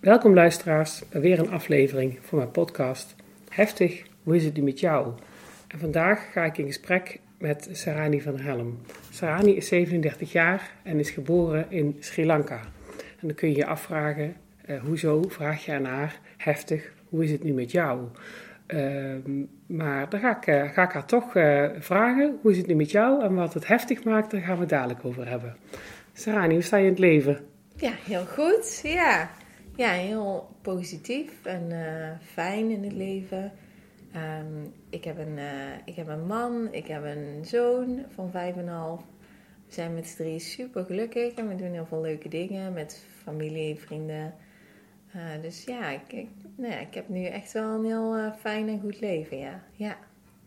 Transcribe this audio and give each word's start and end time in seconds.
Welkom 0.00 0.34
luisteraars 0.34 1.02
bij 1.08 1.20
weer 1.20 1.38
een 1.38 1.50
aflevering 1.50 2.18
van 2.22 2.38
mijn 2.38 2.50
podcast 2.50 3.14
Heftig, 3.48 4.02
hoe 4.22 4.36
is 4.36 4.44
het 4.44 4.56
nu 4.56 4.62
met 4.62 4.80
jou? 4.80 5.12
En 5.68 5.78
vandaag 5.78 6.32
ga 6.32 6.44
ik 6.44 6.58
in 6.58 6.66
gesprek 6.66 7.20
met 7.38 7.68
Sarani 7.72 8.20
van 8.20 8.38
Helm. 8.38 8.78
Sarani 9.10 9.56
is 9.56 9.68
37 9.68 10.32
jaar 10.32 10.70
en 10.82 10.98
is 10.98 11.10
geboren 11.10 11.66
in 11.68 11.96
Sri 12.00 12.26
Lanka. 12.26 12.60
En 12.96 13.26
dan 13.26 13.34
kun 13.34 13.48
je 13.48 13.56
je 13.56 13.66
afvragen, 13.66 14.36
uh, 14.66 14.80
hoezo 14.82 15.22
vraag 15.28 15.64
je 15.64 15.72
aan 15.72 15.84
haar, 15.84 16.20
heftig, 16.36 16.92
hoe 17.08 17.24
is 17.24 17.30
het 17.30 17.42
nu 17.42 17.52
met 17.52 17.70
jou? 17.70 18.00
Uh, 18.66 19.14
maar 19.66 20.08
dan 20.08 20.20
ga 20.20 20.36
ik, 20.36 20.46
uh, 20.46 20.72
ga 20.72 20.82
ik 20.82 20.92
haar 20.92 21.06
toch 21.06 21.34
uh, 21.34 21.64
vragen, 21.78 22.38
hoe 22.42 22.50
is 22.50 22.56
het 22.56 22.66
nu 22.66 22.74
met 22.74 22.90
jou? 22.90 23.22
En 23.22 23.34
wat 23.34 23.54
het 23.54 23.66
heftig 23.66 24.04
maakt, 24.04 24.30
daar 24.30 24.40
gaan 24.40 24.54
we 24.54 24.60
het 24.60 24.68
dadelijk 24.70 25.04
over 25.04 25.28
hebben. 25.28 25.56
Sarani, 26.12 26.54
hoe 26.54 26.62
sta 26.62 26.76
je 26.76 26.84
in 26.84 26.90
het 26.90 26.98
leven? 26.98 27.38
Ja, 27.76 27.92
heel 28.06 28.26
goed. 28.26 28.80
Ja, 28.82 29.30
ja 29.78 29.92
heel 29.92 30.48
positief 30.62 31.44
en 31.44 31.70
fijn 32.22 32.70
in 32.70 32.84
het 32.84 32.92
leven. 32.92 33.52
Um, 34.16 34.72
ik, 34.90 35.04
heb 35.04 35.18
een, 35.18 35.38
ik 35.84 35.94
heb 35.94 36.08
een 36.08 36.26
man, 36.26 36.68
ik 36.70 36.86
heb 36.86 37.04
een 37.04 37.44
zoon 37.44 38.04
van 38.14 38.30
vijf 38.30 38.56
en 38.56 38.68
half. 38.68 39.00
We 39.66 39.74
zijn 39.74 39.94
met 39.94 40.06
z'n 40.06 40.16
drie 40.16 40.38
super 40.38 40.84
gelukkig 40.84 41.34
en 41.34 41.48
we 41.48 41.54
doen 41.54 41.72
heel 41.72 41.86
veel 41.86 42.00
leuke 42.00 42.28
dingen 42.28 42.72
met 42.72 43.04
familie, 43.22 43.76
vrienden. 43.76 44.34
Uh, 45.16 45.42
dus 45.42 45.64
ja 45.64 45.90
ik, 45.90 46.12
ik, 46.12 46.28
nou 46.56 46.72
ja, 46.72 46.78
ik 46.78 46.94
heb 46.94 47.08
nu 47.08 47.24
echt 47.24 47.52
wel 47.52 47.74
een 47.74 47.84
heel 47.84 48.18
uh, 48.18 48.32
fijn 48.40 48.68
en 48.68 48.80
goed 48.80 49.00
leven, 49.00 49.38
ja. 49.38 49.62
ja. 49.72 49.96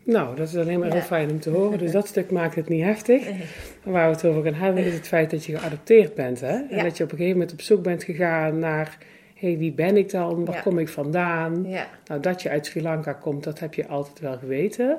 Nou, 0.04 0.36
dat 0.36 0.48
is 0.48 0.56
alleen 0.56 0.78
maar 0.78 0.88
ja. 0.88 0.94
heel 0.94 1.02
fijn 1.02 1.30
om 1.30 1.40
te 1.40 1.50
horen. 1.50 1.78
Dus 1.78 1.92
dat 2.00 2.06
stuk 2.06 2.30
maakt 2.30 2.54
het 2.54 2.68
niet 2.68 2.82
heftig. 2.82 3.24
Nee. 3.24 3.44
Waar 3.82 4.08
we 4.08 4.14
het 4.14 4.24
over 4.24 4.42
gaan 4.42 4.54
hebben 4.54 4.84
is 4.84 4.94
het 4.94 5.08
feit 5.08 5.30
dat 5.30 5.44
je 5.44 5.58
geadopteerd 5.58 6.14
bent. 6.14 6.40
Hè? 6.40 6.48
En 6.48 6.76
ja. 6.76 6.82
dat 6.82 6.96
je 6.96 7.04
op 7.04 7.10
een 7.10 7.16
gegeven 7.16 7.38
moment 7.38 7.52
op 7.52 7.60
zoek 7.60 7.82
bent 7.82 8.04
gegaan 8.04 8.58
naar... 8.58 8.98
hé, 9.42 9.48
hey, 9.48 9.58
wie 9.58 9.72
ben 9.72 9.96
ik 9.96 10.10
dan? 10.10 10.44
Waar 10.44 10.62
kom 10.62 10.78
ik 10.78 10.88
vandaan? 10.88 11.66
Nou, 12.06 12.20
dat 12.20 12.42
je 12.42 12.50
uit 12.50 12.66
Sri 12.66 12.82
Lanka 12.82 13.12
komt, 13.12 13.44
dat 13.44 13.58
heb 13.58 13.74
je 13.74 13.86
altijd 13.86 14.20
wel 14.20 14.38
geweten. 14.38 14.96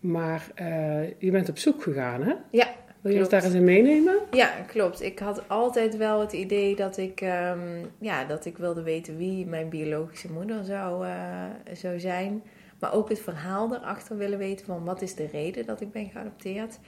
Maar 0.00 0.46
uh, 0.60 1.08
je 1.18 1.30
bent 1.30 1.48
op 1.48 1.58
zoek 1.58 1.82
gegaan, 1.82 2.22
hè? 2.22 2.34
Ja, 2.50 2.68
wil 3.00 3.12
je 3.12 3.18
ons 3.18 3.28
daar 3.28 3.44
eens 3.44 3.54
in 3.54 3.64
meenemen? 3.64 4.18
Ja, 4.30 4.50
klopt. 4.66 5.02
Ik 5.02 5.18
had 5.18 5.48
altijd 5.48 5.96
wel 5.96 6.20
het 6.20 6.32
idee 6.32 6.76
dat 6.76 6.96
ik, 6.96 7.20
um, 7.20 7.90
ja, 7.98 8.24
dat 8.24 8.44
ik 8.44 8.58
wilde 8.58 8.82
weten 8.82 9.16
wie 9.16 9.46
mijn 9.46 9.68
biologische 9.68 10.32
moeder 10.32 10.64
zou, 10.64 11.06
uh, 11.06 11.44
zou 11.72 12.00
zijn. 12.00 12.42
Maar 12.78 12.92
ook 12.92 13.08
het 13.08 13.20
verhaal 13.20 13.74
erachter 13.74 14.16
willen 14.16 14.38
weten 14.38 14.66
van 14.66 14.84
wat 14.84 15.02
is 15.02 15.14
de 15.14 15.28
reden 15.32 15.66
dat 15.66 15.80
ik 15.80 15.92
ben 15.92 16.10
geadopteerd. 16.10 16.78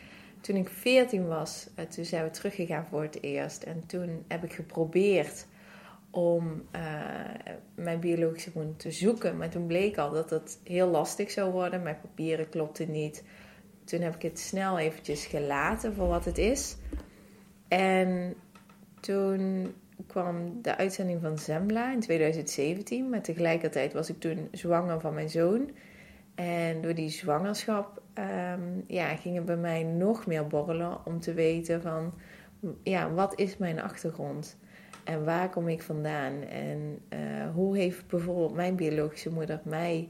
Toen 0.41 0.57
ik 0.57 0.69
14 0.69 1.27
was, 1.27 1.67
uh, 1.79 1.85
toen 1.85 2.05
zijn 2.05 2.25
we 2.25 2.31
teruggegaan 2.31 2.87
voor 2.91 3.03
het 3.03 3.23
eerst. 3.23 3.63
En 3.63 3.83
toen 3.87 4.25
heb 4.29 4.45
ik 4.45 4.53
geprobeerd 4.53 5.47
om 6.11 6.63
uh, 6.77 6.83
mijn 7.75 8.01
biologische 8.01 8.51
moeder 8.55 8.77
te 8.77 8.91
zoeken. 8.91 9.37
Maar 9.37 9.51
toen 9.51 9.67
bleek 9.67 9.99
al 9.99 10.11
dat 10.11 10.31
het 10.31 10.61
heel 10.65 10.89
lastig 10.89 11.31
zou 11.31 11.53
worden. 11.53 11.83
Mijn 11.83 12.01
papieren 12.01 12.49
klopten 12.49 12.91
niet 12.91 13.23
toen 13.91 14.01
heb 14.01 14.15
ik 14.15 14.23
het 14.23 14.39
snel 14.39 14.79
eventjes 14.79 15.27
gelaten 15.27 15.95
voor 15.95 16.09
wat 16.09 16.25
het 16.25 16.39
is. 16.39 16.77
En 17.69 18.35
toen 19.01 19.75
kwam 20.07 20.63
de 20.63 20.77
uitzending 20.77 21.21
van 21.21 21.39
Zembla 21.39 21.93
in 21.93 22.01
2017. 22.01 23.09
Maar 23.09 23.23
tegelijkertijd 23.23 23.93
was 23.93 24.11
ik 24.11 24.21
toen 24.21 24.49
zwanger 24.53 25.01
van 25.01 25.15
mijn 25.15 25.31
zoon. 25.31 25.71
En 26.35 26.81
door 26.81 26.95
die 26.95 27.09
zwangerschap 27.09 28.03
um, 28.15 28.85
ja, 28.87 29.17
ging 29.17 29.45
bij 29.45 29.57
mij 29.57 29.83
nog 29.83 30.27
meer 30.27 30.47
borrelen 30.47 31.07
om 31.07 31.21
te 31.21 31.35
weten 31.35 31.83
van... 31.83 32.15
Ja, 32.83 33.13
wat 33.13 33.39
is 33.39 33.57
mijn 33.57 33.81
achtergrond? 33.81 34.59
En 35.11 35.25
waar 35.25 35.51
kom 35.51 35.69
ik 35.69 35.83
vandaan? 35.83 36.43
En 36.43 36.99
uh, 37.13 37.19
hoe 37.55 37.77
heeft 37.77 38.07
bijvoorbeeld 38.07 38.55
mijn 38.55 38.77
biologische 38.77 39.31
moeder 39.31 39.61
mij 39.65 40.09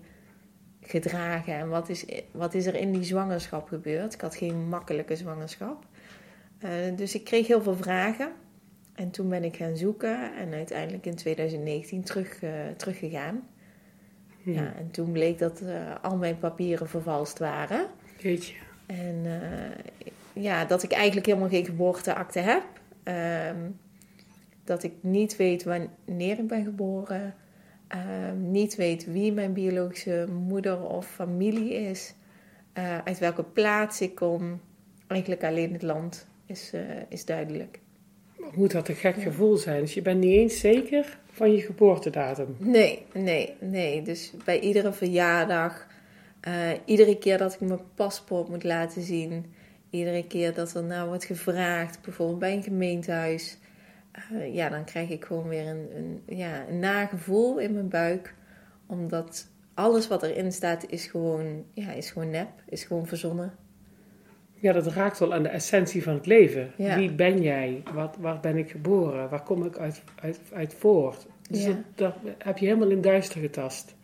gedragen 0.81 1.55
en 1.55 1.69
wat 1.69 1.89
is, 1.89 2.05
wat 2.31 2.55
is 2.55 2.67
er 2.67 2.75
in 2.75 2.93
die 2.93 3.05
zwangerschap 3.05 3.69
gebeurd. 3.69 4.15
Ik 4.15 4.21
had 4.21 4.37
geen 4.37 4.69
makkelijke 4.69 5.17
zwangerschap. 5.17 5.87
Uh, 6.65 6.71
dus 6.97 7.15
ik 7.15 7.25
kreeg 7.25 7.47
heel 7.47 7.63
veel 7.63 7.77
vragen. 7.77 8.33
En 8.95 9.11
toen 9.11 9.29
ben 9.29 9.45
ik 9.45 9.57
gaan 9.57 9.77
zoeken 9.77 10.37
en 10.37 10.53
uiteindelijk 10.53 11.07
in 11.07 11.15
2019 11.15 12.03
terug, 12.03 12.43
uh, 12.43 12.51
teruggegaan. 12.77 13.49
Hmm. 14.43 14.53
Ja, 14.53 14.75
en 14.77 14.91
toen 14.91 15.13
bleek 15.13 15.39
dat 15.39 15.63
al 16.03 16.17
mijn 16.17 16.39
papieren 16.39 16.89
vervalst 16.89 17.39
waren. 17.39 17.87
Jeetje. 18.19 18.55
En 18.87 19.27
ja, 20.33 20.65
dat 20.65 20.83
ik 20.83 20.93
eigenlijk 20.93 21.27
helemaal 21.27 21.49
geen 21.49 21.65
geboorteakte 21.65 22.39
heb. 22.39 22.63
Ehm, 23.03 23.57
dat 24.71 24.83
ik 24.83 24.93
niet 25.01 25.37
weet 25.37 25.65
wanneer 25.65 26.39
ik 26.39 26.47
ben 26.47 26.65
geboren. 26.65 27.35
Uh, 27.95 27.99
niet 28.37 28.77
weet 28.77 29.07
wie 29.07 29.33
mijn 29.33 29.53
biologische 29.53 30.27
moeder 30.49 30.83
of 30.83 31.07
familie 31.07 31.75
is, 31.75 32.15
uh, 32.79 32.99
uit 33.05 33.19
welke 33.19 33.43
plaats 33.43 34.01
ik 34.01 34.15
kom, 34.15 34.61
eigenlijk 35.07 35.45
alleen 35.45 35.73
het 35.73 35.83
land 35.83 36.27
is, 36.47 36.71
uh, 36.75 36.81
is 37.09 37.25
duidelijk. 37.25 37.81
Moet 38.55 38.71
dat 38.71 38.89
een 38.89 38.95
gek 38.95 39.17
ja. 39.17 39.23
gevoel 39.23 39.57
zijn? 39.57 39.81
Dus 39.81 39.95
je 39.95 40.03
bent 40.03 40.21
niet 40.21 40.33
eens 40.33 40.61
zeker 40.61 41.19
van 41.31 41.53
je 41.53 41.61
geboortedatum? 41.61 42.57
Nee, 42.59 43.07
nee, 43.13 43.55
nee. 43.61 44.03
Dus 44.03 44.33
bij 44.45 44.61
iedere 44.61 44.93
verjaardag, 44.93 45.87
eh, 46.41 46.71
iedere 46.85 47.19
keer 47.19 47.39
dat 47.39 47.55
ik 47.55 47.61
mijn 47.61 47.81
paspoort 47.95 48.49
moet 48.49 48.65
laten 48.65 49.03
zien, 49.03 49.47
iedere 49.91 50.27
keer 50.27 50.55
dat 50.55 50.75
er 50.75 50.85
nou 50.85 51.09
wordt 51.09 51.25
gevraagd, 51.25 52.03
bijvoorbeeld 52.03 52.39
bij 52.39 52.55
een 52.55 52.63
gemeentehuis 52.63 53.59
uh, 54.33 54.55
ja, 54.55 54.69
dan 54.69 54.85
krijg 54.85 55.09
ik 55.09 55.25
gewoon 55.25 55.49
weer 55.49 55.67
een, 55.67 55.89
een, 55.97 56.37
ja, 56.37 56.69
een 56.69 56.79
nagevoel 56.79 57.59
in 57.59 57.73
mijn 57.73 57.89
buik. 57.89 58.35
Omdat 58.87 59.49
alles 59.75 60.09
wat 60.09 60.23
erin 60.23 60.53
staat 60.53 60.87
is 60.89 61.07
gewoon, 61.07 61.65
ja, 61.73 61.93
is 61.93 62.11
gewoon 62.11 62.31
nep, 62.31 62.49
is 62.69 62.85
gewoon 62.85 63.07
verzonnen. 63.07 63.53
Ja, 64.55 64.73
dat 64.73 64.87
raakt 64.87 65.19
wel 65.19 65.35
aan 65.35 65.43
de 65.43 65.49
essentie 65.49 66.03
van 66.03 66.15
het 66.15 66.27
leven. 66.27 66.71
Ja. 66.77 66.97
Wie 66.97 67.13
ben 67.13 67.43
jij? 67.43 67.83
Wat, 67.95 68.17
waar 68.21 68.41
ben 68.41 68.57
ik 68.57 68.71
geboren? 68.71 69.29
Waar 69.29 69.43
kom 69.43 69.65
ik 69.65 69.79
uit, 69.79 70.03
uit, 70.21 70.41
uit 70.53 70.75
voort? 70.75 71.27
Dus 71.51 71.65
ja. 71.65 71.69
dat, 71.95 72.15
dat, 72.23 72.35
heb 72.39 72.59
je 72.59 72.67
helemaal 72.67 72.91
in 72.91 73.01
duister 73.01 73.41
getast. 73.41 73.95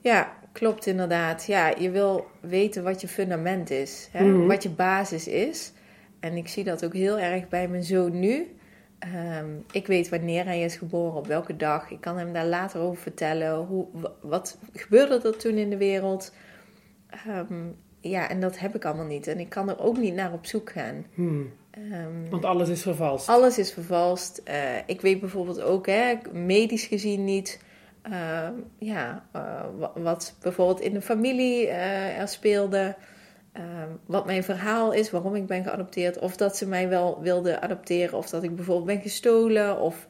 Ja, 0.00 0.32
klopt 0.52 0.86
inderdaad. 0.86 1.46
Ja, 1.46 1.74
je 1.78 1.90
wil 1.90 2.26
weten 2.40 2.82
wat 2.82 3.00
je 3.00 3.08
fundament 3.08 3.70
is. 3.70 4.08
Hè? 4.12 4.24
Mm 4.24 4.34
-hmm. 4.34 4.46
Wat 4.46 4.62
je 4.62 4.70
basis 4.70 5.28
is. 5.28 5.72
En 6.20 6.36
ik 6.36 6.48
zie 6.48 6.64
dat 6.64 6.84
ook 6.84 6.94
heel 6.94 7.18
erg 7.18 7.48
bij 7.48 7.68
mijn 7.68 7.84
zoon 7.84 8.18
nu. 8.18 8.46
Um, 9.40 9.64
ik 9.72 9.86
weet 9.86 10.08
wanneer 10.08 10.44
hij 10.44 10.62
is 10.62 10.76
geboren, 10.76 11.18
op 11.18 11.26
welke 11.26 11.56
dag. 11.56 11.90
Ik 11.90 12.00
kan 12.00 12.18
hem 12.18 12.32
daar 12.32 12.46
later 12.46 12.80
over 12.80 13.02
vertellen. 13.02 13.56
Hoe, 13.56 13.86
wat 14.20 14.58
gebeurde 14.72 15.28
er 15.28 15.36
toen 15.36 15.54
in 15.54 15.70
de 15.70 15.76
wereld? 15.76 16.34
Um, 17.28 17.76
ja, 18.00 18.28
en 18.28 18.40
dat 18.40 18.58
heb 18.58 18.74
ik 18.74 18.84
allemaal 18.84 19.06
niet. 19.06 19.26
En 19.26 19.38
ik 19.40 19.48
kan 19.48 19.68
er 19.68 19.80
ook 19.80 19.96
niet 19.96 20.14
naar 20.14 20.32
op 20.32 20.46
zoek 20.46 20.70
gaan. 20.70 21.06
Hmm. 21.14 21.52
Um, 21.92 22.30
Want 22.30 22.44
alles 22.44 22.68
is 22.68 22.82
vervalst. 22.82 23.28
Alles 23.28 23.58
is 23.58 23.72
vervalst. 23.72 24.42
Uh, 24.48 24.54
ik 24.86 25.00
weet 25.00 25.20
bijvoorbeeld 25.20 25.60
ook, 25.60 25.86
hè, 25.86 26.14
medisch 26.32 26.84
gezien 26.84 27.24
niet... 27.24 27.60
Uh, 28.10 28.48
ja, 28.78 29.24
uh, 29.36 29.64
wat 29.94 30.36
bijvoorbeeld 30.42 30.80
in 30.80 30.92
de 30.92 31.02
familie 31.02 31.66
uh, 31.66 32.18
er 32.18 32.28
speelde... 32.28 32.96
Uh, 33.56 33.62
wat 34.06 34.26
mijn 34.26 34.44
verhaal 34.44 34.92
is, 34.92 35.10
waarom 35.10 35.34
ik 35.34 35.46
ben 35.46 35.64
geadopteerd, 35.64 36.18
of 36.18 36.36
dat 36.36 36.56
ze 36.56 36.68
mij 36.68 36.88
wel 36.88 37.22
wilden 37.22 37.62
adopteren, 37.62 38.18
of 38.18 38.28
dat 38.30 38.42
ik 38.42 38.56
bijvoorbeeld 38.56 38.86
ben 38.86 39.00
gestolen, 39.00 39.80
of 39.80 40.08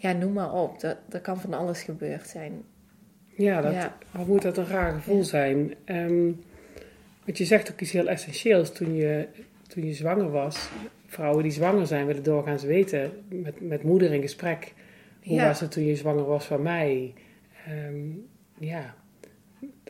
ja, 0.00 0.12
noem 0.12 0.32
maar 0.32 0.52
op. 0.52 0.80
Dat, 0.80 0.96
dat 1.08 1.20
kan 1.20 1.40
van 1.40 1.54
alles 1.54 1.82
gebeurd 1.82 2.26
zijn. 2.26 2.62
Ja, 3.36 3.60
dat 3.60 3.72
ja. 3.72 3.96
moet 4.26 4.42
dat 4.42 4.56
een 4.56 4.66
raar 4.66 4.92
gevoel 4.92 5.16
ja. 5.16 5.22
zijn. 5.22 5.74
Um, 5.84 6.40
want 7.24 7.38
je 7.38 7.44
zegt 7.44 7.72
ook 7.72 7.80
iets 7.80 7.92
heel 7.92 8.08
essentieels 8.08 8.72
toen 8.72 8.94
je, 8.94 9.28
toen 9.68 9.86
je 9.86 9.94
zwanger 9.94 10.30
was. 10.30 10.68
Vrouwen 11.06 11.42
die 11.42 11.52
zwanger 11.52 11.86
zijn 11.86 12.06
willen 12.06 12.22
doorgaans 12.22 12.62
weten, 12.62 13.12
met, 13.28 13.60
met 13.60 13.82
moeder 13.82 14.12
in 14.12 14.20
gesprek, 14.20 14.74
hoe 15.22 15.34
ja. 15.34 15.46
was 15.46 15.60
het 15.60 15.70
toen 15.70 15.84
je 15.84 15.96
zwanger 15.96 16.24
was 16.24 16.44
van 16.44 16.62
mij? 16.62 17.14
Um, 17.88 18.26
ja, 18.58 18.94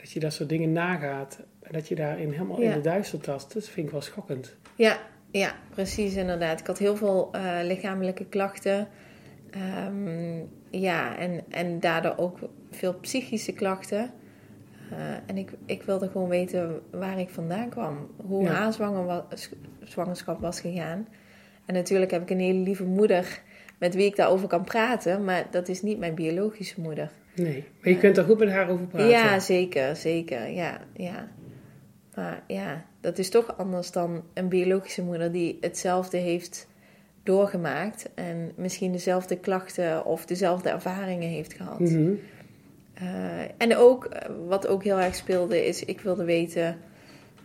dat 0.00 0.10
je 0.10 0.20
dat 0.20 0.32
soort 0.32 0.48
dingen 0.48 0.72
nagaat. 0.72 1.38
En 1.62 1.72
dat 1.72 1.88
je 1.88 1.94
daarin 1.94 2.31
helemaal 2.31 2.60
ja. 2.60 2.69
in 2.69 2.76
de 2.76 2.81
duister 2.88 3.20
tast. 3.20 3.54
Dat 3.54 3.69
vind 3.69 3.87
ik 3.87 3.93
wel 3.93 4.02
schokkend. 4.02 4.56
Ja, 4.75 4.98
ja 5.31 5.54
precies 5.70 6.14
inderdaad. 6.14 6.60
Ik 6.60 6.66
had 6.66 6.78
heel 6.78 6.96
veel 6.96 7.31
uh, 7.34 7.58
lichamelijke 7.62 8.25
klachten. 8.25 8.88
Ehm, 9.50 10.38
ja, 10.70 11.16
en, 11.19 11.44
en 11.48 11.81
daardoor 11.81 12.14
ook 12.16 12.38
veel 12.70 12.94
psychische 12.94 13.52
klachten. 13.52 14.10
Eh, 14.90 14.98
en 15.26 15.37
ik, 15.37 15.50
ik 15.66 15.82
wilde 15.82 16.08
gewoon 16.08 16.28
weten 16.28 16.81
waar 16.90 17.19
ik 17.19 17.28
vandaan 17.28 17.69
kwam. 17.69 18.10
Hoe 18.26 18.42
Ja. 18.42 18.52
haar 18.52 18.72
zwangerschap 19.84 20.40
was 20.40 20.60
gegaan. 20.60 21.08
En 21.64 21.75
natuurlijk 21.75 22.10
heb 22.10 22.22
ik 22.22 22.31
een 22.31 22.40
hele 22.40 22.58
lieve 22.58 22.84
moeder 22.84 23.42
met 23.78 23.94
wie 23.94 24.06
ik 24.06 24.16
daarover 24.16 24.49
kan 24.49 24.64
praten. 24.64 25.25
Maar 25.25 25.46
dat 25.50 25.69
is 25.69 25.82
niet 25.82 25.99
mijn 25.99 26.14
biologische 26.14 26.81
moeder. 26.81 27.10
Nee. 27.36 27.64
Maar 27.80 27.92
je 27.92 27.98
kunt 27.98 28.16
er 28.16 28.24
goed 28.24 28.38
met 28.38 28.50
haar 28.50 28.68
over 28.68 28.86
praten. 28.86 29.08
Ja, 29.08 29.38
zeker, 29.38 29.96
zeker. 29.96 30.48
Ja, 30.48 30.80
ja. 30.92 31.28
Maar 32.14 32.42
ja, 32.46 32.84
dat 33.00 33.18
is 33.18 33.30
toch 33.30 33.58
anders 33.58 33.90
dan 33.90 34.24
een 34.34 34.48
biologische 34.48 35.02
moeder 35.02 35.32
die 35.32 35.58
hetzelfde 35.60 36.16
heeft 36.16 36.68
doorgemaakt. 37.22 38.10
En 38.14 38.52
misschien 38.56 38.92
dezelfde 38.92 39.36
klachten 39.38 40.04
of 40.04 40.26
dezelfde 40.26 40.68
ervaringen 40.68 41.28
heeft 41.28 41.52
gehad. 41.52 41.80
Mhm. 41.80 42.12
Eh, 42.94 43.40
en 43.56 43.76
ook, 43.76 44.04
eh, 44.04 44.30
wat 44.46 44.66
ook 44.66 44.84
heel 44.84 45.00
erg 45.00 45.14
speelde, 45.14 45.66
is 45.66 45.84
ik 45.84 46.00
wilde 46.00 46.24
weten 46.24 46.76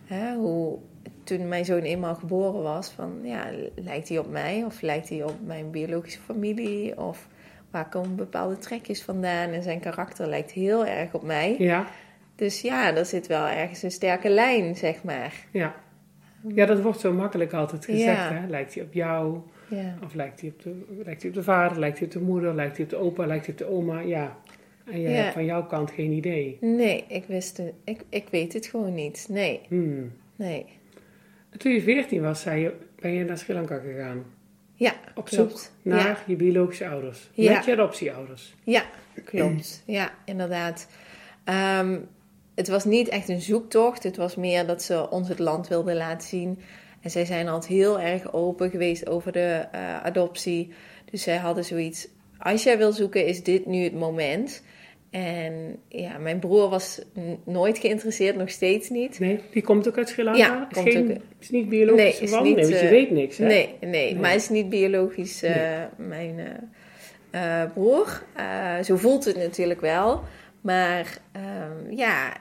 hè, 0.04 0.34
hoe 0.34 0.78
toen 1.24 1.48
mijn 1.48 1.64
zoon 1.64 1.80
eenmaal 1.82 2.14
geboren 2.14 2.62
was, 2.62 2.90
van 2.90 3.18
ja, 3.22 3.50
lijkt 3.74 4.08
hij 4.08 4.18
op 4.18 4.30
mij 4.30 4.64
of 4.64 4.80
lijkt 4.80 5.08
hij 5.08 5.22
op 5.22 5.36
mijn 5.44 5.70
biologische 5.70 6.20
familie? 6.20 6.98
Of 6.98 7.28
waar 7.72 7.88
komen 7.88 8.16
bepaalde 8.16 8.58
trekjes 8.58 9.02
vandaan? 9.02 9.48
En 9.50 9.62
zijn 9.62 9.80
karakter 9.80 10.26
lijkt 10.28 10.50
heel 10.50 10.86
erg 10.86 11.14
op 11.14 11.22
mij. 11.22 11.54
Ja, 11.58 11.86
Dus 12.36 12.60
ja, 12.60 12.96
er 12.96 13.06
zit 13.06 13.26
wel 13.26 13.46
ergens 13.46 13.82
een 13.82 13.90
sterke 13.90 14.28
lijn, 14.28 14.76
zeg 14.76 15.02
maar. 15.04 15.34
ja. 15.50 15.74
Ja, 16.54 16.66
dat 16.66 16.80
wordt 16.80 17.00
zo 17.00 17.12
makkelijk 17.12 17.52
altijd 17.52 17.84
gezegd. 17.84 18.28
Ja. 18.28 18.32
Hè? 18.32 18.46
Lijkt 18.48 18.74
hij 18.74 18.82
op 18.82 18.92
jou? 18.92 19.38
Ja, 19.68 19.94
Of 20.04 20.14
lijkt 20.14 20.40
hij, 20.40 20.50
op 20.50 20.62
de, 20.62 20.84
lijkt 21.04 21.20
hij 21.22 21.30
op 21.30 21.36
de 21.36 21.42
vader? 21.42 21.78
Lijkt 21.78 21.98
hij 21.98 22.06
op 22.06 22.12
de 22.12 22.20
moeder? 22.20 22.54
Lijkt 22.54 22.76
hij 22.76 22.84
op 22.84 22.90
de 22.90 22.96
opa? 22.96 23.26
Lijkt 23.26 23.44
hij 23.46 23.54
op 23.54 23.60
de 23.60 23.66
oma? 23.70 24.00
Ja. 24.00 24.36
En 24.84 25.00
jij 25.00 25.10
Ja. 25.10 25.16
hebt 25.16 25.32
van 25.32 25.44
jouw 25.44 25.66
kant 25.66 25.90
geen 25.90 26.12
idee. 26.12 26.58
nee, 26.60 27.04
ik 27.08 27.24
wist 27.26 27.56
het. 27.56 27.72
Ik, 27.84 28.04
ik 28.08 28.26
weet 28.30 28.52
het 28.52 28.66
gewoon 28.66 28.94
niet. 28.94 29.26
Nee, 29.30 29.60
Hmm. 29.68 30.12
nee. 30.36 30.66
Toen 31.56 31.72
je 31.72 31.80
14 31.82 32.22
was, 32.22 32.40
zei 32.40 32.60
je, 32.62 32.74
ben 33.00 33.12
je 33.12 33.24
naar 33.24 33.38
Sri 33.38 33.54
Lanka 33.54 33.78
gegaan. 33.78 34.24
Ja, 34.82 34.94
Op 35.14 35.28
zoek 35.28 35.60
naar 35.82 36.22
je 36.26 36.36
biologische 36.36 36.88
ouders. 36.88 37.30
Ja. 37.32 37.52
Met 37.52 37.64
je 37.64 37.72
adoptieouders. 37.72 38.54
Ja, 38.64 38.84
klopt. 39.24 39.82
Ja, 39.86 40.10
inderdaad. 40.24 40.86
Ehm, 41.44 41.98
het 42.54 42.68
was 42.68 42.84
niet 42.84 43.08
echt 43.08 43.28
een 43.28 43.40
zoektocht. 43.40 44.02
Het 44.02 44.16
was 44.16 44.36
meer 44.36 44.66
dat 44.66 44.82
ze 44.82 45.10
ons 45.10 45.28
het 45.28 45.38
land 45.38 45.68
wilden 45.68 45.96
laten 45.96 46.28
zien. 46.28 46.58
En 47.00 47.10
zij 47.10 47.24
zijn 47.24 47.48
altijd 47.48 47.72
heel 47.72 48.00
erg 48.00 48.32
open 48.32 48.70
geweest 48.70 49.08
over 49.08 49.32
de 49.32 49.66
eh, 49.72 50.04
adoptie. 50.04 50.72
Dus 51.10 51.22
zij 51.22 51.36
hadden 51.36 51.64
zoiets. 51.64 52.08
Als 52.38 52.62
jij 52.62 52.78
wil 52.78 52.92
zoeken, 52.92 53.26
is 53.26 53.42
dit 53.42 53.66
nu 53.66 53.84
het 53.84 53.94
moment. 53.94 54.62
En 55.12 55.76
ja, 55.88 56.18
mijn 56.18 56.38
broer 56.38 56.68
was 56.68 57.00
nooit 57.44 57.78
geïnteresseerd, 57.78 58.36
nog 58.36 58.50
steeds 58.50 58.88
niet. 58.88 59.18
Nee, 59.18 59.40
die 59.50 59.62
komt 59.62 59.88
ook 59.88 59.96
uit 59.96 60.08
Sri 60.08 60.22
Lanka? 60.24 60.38
Ja, 60.38 60.68
is, 60.70 60.92
geen, 60.92 61.10
ook- 61.10 61.16
is 61.38 61.50
niet 61.50 61.68
biologisch 61.68 62.02
Nee, 62.20 62.28
verwant? 62.28 62.44
nee, 62.44 62.54
want 62.54 62.68
je 62.68 62.76
eh, 62.78 62.90
weet 62.90 63.10
niks, 63.10 63.38
hè? 63.38 63.46
Nee, 63.46 63.74
nee, 63.80 63.90
Nee. 63.90 64.14
maar 64.16 64.24
hij 64.26 64.34
is 64.36 64.48
niet 64.48 64.68
biologisch 64.68 65.42
eh, 65.42 65.82
mijn 65.96 66.38
eh, 67.30 67.62
eh, 67.62 67.72
broer. 67.72 68.22
Eh, 68.36 68.78
zo 68.82 68.96
voelt 68.96 69.24
het 69.24 69.36
natuurlijk 69.36 69.80
wel. 69.80 70.20
Maar 70.60 71.18
ehm, 71.32 71.90
ja, 71.96 72.32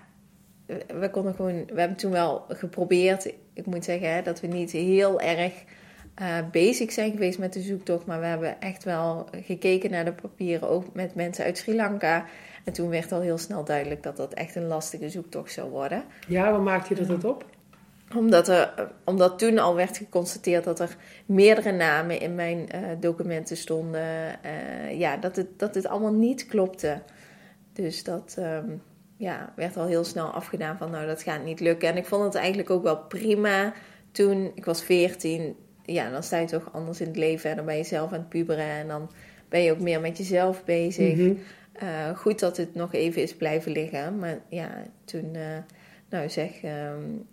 we 0.99 1.09
konden 1.11 1.33
gewoon, 1.35 1.65
we 1.73 1.79
hebben 1.79 1.97
toen 1.97 2.11
wel 2.11 2.45
geprobeerd. 2.47 3.33
Ik 3.53 3.65
moet 3.65 3.83
zeggen 3.85 4.13
hè, 4.13 4.21
dat 4.21 4.39
we 4.39 4.47
niet 4.47 4.71
heel 4.71 5.19
erg 5.21 5.53
eh 6.15 6.37
bezig 6.51 6.91
zijn 6.91 7.11
geweest 7.11 7.39
met 7.39 7.53
de 7.53 7.61
zoektocht. 7.61 8.05
Maar 8.05 8.19
we 8.19 8.25
hebben 8.25 8.61
echt 8.61 8.83
wel 8.83 9.27
gekeken 9.45 9.91
naar 9.91 10.05
de 10.05 10.13
papieren, 10.13 10.69
ook 10.69 10.93
met 10.93 11.15
mensen 11.15 11.45
uit 11.45 11.57
Sri 11.57 11.75
Lanka. 11.75 12.25
En 12.63 12.73
toen 12.73 12.89
werd 12.89 13.11
al 13.11 13.21
heel 13.21 13.37
snel 13.37 13.63
duidelijk 13.63 14.03
dat 14.03 14.17
dat 14.17 14.33
echt 14.33 14.55
een 14.55 14.67
lastige 14.67 15.09
zoektocht 15.09 15.51
zou 15.51 15.69
worden 15.69 16.03
Ja, 16.27 16.51
waar 16.51 16.61
maakt 16.61 16.87
je 16.87 16.95
dat 16.95 17.07
het 17.07 17.23
op? 17.23 17.45
omdat, 18.15 18.47
er, 18.47 18.91
omdat 19.03 19.39
toen 19.39 19.59
al 19.59 19.75
werd 19.75 19.97
geconstateerd 19.97 20.63
dat 20.63 20.79
er 20.79 20.95
meerdere 21.25 21.71
namen 21.71 22.19
in 22.19 22.35
mijn 22.35 22.69
eh, 22.69 22.81
documenten 22.99 23.57
stonden. 23.57 24.43
eh, 24.43 24.99
ja, 24.99 25.17
dat 25.17 25.35
het, 25.35 25.59
dat 25.59 25.75
het 25.75 25.87
allemaal 25.87 26.13
niet 26.13 26.45
klopte. 26.45 27.01
Dus 27.73 28.03
dat 28.03 28.35
ehm, 28.37 28.69
ja, 29.17 29.53
werd 29.55 29.77
al 29.77 29.85
heel 29.85 30.03
snel 30.03 30.27
afgedaan 30.27 30.77
van 30.77 30.91
nou, 30.91 31.05
dat 31.05 31.23
gaat 31.23 31.43
niet 31.43 31.59
lukken. 31.59 31.89
En 31.89 31.97
ik 31.97 32.05
vond 32.05 32.23
het 32.23 32.35
eigenlijk 32.35 32.69
ook 32.69 32.83
wel 32.83 32.97
prima 32.97 33.73
toen, 34.11 34.51
ik 34.55 34.65
was 34.65 34.83
14. 34.83 35.55
Ja, 35.85 36.09
dan 36.09 36.23
sta 36.23 36.37
je 36.37 36.47
toch 36.47 36.69
anders 36.73 37.01
in 37.01 37.07
het 37.07 37.17
leven. 37.17 37.49
En 37.49 37.55
dan 37.55 37.65
ben 37.65 37.77
je 37.77 37.83
zelf 37.83 38.11
aan 38.11 38.19
het 38.19 38.29
puberen 38.29 38.65
en 38.65 38.87
dan 38.87 39.11
ben 39.49 39.61
je 39.61 39.71
ook 39.71 39.79
meer 39.79 40.01
met 40.01 40.17
jezelf 40.17 40.63
bezig. 40.63 41.15
Mhm. 41.15 41.33
Eh, 41.71 42.17
goed 42.17 42.39
dat 42.39 42.57
het 42.57 42.75
nog 42.75 42.93
even 42.93 43.21
is 43.21 43.35
blijven 43.35 43.71
liggen. 43.71 44.19
Maar 44.19 44.37
ja, 44.47 44.69
toen, 45.05 45.35
eh, 45.35 45.41
nou 46.09 46.29
zeg, 46.29 46.61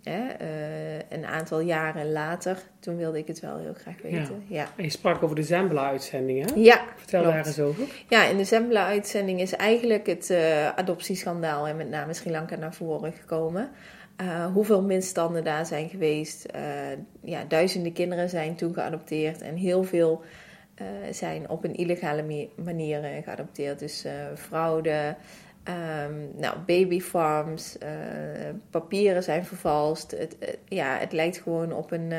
hè, 0.03 0.27
eh, 0.27 0.99
een 1.09 1.25
aantal 1.25 1.59
jaren 1.59 2.11
later, 2.11 2.57
toen 2.79 2.97
wilde 2.97 3.17
ik 3.17 3.27
het 3.27 3.39
wel 3.39 3.57
heel 3.57 3.73
graag 3.73 4.01
weten. 4.01 4.43
Ja, 4.47 4.67
En 4.75 4.83
je 4.83 4.89
sprak 4.89 5.23
over 5.23 5.35
de 5.35 5.43
Zembla-uitzending, 5.43 6.49
hè? 6.49 6.55
ja. 6.55 6.83
Vertel 6.95 7.21
klopt. 7.21 7.35
daar 7.35 7.45
eens 7.45 7.59
over. 7.59 7.83
Ja, 8.09 8.25
in 8.25 8.37
de 8.37 8.43
Zembla-uitzending 8.43 9.41
is 9.41 9.53
eigenlijk 9.55 10.07
het 10.07 10.33
adoptieschandaal 10.75 11.67
en 11.67 11.77
met 11.77 11.89
name 11.89 12.13
Sri 12.13 12.31
Lanka 12.31 12.55
naar 12.55 12.73
voren 12.73 13.13
gekomen. 13.13 13.69
Eh, 14.19 14.45
hoeveel 14.45 14.81
misstanden 14.81 15.43
daar 15.43 15.65
zijn 15.65 15.89
geweest. 15.89 16.45
Eh, 16.45 16.61
ja, 17.23 17.43
duizenden 17.47 17.93
kinderen 17.93 18.29
zijn 18.29 18.55
toen 18.55 18.73
geadopteerd 18.73 19.41
en 19.41 19.55
heel 19.55 19.83
veel 19.83 20.21
eh, 20.75 20.85
zijn 21.11 21.49
op 21.49 21.63
een 21.63 21.75
illegale 21.75 22.47
manier 22.63 23.21
geadopteerd. 23.23 23.79
Dus 23.79 24.05
fraude, 24.35 25.15
ehm, 25.63 26.13
nou, 26.35 26.57
babyfarms, 26.65 27.77
papieren 28.69 29.23
zijn 29.23 29.45
vervalst. 29.45 30.11
Het, 30.11 30.37
ja, 30.67 30.97
het 30.97 31.11
lijkt 31.11 31.37
gewoon 31.37 31.73
op 31.73 31.91
een, 31.91 32.13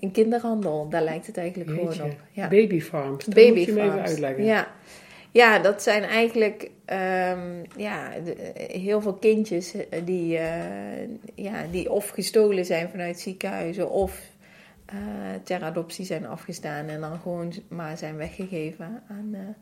een, 0.00 0.10
kinderhandel. 0.12 0.88
Daar 0.88 1.02
lijkt 1.02 1.26
het 1.26 1.36
eigenlijk 1.36 1.70
Jeetje. 1.70 1.92
gewoon 1.92 2.10
op. 2.10 2.16
Ja. 2.30 2.48
Babyfarms. 2.48 3.24
Dat 3.24 3.34
moet 3.34 3.64
je 3.64 3.72
me 3.72 3.80
even 3.80 4.02
uitleggen. 4.02 4.44
Ja. 4.44 4.68
Ja, 5.32 5.58
dat 5.58 5.82
zijn 5.82 6.02
eigenlijk 6.02 6.70
ehm, 6.84 7.64
ja, 7.76 8.10
de- 8.24 8.52
heel 8.72 9.00
veel 9.00 9.14
kindjes 9.14 9.74
eh, 9.74 10.00
die, 10.04 10.38
eh, 10.38 11.08
ja, 11.34 11.64
die 11.70 11.90
of 11.90 12.08
gestolen 12.08 12.64
zijn 12.64 12.90
vanuit 12.90 13.20
ziekenhuizen 13.20 13.90
of 13.90 14.20
eh, 14.86 14.96
ter 15.42 15.62
adoptie 15.62 16.04
zijn 16.04 16.26
afgestaan 16.26 16.86
en 16.86 17.00
dan 17.00 17.20
gewoon 17.20 17.52
maar 17.68 17.98
zijn 17.98 18.16
weggegeven 18.16 19.02
aan. 19.08 19.56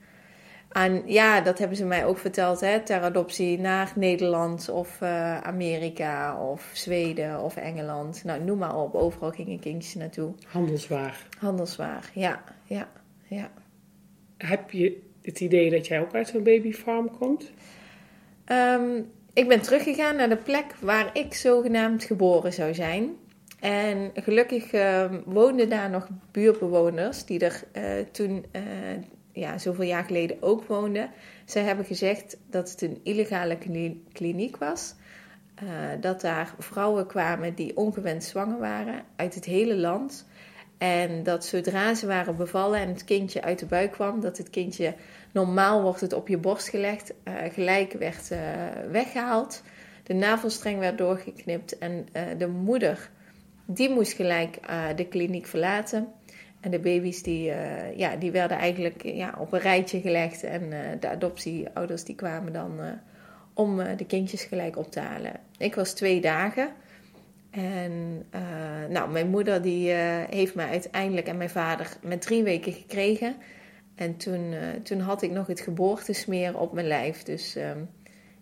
aan 0.68 1.02
ja, 1.06 1.40
dat 1.40 1.58
hebben 1.58 1.76
ze 1.76 1.84
mij 1.84 2.06
ook 2.06 2.18
verteld, 2.18 2.60
hè, 2.60 2.80
ter 2.80 3.00
adoptie 3.00 3.58
naar 3.58 3.92
Nederland 3.96 4.68
of 4.68 5.02
Amerika 5.42 6.42
of 6.42 6.70
Zweden 6.72 7.40
of 7.42 7.56
Engeland. 7.56 8.24
Nou, 8.24 8.44
noem 8.44 8.58
maar 8.58 8.76
op, 8.76 8.94
overal 8.94 9.30
gingen 9.30 9.60
kindjes 9.60 9.94
naartoe. 9.94 10.32
Handelswaar. 10.46 11.26
Handelswaar, 11.38 12.10
ja, 12.14 12.42
ja, 12.64 12.88
ja. 13.28 13.50
Heb 14.36 14.70
je 14.70 15.09
het 15.22 15.40
idee 15.40 15.70
dat 15.70 15.86
jij 15.86 16.00
ook 16.00 16.14
uit 16.14 16.28
zo'n 16.28 16.42
babyfarm 16.42 17.10
komt? 17.18 17.50
Ehm, 18.44 19.02
ik 19.32 19.48
ben 19.48 19.60
teruggegaan 19.60 20.16
naar 20.16 20.28
de 20.28 20.36
plek 20.36 20.74
waar 20.80 21.10
ik 21.12 21.34
zogenaamd 21.34 22.04
geboren 22.04 22.52
zou 22.52 22.74
zijn. 22.74 23.16
En 23.60 24.10
gelukkig 24.14 24.72
ehm, 24.72 25.20
woonden 25.24 25.68
daar 25.68 25.90
nog 25.90 26.08
buurtbewoners 26.30 27.24
die 27.24 27.38
er 27.38 27.62
eh, 27.72 27.82
toen, 28.12 28.44
eh, 28.50 28.62
ja, 29.32 29.58
zoveel 29.58 29.84
jaar 29.84 30.04
geleden 30.04 30.42
ook 30.42 30.64
woonden. 30.64 31.10
Zij 31.44 31.62
hebben 31.62 31.84
gezegd 31.84 32.36
dat 32.50 32.70
het 32.70 32.82
een 32.82 33.00
illegale 33.02 33.58
kli- 33.58 34.02
kliniek 34.12 34.56
was. 34.56 34.94
Eh, 35.54 35.66
dat 36.00 36.20
daar 36.20 36.54
vrouwen 36.58 37.06
kwamen 37.06 37.54
die 37.54 37.76
ongewenst 37.76 38.28
zwanger 38.28 38.58
waren 38.58 39.04
uit 39.16 39.34
het 39.34 39.44
hele 39.44 39.76
land. 39.76 40.26
En 40.80 41.22
dat 41.22 41.44
zodra 41.44 41.94
ze 41.94 42.06
waren 42.06 42.36
bevallen 42.36 42.80
en 42.80 42.88
het 42.88 43.04
kindje 43.04 43.42
uit 43.42 43.58
de 43.58 43.66
buik 43.66 43.90
kwam, 43.90 44.20
dat 44.20 44.38
het 44.38 44.50
kindje 44.50 44.94
normaal 45.32 45.82
wordt 45.82 46.00
het 46.00 46.12
op 46.12 46.28
je 46.28 46.38
borst 46.38 46.68
gelegd, 46.68 47.12
eh, 47.22 47.34
gelijk 47.52 47.92
werd 47.92 48.30
eh, 48.30 48.40
weggehaald. 48.90 49.62
De 50.02 50.14
navelstreng 50.14 50.78
werd 50.78 50.98
doorgeknipt 50.98 51.78
en 51.78 52.06
eh, 52.12 52.22
de 52.38 52.46
moeder, 52.46 53.10
die 53.64 53.90
moest 53.90 54.12
gelijk 54.12 54.58
de 54.96 55.06
kliniek 55.06 55.46
verlaten. 55.46 56.08
En 56.60 56.70
de 56.70 56.78
baby's 56.78 57.22
die, 57.22 57.52
ja, 57.96 58.16
die 58.16 58.30
werden 58.30 58.56
eigenlijk 58.56 59.02
ja, 59.02 59.34
op 59.38 59.52
een 59.52 59.60
rijtje 59.60 60.00
gelegd 60.00 60.42
en 60.42 60.70
de 61.00 61.08
adoptieouders 61.08 62.04
die 62.04 62.14
kwamen 62.14 62.52
dan 62.52 62.80
om 63.54 63.76
de 63.96 64.06
kindjes 64.06 64.44
gelijk 64.44 64.76
op 64.76 64.90
te 64.90 65.00
halen. 65.00 65.32
Ik 65.58 65.74
was 65.74 65.92
twee 65.92 66.20
dagen. 66.20 66.68
En 67.50 68.26
eh, 68.30 68.40
nou, 68.88 69.10
mijn 69.10 69.28
moeder 69.28 69.62
die 69.62 69.92
eh, 69.92 70.28
heeft 70.30 70.54
mij 70.54 70.68
uiteindelijk 70.68 71.26
en 71.26 71.36
mijn 71.36 71.50
vader 71.50 71.96
met 72.02 72.22
drie 72.22 72.42
weken 72.42 72.72
gekregen. 72.72 73.36
En 73.94 74.16
toen, 74.16 74.52
eh, 74.52 74.68
toen 74.82 75.00
had 75.00 75.22
ik 75.22 75.30
nog 75.30 75.46
het 75.46 75.60
geboortesmeer 75.60 76.58
op 76.58 76.72
mijn 76.72 76.86
lijf. 76.86 77.22
Dus 77.22 77.56
ehm, 77.56 77.78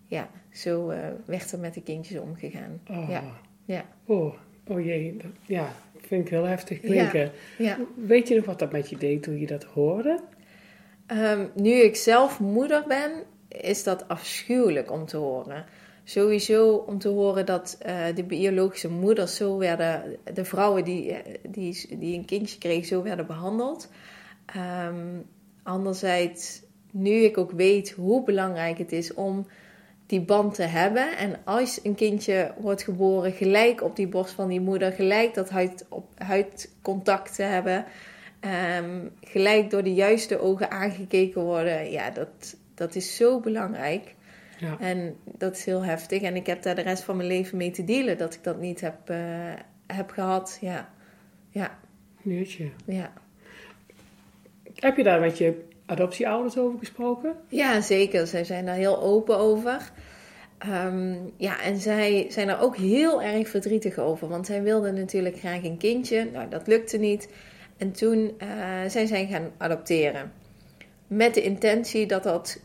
ja, 0.05 0.29
zo 0.51 0.93
werd 1.25 1.51
er 1.51 1.59
met 1.59 1.73
de 1.73 1.83
kindjes 1.83 2.19
omgegaan. 2.19 2.81
Oh. 2.87 3.09
Ja, 3.09 3.23
ja. 3.65 3.85
Oh, 4.05 4.33
Oh 4.69 4.85
jee, 4.85 5.17
dat, 5.17 5.31
ja, 5.45 5.73
vind 5.97 6.25
ik 6.25 6.29
heel 6.29 6.43
heftig 6.43 6.79
klinken. 6.79 7.31
Ja. 7.57 7.77
Weet 7.95 8.27
je 8.27 8.35
nog 8.35 8.45
wat 8.45 8.59
dat 8.59 8.71
met 8.71 8.89
je 8.89 8.97
deed 8.97 9.23
toen 9.23 9.39
je 9.39 9.47
dat 9.47 9.63
hoorde? 9.63 10.19
Ehm, 11.05 11.45
nu 11.55 11.71
ik 11.71 11.95
zelf 11.95 12.39
moeder 12.39 12.83
ben, 12.87 13.11
is 13.47 13.83
dat 13.83 14.07
afschuwelijk 14.07 14.91
om 14.91 15.05
te 15.05 15.17
horen. 15.17 15.65
Sowieso 16.09 16.73
om 16.75 16.99
te 16.99 17.07
horen 17.07 17.45
dat 17.45 17.77
uh, 17.85 18.05
de 18.15 18.23
biologische 18.23 18.89
moeders 18.89 19.35
zo 19.35 19.57
werden, 19.57 20.17
de 20.33 20.45
vrouwen 20.45 20.83
die, 20.83 21.15
die, 21.47 21.97
die 21.99 22.17
een 22.17 22.25
kindje 22.25 22.57
kregen, 22.57 22.87
zo 22.87 23.03
werden 23.03 23.27
behandeld. 23.27 23.89
Um, 24.87 25.25
anderzijds, 25.63 26.61
nu 26.91 27.11
ik 27.11 27.37
ook 27.37 27.51
weet 27.51 27.91
hoe 27.91 28.23
belangrijk 28.23 28.77
het 28.77 28.91
is 28.91 29.13
om 29.13 29.47
die 30.05 30.21
band 30.21 30.55
te 30.55 30.63
hebben. 30.63 31.17
En 31.17 31.39
als 31.43 31.79
een 31.83 31.95
kindje 31.95 32.53
wordt 32.57 32.83
geboren, 32.83 33.31
gelijk 33.31 33.83
op 33.83 33.95
die 33.95 34.07
borst 34.07 34.33
van 34.33 34.47
die 34.47 34.61
moeder, 34.61 34.91
gelijk 34.91 35.33
dat 35.33 35.49
huid 35.49 35.85
op, 35.89 36.05
huidcontact 36.17 37.35
te 37.35 37.43
hebben, 37.43 37.85
um, 38.81 39.11
gelijk 39.21 39.69
door 39.69 39.83
de 39.83 39.93
juiste 39.93 40.39
ogen 40.39 40.71
aangekeken 40.71 41.41
worden. 41.41 41.91
Ja, 41.91 42.09
dat, 42.09 42.55
dat 42.73 42.95
is 42.95 43.15
zo 43.15 43.39
belangrijk. 43.39 44.17
Ja. 44.59 44.77
En 44.79 45.15
dat 45.23 45.55
is 45.55 45.65
heel 45.65 45.83
heftig. 45.83 46.21
En 46.21 46.35
ik 46.35 46.45
heb 46.45 46.61
daar 46.61 46.75
de 46.75 46.81
rest 46.81 47.03
van 47.03 47.15
mijn 47.15 47.27
leven 47.27 47.57
mee 47.57 47.71
te 47.71 47.83
dealen 47.83 48.17
dat 48.17 48.33
ik 48.33 48.43
dat 48.43 48.59
niet 48.59 48.81
heb, 48.81 49.09
uh, 49.09 49.17
heb 49.87 50.09
gehad. 50.09 50.57
Ja. 50.61 50.89
Ja. 51.49 51.79
Jeetje. 52.21 52.69
Ja. 52.85 53.13
Heb 54.75 54.97
je 54.97 55.03
daar 55.03 55.19
met 55.19 55.37
je 55.37 55.67
adoptieouders 55.85 56.57
over 56.57 56.79
gesproken? 56.79 57.35
Ja, 57.47 57.81
zeker. 57.81 58.27
Zij 58.27 58.43
zijn 58.43 58.65
daar 58.65 58.75
heel 58.75 59.01
open 59.01 59.37
over. 59.37 59.91
Um, 60.85 61.33
ja, 61.37 61.61
en 61.61 61.77
zij 61.77 62.25
zijn 62.29 62.49
er 62.49 62.59
ook 62.59 62.77
heel 62.77 63.21
erg 63.21 63.49
verdrietig 63.49 63.97
over. 63.97 64.27
Want 64.27 64.45
zij 64.45 64.63
wilden 64.63 64.93
natuurlijk 64.93 65.37
graag 65.37 65.63
een 65.63 65.77
kindje. 65.77 66.29
Nou, 66.33 66.49
dat 66.49 66.67
lukte 66.67 66.97
niet. 66.97 67.29
En 67.77 67.91
toen 67.91 68.19
uh, 68.19 68.47
zijn 68.87 69.07
zij 69.07 69.27
gaan 69.27 69.51
adopteren. 69.57 70.31
Met 71.07 71.33
de 71.33 71.41
intentie 71.41 72.05
dat 72.05 72.23
dat 72.23 72.59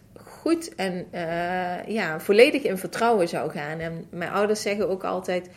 goed 0.44 0.74
en 0.74 1.06
uh, 1.14 1.86
ja, 1.86 2.20
volledig 2.20 2.62
in 2.62 2.78
vertrouwen 2.78 3.28
zou 3.28 3.50
gaan. 3.50 3.78
En 3.78 4.06
mijn 4.10 4.30
ouders 4.30 4.62
zeggen 4.62 4.88
ook 4.88 5.04
altijd: 5.04 5.50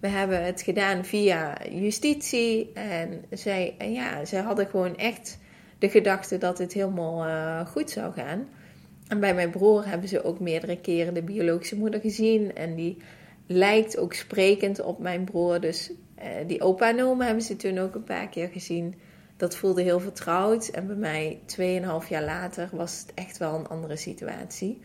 we 0.00 0.08
hebben 0.08 0.44
het 0.44 0.62
gedaan 0.62 1.04
via 1.04 1.56
justitie. 1.70 2.72
En 2.72 3.24
zij, 3.30 3.74
ja, 3.78 4.24
zij 4.24 4.40
hadden 4.40 4.66
gewoon 4.66 4.96
echt 4.96 5.38
de 5.78 5.88
gedachte 5.88 6.38
dat 6.38 6.58
het 6.58 6.72
helemaal 6.72 7.26
uh, 7.26 7.66
goed 7.66 7.90
zou 7.90 8.12
gaan. 8.12 8.48
En 9.08 9.20
bij 9.20 9.34
mijn 9.34 9.50
broer 9.50 9.86
hebben 9.86 10.08
ze 10.08 10.24
ook 10.24 10.40
meerdere 10.40 10.80
keren 10.80 11.14
de 11.14 11.22
biologische 11.22 11.76
moeder 11.76 12.00
gezien. 12.00 12.54
En 12.54 12.74
die 12.74 12.96
lijkt 13.46 13.98
ook 13.98 14.12
sprekend 14.14 14.80
op 14.80 14.98
mijn 14.98 15.24
broer. 15.24 15.60
Dus 15.60 15.90
uh, 16.18 16.24
die 16.46 16.60
opa 16.60 16.88
en 16.88 17.20
hebben 17.20 17.42
ze 17.42 17.56
toen 17.56 17.78
ook 17.78 17.94
een 17.94 18.04
paar 18.04 18.28
keer 18.28 18.48
gezien. 18.48 18.94
Dat 19.36 19.56
voelde 19.56 19.82
heel 19.82 20.00
vertrouwd. 20.00 20.68
En 20.68 20.86
bij 20.86 20.96
mij, 20.96 21.40
2,5 22.02 22.08
jaar 22.08 22.24
later, 22.24 22.68
was 22.72 23.00
het 23.00 23.14
echt 23.14 23.38
wel 23.38 23.54
een 23.54 23.68
andere 23.68 23.96
situatie. 23.96 24.80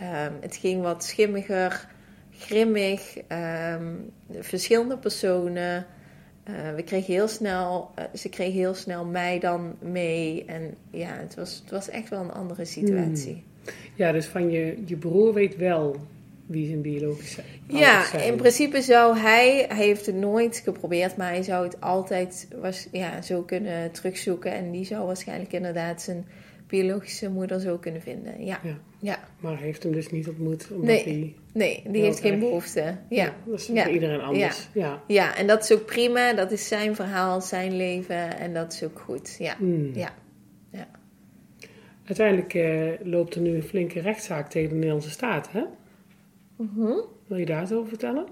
Um, 0.00 0.36
het 0.40 0.56
ging 0.56 0.82
wat 0.82 1.04
schimmiger, 1.04 1.88
grimmig. 2.30 3.16
Um, 3.72 4.10
verschillende 4.30 4.98
personen. 4.98 5.86
Uh, 6.50 6.74
we 6.74 6.82
kregen 6.82 7.14
heel 7.14 7.28
snel, 7.28 7.90
uh, 7.98 8.04
ze 8.14 8.28
kregen 8.28 8.52
heel 8.52 8.74
snel 8.74 9.04
mij 9.04 9.38
dan 9.38 9.76
mee. 9.80 10.44
En 10.44 10.74
ja, 10.90 11.12
het 11.12 11.34
was, 11.34 11.60
het 11.62 11.70
was 11.70 11.88
echt 11.88 12.08
wel 12.08 12.20
een 12.20 12.32
andere 12.32 12.64
situatie. 12.64 13.32
Hmm. 13.32 13.72
Ja, 13.94 14.12
dus 14.12 14.26
van 14.26 14.50
je, 14.50 14.82
je 14.84 14.96
broer 14.96 15.32
weet 15.32 15.56
wel 15.56 15.96
wie 16.46 16.66
zijn 16.66 16.82
biologische 16.82 17.42
Ja, 17.68 18.04
zijn. 18.04 18.26
in 18.26 18.36
principe 18.36 18.82
zou 18.82 19.18
hij, 19.18 19.64
hij 19.68 19.84
heeft 19.84 20.06
het 20.06 20.14
nooit 20.14 20.60
geprobeerd, 20.64 21.16
maar 21.16 21.28
hij 21.28 21.42
zou 21.42 21.64
het 21.64 21.80
altijd 21.80 22.48
was, 22.60 22.88
ja, 22.92 23.22
zo 23.22 23.42
kunnen 23.42 23.90
terugzoeken. 23.90 24.52
En 24.52 24.70
die 24.70 24.84
zou 24.84 25.06
waarschijnlijk 25.06 25.52
inderdaad 25.52 26.02
zijn 26.02 26.26
biologische 26.66 27.30
moeder 27.30 27.60
zo 27.60 27.78
kunnen 27.78 28.02
vinden. 28.02 28.44
Ja. 28.44 28.60
ja. 28.62 28.78
ja. 28.98 29.18
Maar 29.40 29.52
hij 29.52 29.66
heeft 29.66 29.82
hem 29.82 29.92
dus 29.92 30.10
niet 30.10 30.28
ontmoet 30.28 30.68
omdat 30.70 30.86
nee. 30.86 31.04
hij... 31.04 31.34
Nee, 31.52 31.82
die 31.88 32.02
heeft 32.02 32.20
geen 32.20 32.38
behoefte. 32.38 32.80
Ja. 32.80 32.96
ja 33.08 33.34
dat 33.46 33.60
is 33.60 33.66
voor 33.66 33.88
iedereen 33.88 34.20
anders. 34.20 34.68
Ja. 34.72 35.02
Ja. 35.06 35.36
en 35.36 35.46
dat 35.46 35.62
is 35.62 35.72
ook 35.72 35.86
prima. 35.86 36.32
Dat 36.32 36.52
is 36.52 36.68
zijn 36.68 36.94
verhaal, 36.94 37.40
zijn 37.40 37.76
leven 37.76 38.38
en 38.38 38.54
dat 38.54 38.72
is 38.72 38.82
ook 38.82 38.98
goed. 38.98 39.36
Ja. 39.38 39.56
Hmm. 39.58 39.90
ja. 39.94 40.14
ja. 40.70 40.88
Uiteindelijk 42.04 42.54
uh, 42.54 42.90
loopt 43.02 43.34
er 43.34 43.40
nu 43.40 43.54
een 43.54 43.62
flinke 43.62 44.00
rechtszaak 44.00 44.50
tegen 44.50 44.68
de 44.68 44.74
Nederlandse 44.74 45.10
staat, 45.10 45.52
hè? 45.52 45.62
Mm 46.56 46.70
-hmm. 46.74 47.02
Wil 47.26 47.38
je 47.38 47.46
daar 47.46 47.60
eens 47.60 47.72
over 47.72 47.88
vertellen? 47.88 48.26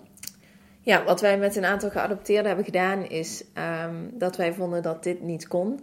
Ja, 0.81 1.05
wat 1.05 1.21
wij 1.21 1.38
met 1.38 1.57
een 1.57 1.64
aantal 1.64 1.91
geadopteerden 1.91 2.47
hebben 2.47 2.64
gedaan 2.64 3.05
is 3.09 3.45
um, 3.85 4.11
dat 4.19 4.37
wij 4.37 4.52
vonden 4.55 4.83
dat 4.83 5.02
dit 5.02 5.23
niet 5.23 5.49
kon. 5.49 5.81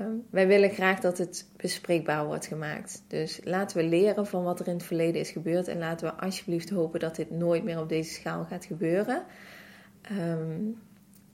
Um, 0.00 0.24
wij 0.30 0.46
willen 0.46 0.70
graag 0.70 1.00
dat 1.00 1.18
het 1.18 1.48
bespreekbaar 1.56 2.26
wordt 2.26 2.46
gemaakt. 2.46 3.02
Dus 3.08 3.40
laten 3.44 3.76
we 3.76 3.84
leren 3.84 4.26
van 4.26 4.42
wat 4.42 4.60
er 4.60 4.66
in 4.66 4.74
het 4.74 4.82
verleden 4.82 5.20
is 5.20 5.30
gebeurd 5.30 5.68
en 5.68 5.78
laten 5.78 6.06
we 6.06 6.14
alsjeblieft 6.14 6.70
hopen 6.70 7.00
dat 7.00 7.16
dit 7.16 7.30
nooit 7.30 7.64
meer 7.64 7.80
op 7.80 7.88
deze 7.88 8.12
schaal 8.12 8.44
gaat 8.44 8.64
gebeuren. 8.64 9.22
Um, 10.12 10.78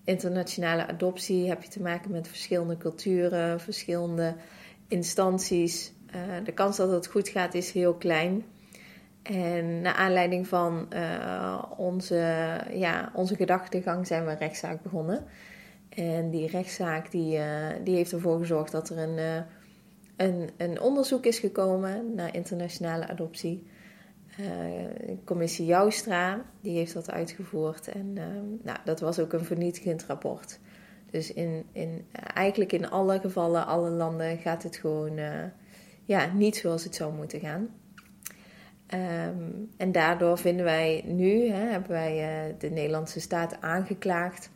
internationale 0.04 0.87
adoptie 0.87 1.49
heb 1.49 1.62
je 1.62 1.68
te 1.68 1.82
maken 1.82 2.11
met 2.11 2.28
verschillende 2.28 2.76
culturen, 2.76 3.61
verschillende 3.61 4.35
instanties. 4.88 5.92
Uh, 6.14 6.44
de 6.44 6.52
kans 6.52 6.76
dat 6.76 6.90
het 6.90 7.06
goed 7.06 7.28
gaat 7.28 7.54
is 7.54 7.73
heel 7.73 7.94
klein. 7.94 8.44
En 9.22 9.80
naar 9.80 9.94
aanleiding 9.94 10.48
van 10.48 10.86
uh, 10.92 11.62
onze, 11.76 12.56
ja, 12.72 13.12
onze 13.14 13.36
gedachtegang 13.36 14.06
zijn 14.06 14.24
we 14.24 14.30
een 14.30 14.38
rechtszaak 14.38 14.82
begonnen. 14.82 15.24
En 15.88 16.30
die 16.30 16.46
rechtszaak 16.46 17.10
die, 17.10 17.38
uh, 17.38 17.66
die 17.84 17.94
heeft 17.94 18.12
ervoor 18.12 18.38
gezorgd 18.38 18.72
dat 18.72 18.88
er 18.88 18.98
een, 18.98 19.18
uh, 19.18 19.42
een, 20.16 20.50
een 20.56 20.80
onderzoek 20.80 21.24
is 21.24 21.38
gekomen 21.38 22.14
naar 22.14 22.34
internationale 22.34 23.08
adoptie. 23.08 23.66
commissie 25.24 25.66
Joustra, 25.66 26.44
die 26.60 26.76
heeft 26.76 26.94
dat 26.94 27.10
uitgevoerd. 27.10 27.88
En 27.88 28.12
nou, 28.62 28.78
dat 28.84 29.00
was 29.00 29.18
ook 29.18 29.32
een 29.32 29.44
vernietigend 29.44 30.04
rapport. 30.04 30.58
Dus 31.10 31.32
in, 31.32 31.64
in, 31.72 32.06
eigenlijk 32.34 32.72
in 32.72 32.90
alle 32.90 33.20
gevallen, 33.20 33.66
alle 33.66 33.90
landen 33.90 34.38
gaat 34.38 34.62
het 34.62 34.76
gewoon 34.76 35.18
ja, 36.04 36.32
niet 36.32 36.56
zoals 36.56 36.84
het 36.84 36.94
zou 36.94 37.14
moeten 37.14 37.40
gaan. 37.40 37.68
Um, 38.94 39.68
en 39.76 39.92
daardoor 39.92 40.38
vinden 40.38 40.64
wij 40.64 41.02
nu, 41.06 41.49
hè, 41.49 41.70
hebben 41.70 41.90
wij 41.90 42.46
uh, 42.49 42.54
de 42.58 42.70
Nederlandse 42.70 43.20
staat 43.20 43.56
aangeklaagd 43.61 44.50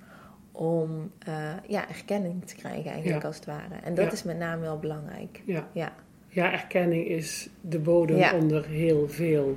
om 0.52 1.11
uh, 1.28 1.35
ja, 1.66 1.88
erkenning 1.88 2.45
te 2.47 2.55
krijgen 2.57 2.90
eigenlijk 2.90 3.23
Ja. 3.23 3.26
als 3.26 3.37
het 3.37 3.45
ware. 3.47 3.75
En 3.85 3.95
dat 3.95 4.05
Ja. 4.05 4.12
is 4.12 4.23
met 4.23 4.38
name 4.38 4.61
wel 4.62 4.78
belangrijk. 4.78 5.43
Ja. 5.45 5.69
Ja, 5.73 5.93
ja, 6.28 6.52
erkenning 6.52 7.07
is 7.07 7.49
de 7.61 7.78
bodem 7.78 8.35
onder 8.43 8.66
heel 8.66 9.09
veel 9.09 9.57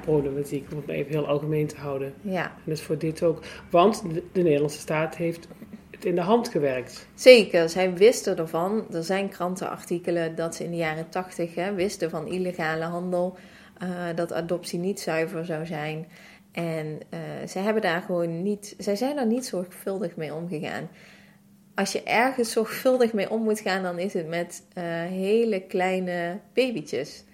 problematiek, 0.00 0.70
om 0.72 0.76
het 0.78 0.88
even 0.88 1.10
heel 1.12 1.26
algemeen 1.28 1.66
te 1.66 1.76
houden. 1.76 2.12
ja. 2.20 2.44
En 2.44 2.50
dat 2.64 2.74
is 2.76 2.82
voor 2.82 2.98
dit 2.98 3.22
ook. 3.22 3.42
Want 3.70 4.02
de, 4.14 4.22
de 4.32 4.42
Nederlandse 4.42 4.78
staat 4.78 5.16
heeft 5.16 5.48
het 5.90 6.04
in 6.04 6.14
de 6.14 6.20
hand 6.20 6.48
gewerkt. 6.48 7.06
Zeker, 7.14 7.68
zij 7.68 7.94
wisten 7.94 8.36
ervan. 8.36 8.84
Er 8.92 9.04
zijn 9.04 9.28
krantenartikelen 9.28 10.34
dat 10.34 10.54
ze 10.54 10.64
in 10.64 10.70
de 10.70 10.76
jaren 10.76 11.08
tachtig 11.08 11.54
wisten 11.74 12.10
van 12.10 12.26
illegale 12.28 12.84
handel. 12.84 13.36
Uh, 13.82 13.88
dat 14.14 14.32
adoptie 14.32 14.78
niet 14.78 15.00
zuiver 15.00 15.44
zou 15.44 15.66
zijn. 15.66 16.06
En 16.52 16.86
uh, 16.86 17.20
zij 17.44 17.62
hebben 17.62 17.82
daar 17.82 18.02
gewoon 18.02 18.42
niet, 18.42 18.74
zij 18.78 18.96
zijn 18.96 19.16
daar 19.16 19.26
niet 19.26 19.46
zorgvuldig 19.46 20.16
mee 20.16 20.34
omgegaan. 20.34 20.88
Als 21.74 21.92
je 21.92 22.02
ergens 22.02 22.52
zorgvuldig 22.52 23.12
mee 23.12 23.30
om 23.30 23.42
moet 23.42 23.60
gaan, 23.60 23.82
dan 23.82 23.98
is 23.98 24.12
het 24.12 24.28
met 24.28 24.66
uh, 24.78 24.84
hele 25.04 25.60
kleine 25.60 26.40
babytjes. 26.54 27.24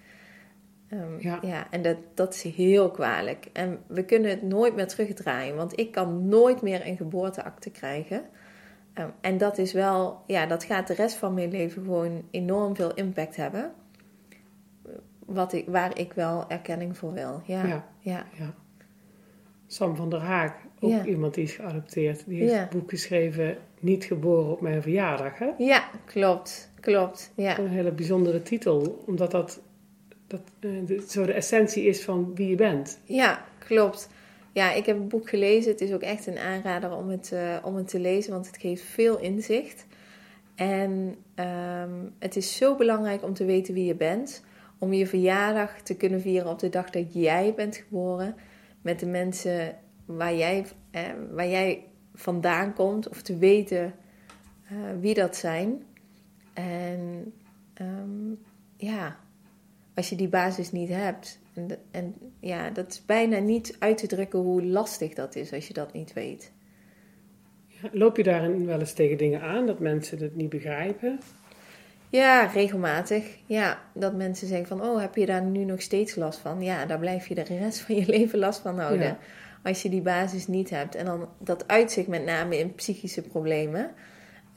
Um, 0.93 1.17
Ja. 1.19 1.39
ja, 1.41 1.67
en 1.71 1.81
dat, 1.81 1.97
dat 2.13 2.33
is 2.33 2.43
heel 2.43 2.91
kwalijk. 2.91 3.47
En 3.53 3.79
we 3.87 4.05
kunnen 4.05 4.29
het 4.29 4.41
nooit 4.41 4.75
meer 4.75 4.87
terugdraaien, 4.87 5.55
want 5.55 5.79
ik 5.79 5.91
kan 5.91 6.27
nooit 6.27 6.61
meer 6.61 6.87
een 6.87 6.97
geboorteakte 6.97 7.69
krijgen. 7.69 8.23
Um, 8.99 9.13
en 9.21 9.37
dat 9.37 9.57
is 9.57 9.73
wel, 9.73 10.21
ja, 10.27 10.45
dat 10.45 10.63
gaat 10.63 10.87
de 10.87 10.93
rest 10.93 11.15
van 11.15 11.33
mijn 11.33 11.51
leven 11.51 11.83
gewoon 11.83 12.27
enorm 12.31 12.75
veel 12.75 12.93
impact 12.93 13.35
hebben. 13.35 13.71
Wat 15.27 15.53
ik, 15.53 15.65
waar 15.67 15.99
ik 15.99 16.13
wel 16.13 16.45
erkenning 16.49 16.97
voor 16.97 17.13
wil. 17.13 17.41
Ja, 17.45 17.65
Ja. 17.65 17.85
ja. 17.99 18.25
Ja. 18.37 18.53
Sam 19.67 19.95
van 19.95 20.09
der 20.09 20.19
Haag, 20.19 20.53
ook 20.79 20.89
Ja. 20.91 21.05
iemand 21.05 21.33
die 21.33 21.43
is 21.43 21.53
geadopteerd, 21.53 22.23
die 22.27 22.41
heeft 22.41 22.53
een 22.53 22.79
boek 22.79 22.89
geschreven, 22.89 23.57
Niet 23.79 24.03
geboren 24.03 24.51
op 24.51 24.61
mijn 24.61 24.81
verjaardag. 24.81 25.37
Hè? 25.37 25.49
ja 25.57 25.89
klopt, 26.05 26.71
klopt. 26.79 27.31
Ja. 27.35 27.59
Een 27.59 27.67
hele 27.67 27.91
bijzondere 27.91 28.41
titel, 28.41 29.03
omdat 29.05 29.31
dat, 29.31 29.61
dat 30.27 30.41
eh, 30.59 30.69
de- 30.85 31.05
zo 31.07 31.25
de 31.25 31.33
essentie 31.33 31.83
is 31.85 32.03
van 32.03 32.31
wie 32.35 32.47
je 32.49 32.55
bent. 32.55 32.99
Ja, 33.03 33.43
klopt. 33.59 34.09
Ja, 34.51 34.73
ik 34.73 34.85
heb 34.85 34.97
het 34.97 35.07
boek 35.07 35.29
gelezen. 35.29 35.71
Het 35.71 35.81
is 35.81 35.93
ook 35.93 36.01
echt 36.01 36.27
een 36.27 36.37
aanrader 36.37 36.95
om 36.95 37.09
het, 37.09 37.31
uh, 37.33 37.55
om 37.63 37.75
het 37.75 37.87
te 37.87 37.99
lezen, 37.99 38.31
want 38.33 38.47
het 38.47 38.57
geeft 38.57 38.83
veel 38.83 39.19
inzicht. 39.19 39.85
En 40.55 41.15
um, 41.35 42.13
het 42.19 42.35
is 42.35 42.55
zo 42.57 42.75
belangrijk 42.75 43.23
om 43.23 43.33
te 43.33 43.45
weten 43.45 43.73
wie 43.73 43.85
je 43.85 43.95
bent. 43.95 44.43
Om 44.79 44.93
je 44.93 45.07
verjaardag 45.07 45.81
te 45.81 45.95
kunnen 45.95 46.21
vieren 46.21 46.51
op 46.51 46.59
de 46.59 46.69
dag 46.69 46.89
dat 46.89 47.13
jij 47.13 47.53
bent 47.55 47.75
geboren. 47.75 48.35
Met 48.81 48.99
de 48.99 49.05
mensen 49.05 49.75
waar 50.05 50.35
jij 50.35 50.65
waar 51.31 51.47
jij 51.47 51.85
vandaan 52.13 52.73
komt 52.73 53.09
of 53.09 53.21
te 53.21 53.37
weten 53.37 53.93
eh, 54.69 54.77
wie 54.99 55.13
dat 55.13 55.35
zijn. 55.35 55.83
En 56.53 57.33
ehm, 57.73 58.31
ja, 58.77 59.19
als 59.95 60.09
je 60.09 60.15
die 60.15 60.27
basis 60.27 60.71
niet 60.71 60.89
hebt. 60.89 61.39
En, 61.53 61.67
en 61.91 62.15
ja, 62.39 62.69
dat 62.69 62.91
is 62.91 63.05
bijna 63.05 63.39
niet 63.39 63.75
uit 63.79 63.97
te 63.97 64.07
drukken 64.07 64.39
hoe 64.39 64.63
lastig 64.63 65.13
dat 65.13 65.35
is 65.35 65.53
als 65.53 65.67
je 65.67 65.73
dat 65.73 65.93
niet 65.93 66.13
weet. 66.13 66.51
Loop 67.91 68.17
je 68.17 68.23
daarin 68.23 68.65
wel 68.65 68.79
eens 68.79 68.93
tegen 68.93 69.17
dingen 69.17 69.41
aan 69.41 69.65
dat 69.65 69.79
mensen 69.79 70.19
het 70.19 70.35
niet 70.35 70.49
begrijpen? 70.49 71.19
Ja, 72.09 72.45
regelmatig. 72.45 73.37
Ja, 73.45 73.79
dat 73.93 74.13
mensen 74.15 74.47
zeggen 74.47 74.67
van, 74.67 74.81
oh, 74.81 74.99
heb 74.99 75.15
je 75.15 75.25
daar 75.25 75.41
nu 75.41 75.63
nog 75.63 75.81
steeds 75.81 76.15
last 76.15 76.39
van? 76.39 76.61
Ja, 76.61 76.85
daar 76.85 76.99
blijf 76.99 77.27
je 77.27 77.35
de 77.35 77.43
rest 77.43 77.79
van 77.79 77.95
je 77.95 78.05
leven 78.17 78.39
last 78.39 78.59
van 78.59 78.79
houden. 78.79 79.17
Als 79.63 79.81
je 79.81 79.89
die 79.89 80.01
basis 80.01 80.47
niet 80.47 80.69
hebt. 80.69 80.95
En 80.95 81.05
dan 81.05 81.29
dat 81.39 81.67
uitzicht 81.67 82.07
met 82.07 82.25
name 82.25 82.59
in 82.59 82.75
psychische 82.75 83.21
problemen. 83.21 83.91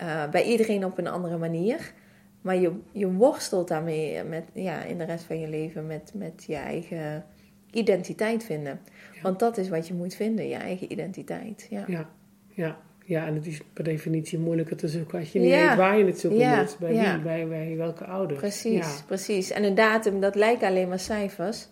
Uh, 0.02 0.28
bij 0.28 0.44
iedereen 0.44 0.84
op 0.84 0.98
een 0.98 1.06
andere 1.06 1.38
manier. 1.38 1.92
Maar 2.40 2.56
je, 2.56 2.72
je 2.92 3.12
worstelt 3.12 3.68
daarmee 3.68 4.24
met, 4.24 4.44
ja, 4.52 4.82
in 4.82 4.98
de 4.98 5.04
rest 5.04 5.24
van 5.24 5.40
je 5.40 5.48
leven 5.48 5.86
met, 5.86 6.12
met 6.14 6.44
je 6.46 6.56
eigen 6.56 7.24
identiteit 7.70 8.44
vinden. 8.44 8.80
Want 9.22 9.38
dat 9.38 9.56
is 9.58 9.68
wat 9.68 9.88
je 9.88 9.94
moet 9.94 10.14
vinden, 10.14 10.48
je 10.48 10.54
eigen 10.54 10.92
identiteit. 10.92 11.66
Ja, 11.70 11.84
ja. 11.86 12.10
ja. 12.48 12.78
Ja, 13.10 13.26
en 13.26 13.34
het 13.34 13.46
is 13.46 13.60
per 13.72 13.84
definitie 13.84 14.38
moeilijker 14.38 14.76
te 14.76 14.88
zoeken 14.88 15.18
als 15.18 15.32
je 15.32 15.38
niet 15.38 15.50
weet 15.50 15.74
waar 15.74 15.98
je 15.98 16.04
het 16.04 16.18
zoeken 16.18 16.56
moet. 16.58 16.76
Bij 16.78 16.90
wie, 16.90 17.22
bij, 17.22 17.48
bij 17.48 17.76
welke 17.76 18.04
ouders. 18.04 18.40
Precies, 18.40 19.02
precies. 19.06 19.50
En 19.50 19.64
een 19.64 19.74
datum, 19.74 20.20
dat 20.20 20.34
lijkt 20.34 20.62
alleen 20.62 20.88
maar 20.88 20.98
cijfers. 20.98 21.68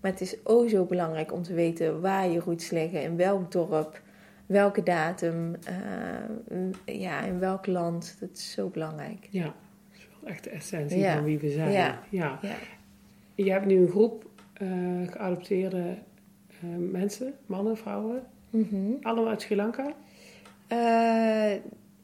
Maar 0.00 0.10
het 0.10 0.20
is 0.20 0.36
ook 0.42 0.68
zo 0.68 0.84
belangrijk 0.84 1.32
om 1.32 1.42
te 1.42 1.54
weten 1.54 2.00
waar 2.00 2.28
je 2.28 2.40
roots 2.40 2.70
liggen, 2.70 3.02
in 3.02 3.16
welk 3.16 3.52
dorp, 3.52 4.00
welke 4.46 4.82
datum, 4.82 5.54
uh, 6.86 7.00
ja, 7.00 7.20
in 7.20 7.38
welk 7.38 7.66
land. 7.66 8.16
Dat 8.20 8.30
is 8.32 8.52
zo 8.52 8.68
belangrijk. 8.68 9.28
Ja, 9.30 9.44
dat 9.44 9.52
is 9.92 10.08
wel 10.20 10.30
echt 10.30 10.44
de 10.44 10.50
essentie 10.50 11.04
van 11.04 11.24
wie 11.24 11.38
we 11.38 11.50
zijn. 11.50 11.72
Ja. 11.72 12.02
ja. 12.10 12.40
Je 13.34 13.50
hebt 13.50 13.66
nu 13.66 13.76
een 13.76 13.88
groep 13.88 14.26
uh, 14.62 14.68
geadopteerde 15.08 15.96
uh, 16.64 16.90
mensen, 16.90 17.34
mannen, 17.46 17.76
vrouwen, 17.76 18.22
mm 18.50 18.96
allemaal 19.02 19.28
uit 19.28 19.42
Sri 19.42 19.56
Lanka. 19.56 19.94
Uh, 20.68 21.52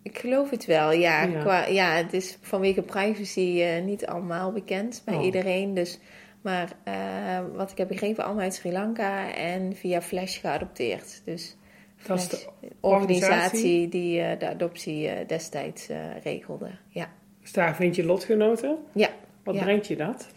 ik 0.03 0.19
geloof 0.19 0.51
het 0.51 0.67
wel, 0.67 0.93
ja. 0.93 1.23
Ja, 1.23 1.41
Qua, 1.41 1.67
ja 1.67 1.95
het 1.95 2.13
is 2.13 2.39
vanwege 2.41 2.83
privacy 2.83 3.63
uh, 3.63 3.85
niet 3.85 4.07
allemaal 4.07 4.53
bekend 4.53 5.03
bij 5.05 5.15
oh. 5.15 5.25
iedereen. 5.25 5.75
Dus, 5.75 5.99
maar 6.41 6.73
uh, 6.89 7.39
wat 7.55 7.71
ik 7.71 7.79
heb 7.79 7.89
begrepen, 7.89 8.25
allemaal 8.25 8.43
uit 8.43 8.55
Sri 8.55 8.73
Lanka 8.73 9.35
en 9.35 9.77
via 9.77 10.03
Flash 10.03 10.41
geadopteerd. 10.41 11.23
Dus 11.25 11.57
Flash, 11.97 12.29
de 12.29 12.47
organisatie 12.81 13.89
die 13.89 14.37
de 14.37 14.49
adoptie 14.49 15.27
destijds 15.27 15.89
regelde. 16.23 16.71
Ja. 16.89 17.09
Dus 17.41 17.53
daar 17.53 17.75
vind 17.75 17.97
je 17.97 18.05
lotgenoten? 18.05 18.77
Ja. 18.93 19.09
Wat 19.45 19.59
brengt 19.59 19.87
je 19.87 19.97
dat? 19.97 20.29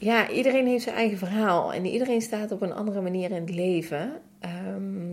Ja, 0.00 0.30
iedereen 0.30 0.66
heeft 0.66 0.82
zijn 0.82 0.96
eigen 0.96 1.18
verhaal 1.18 1.72
en 1.72 1.86
iedereen 1.86 2.22
staat 2.22 2.52
op 2.52 2.62
een 2.62 2.72
andere 2.72 3.00
manier 3.00 3.30
in 3.30 3.40
het 3.40 3.54
leven. 3.54 4.12
Um, 4.74 5.07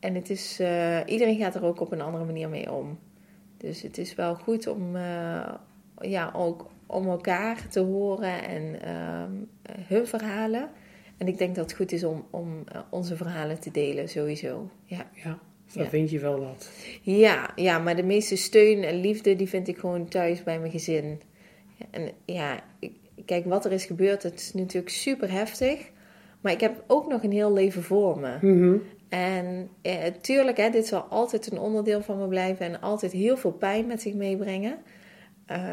en 0.00 0.14
het 0.14 0.30
is, 0.30 0.60
uh, 0.60 0.98
iedereen 1.06 1.38
gaat 1.38 1.54
er 1.54 1.64
ook 1.64 1.80
op 1.80 1.92
een 1.92 2.00
andere 2.00 2.24
manier 2.24 2.48
mee 2.48 2.72
om. 2.72 2.98
Dus 3.56 3.82
het 3.82 3.98
is 3.98 4.14
wel 4.14 4.34
goed 4.34 4.66
om, 4.66 4.96
uh, 4.96 5.54
ja, 6.00 6.32
ook 6.34 6.70
om 6.86 7.06
elkaar 7.06 7.68
te 7.68 7.80
horen 7.80 8.44
en 8.44 8.62
uh, 8.84 9.24
hun 9.80 10.06
verhalen. 10.06 10.70
En 11.16 11.28
ik 11.28 11.38
denk 11.38 11.54
dat 11.54 11.64
het 11.64 11.76
goed 11.76 11.92
is 11.92 12.04
om, 12.04 12.26
om 12.30 12.64
uh, 12.72 12.80
onze 12.90 13.16
verhalen 13.16 13.60
te 13.60 13.70
delen, 13.70 14.08
sowieso. 14.08 14.70
Ja, 14.84 15.06
ja 15.12 15.38
dan 15.72 15.84
ja. 15.84 15.88
vind 15.88 16.10
je 16.10 16.18
wel 16.18 16.40
wat. 16.40 16.70
Ja, 17.02 17.50
ja, 17.56 17.78
maar 17.78 17.96
de 17.96 18.02
meeste 18.02 18.36
steun 18.36 18.82
en 18.82 19.00
liefde, 19.00 19.36
die 19.36 19.48
vind 19.48 19.68
ik 19.68 19.78
gewoon 19.78 20.08
thuis 20.08 20.42
bij 20.42 20.58
mijn 20.58 20.70
gezin. 20.70 21.20
En 21.90 22.10
ja, 22.24 22.60
ik, 22.78 22.92
kijk, 23.24 23.44
wat 23.44 23.64
er 23.64 23.72
is 23.72 23.84
gebeurd, 23.84 24.22
het 24.22 24.34
is 24.34 24.52
natuurlijk 24.52 24.94
super 24.94 25.32
heftig. 25.32 25.90
Maar 26.40 26.52
ik 26.52 26.60
heb 26.60 26.84
ook 26.86 27.08
nog 27.08 27.22
een 27.22 27.32
heel 27.32 27.52
leven 27.52 27.82
voor 27.82 28.20
me. 28.20 28.38
Mm 28.40 28.58
-hmm. 28.58 28.82
En 29.10 29.70
eh, 29.82 30.04
tuurlijk, 30.20 30.56
hè, 30.56 30.70
dit 30.70 30.86
zal 30.86 31.00
altijd 31.00 31.50
een 31.50 31.58
onderdeel 31.58 32.02
van 32.02 32.18
me 32.18 32.28
blijven 32.28 32.66
en 32.66 32.80
altijd 32.80 33.12
heel 33.12 33.36
veel 33.36 33.52
pijn 33.52 33.86
met 33.86 34.02
zich 34.02 34.14
meebrengen. 34.14 34.78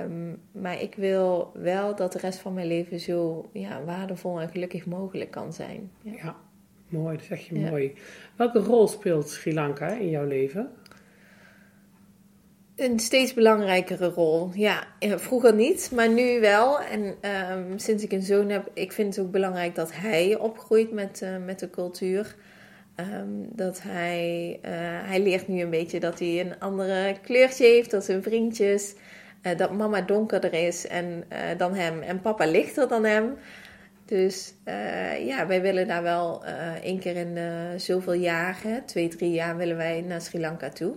Um, 0.03 0.41
maar 0.51 0.81
ik 0.81 0.95
wil 0.95 1.51
wel 1.53 1.95
dat 1.95 2.13
de 2.13 2.19
rest 2.19 2.39
van 2.39 2.53
mijn 2.53 2.67
leven 2.67 2.99
zo 2.99 3.49
ja, 3.53 3.83
waardevol 3.83 4.41
en 4.41 4.49
gelukkig 4.49 4.85
mogelijk 4.85 5.31
kan 5.31 5.53
zijn. 5.53 5.91
Ja, 6.01 6.11
ja 6.15 6.35
mooi, 6.87 7.17
dat 7.17 7.25
zeg 7.25 7.47
je 7.47 7.55
mooi. 7.55 7.93
Welke 8.35 8.59
rol 8.59 8.87
speelt 8.87 9.29
Sri 9.29 9.53
Lanka 9.53 9.87
in 9.87 10.09
jouw 10.09 10.25
leven? 10.25 10.71
Een 12.75 12.99
steeds 12.99 13.33
belangrijkere 13.33 14.07
rol. 14.07 14.49
Ja, 14.53 14.87
eh, 14.99 15.17
vroeger 15.17 15.53
niet, 15.53 15.91
maar 15.95 16.09
nu 16.09 16.39
wel. 16.39 16.79
En 16.79 17.15
um, 17.51 17.79
sinds 17.79 18.03
ik 18.03 18.11
een 18.11 18.21
zoon 18.21 18.49
heb, 18.49 18.69
ik 18.73 18.91
vind 18.91 19.15
het 19.15 19.25
ook 19.25 19.31
belangrijk 19.31 19.75
dat 19.75 19.93
hij 19.93 20.37
opgroeit 20.37 20.91
met, 20.91 21.21
uh, 21.23 21.45
met 21.45 21.59
de 21.59 21.69
cultuur. 21.69 22.35
Um, 22.99 23.47
dat 23.55 23.81
hij, 23.81 24.59
uh, 24.65 24.71
hij 25.09 25.19
leert 25.19 25.47
nu 25.47 25.61
een 25.61 25.69
beetje 25.69 25.99
dat 25.99 26.19
hij 26.19 26.39
een 26.39 26.59
andere 26.59 27.15
kleurtje 27.21 27.65
heeft 27.65 27.91
dan 27.91 28.01
zijn 28.01 28.23
vriendjes. 28.23 28.95
Uh, 29.41 29.57
dat 29.57 29.71
mama 29.71 30.01
donkerder 30.01 30.53
is 30.53 30.87
en, 30.87 31.23
uh, 31.31 31.37
dan 31.57 31.73
hem 31.73 32.01
en 32.01 32.21
papa 32.21 32.45
lichter 32.45 32.87
dan 32.87 33.03
hem. 33.03 33.35
Dus 34.05 34.53
ja, 35.25 35.47
wij 35.47 35.61
willen 35.61 35.87
daar 35.87 36.03
wel 36.03 36.43
één 36.83 36.99
keer 36.99 37.15
in 37.15 37.37
zoveel 37.79 38.13
jaren, 38.13 38.85
twee, 38.85 39.07
drie 39.07 39.31
jaar, 39.31 39.57
willen 39.57 39.77
wij 39.77 40.01
naar 40.01 40.21
Sri 40.21 40.39
Lanka 40.39 40.69
toe. 40.69 40.93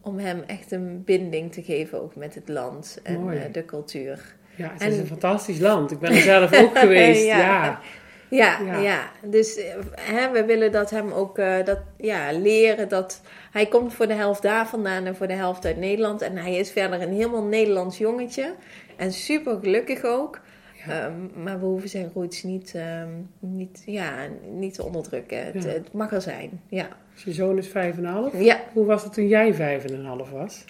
Om 0.00 0.18
hem 0.18 0.42
echt 0.46 0.72
een 0.72 1.02
binding 1.04 1.52
te 1.52 1.62
geven 1.62 2.02
ook 2.02 2.16
met 2.16 2.34
het 2.34 2.48
land 2.48 3.00
en 3.02 3.52
de 3.52 3.64
cultuur. 3.64 4.34
Ja, 4.54 4.72
het 4.78 4.92
is 4.92 4.98
een 4.98 5.06
fantastisch 5.06 5.58
land. 5.58 5.90
Ik 5.90 5.98
ben 5.98 6.12
er 6.12 6.20
zelf 6.20 6.54
ook 6.62 6.78
geweest. 6.78 7.24
ja. 7.24 7.38
ja. 7.38 7.80
Ja, 8.28 8.80
ja. 8.80 9.10
dus 9.22 9.56
eh, 9.56 9.74
hè, 10.00 10.30
we 10.30 10.44
willen 10.44 10.72
dat 10.72 10.90
hem 10.90 11.12
ook 11.12 11.38
uh, 11.38 11.64
dat, 11.64 11.78
ja, 11.96 12.32
leren 12.32 12.88
dat 12.88 13.20
hij 13.50 13.66
komt 13.66 13.94
voor 13.94 14.06
de 14.06 14.14
helft 14.14 14.42
daar 14.42 14.66
vandaan 14.66 15.04
en 15.04 15.16
voor 15.16 15.26
de 15.26 15.34
helft 15.34 15.64
uit 15.64 15.76
Nederland. 15.76 16.22
En 16.22 16.36
hij 16.36 16.56
is 16.56 16.70
verder 16.70 17.02
een 17.02 17.12
helemaal 17.12 17.44
Nederlands 17.44 17.98
jongetje 17.98 18.54
en 18.96 19.12
super 19.12 19.58
gelukkig 19.62 20.04
ook. 20.04 20.40
Um, 20.88 21.30
maar 21.42 21.60
we 21.60 21.66
hoeven 21.66 21.88
zijn 21.88 22.10
roots 22.14 22.42
niet, 22.42 22.74
um, 22.76 23.30
niet, 23.38 23.82
ja, 23.86 24.14
niet 24.50 24.74
te 24.74 24.84
onderdrukken. 24.84 25.44
Het, 25.44 25.64
het, 25.64 25.92
mag 25.92 26.12
er 26.12 26.22
zijn, 26.22 26.60
ja. 26.68 26.88
Dus 27.14 27.24
je 27.24 27.32
zoon 27.32 27.58
is 27.58 27.68
vijf 27.68 27.96
en 27.96 28.04
half? 28.04 28.40
Ja. 28.40 28.60
Hoe 28.72 28.84
was 28.84 29.02
het 29.04 29.12
toen 29.12 29.28
jij 29.28 29.54
vijf 29.54 29.84
en 29.84 29.94
een 29.94 30.04
half 30.04 30.30
was? 30.30 30.64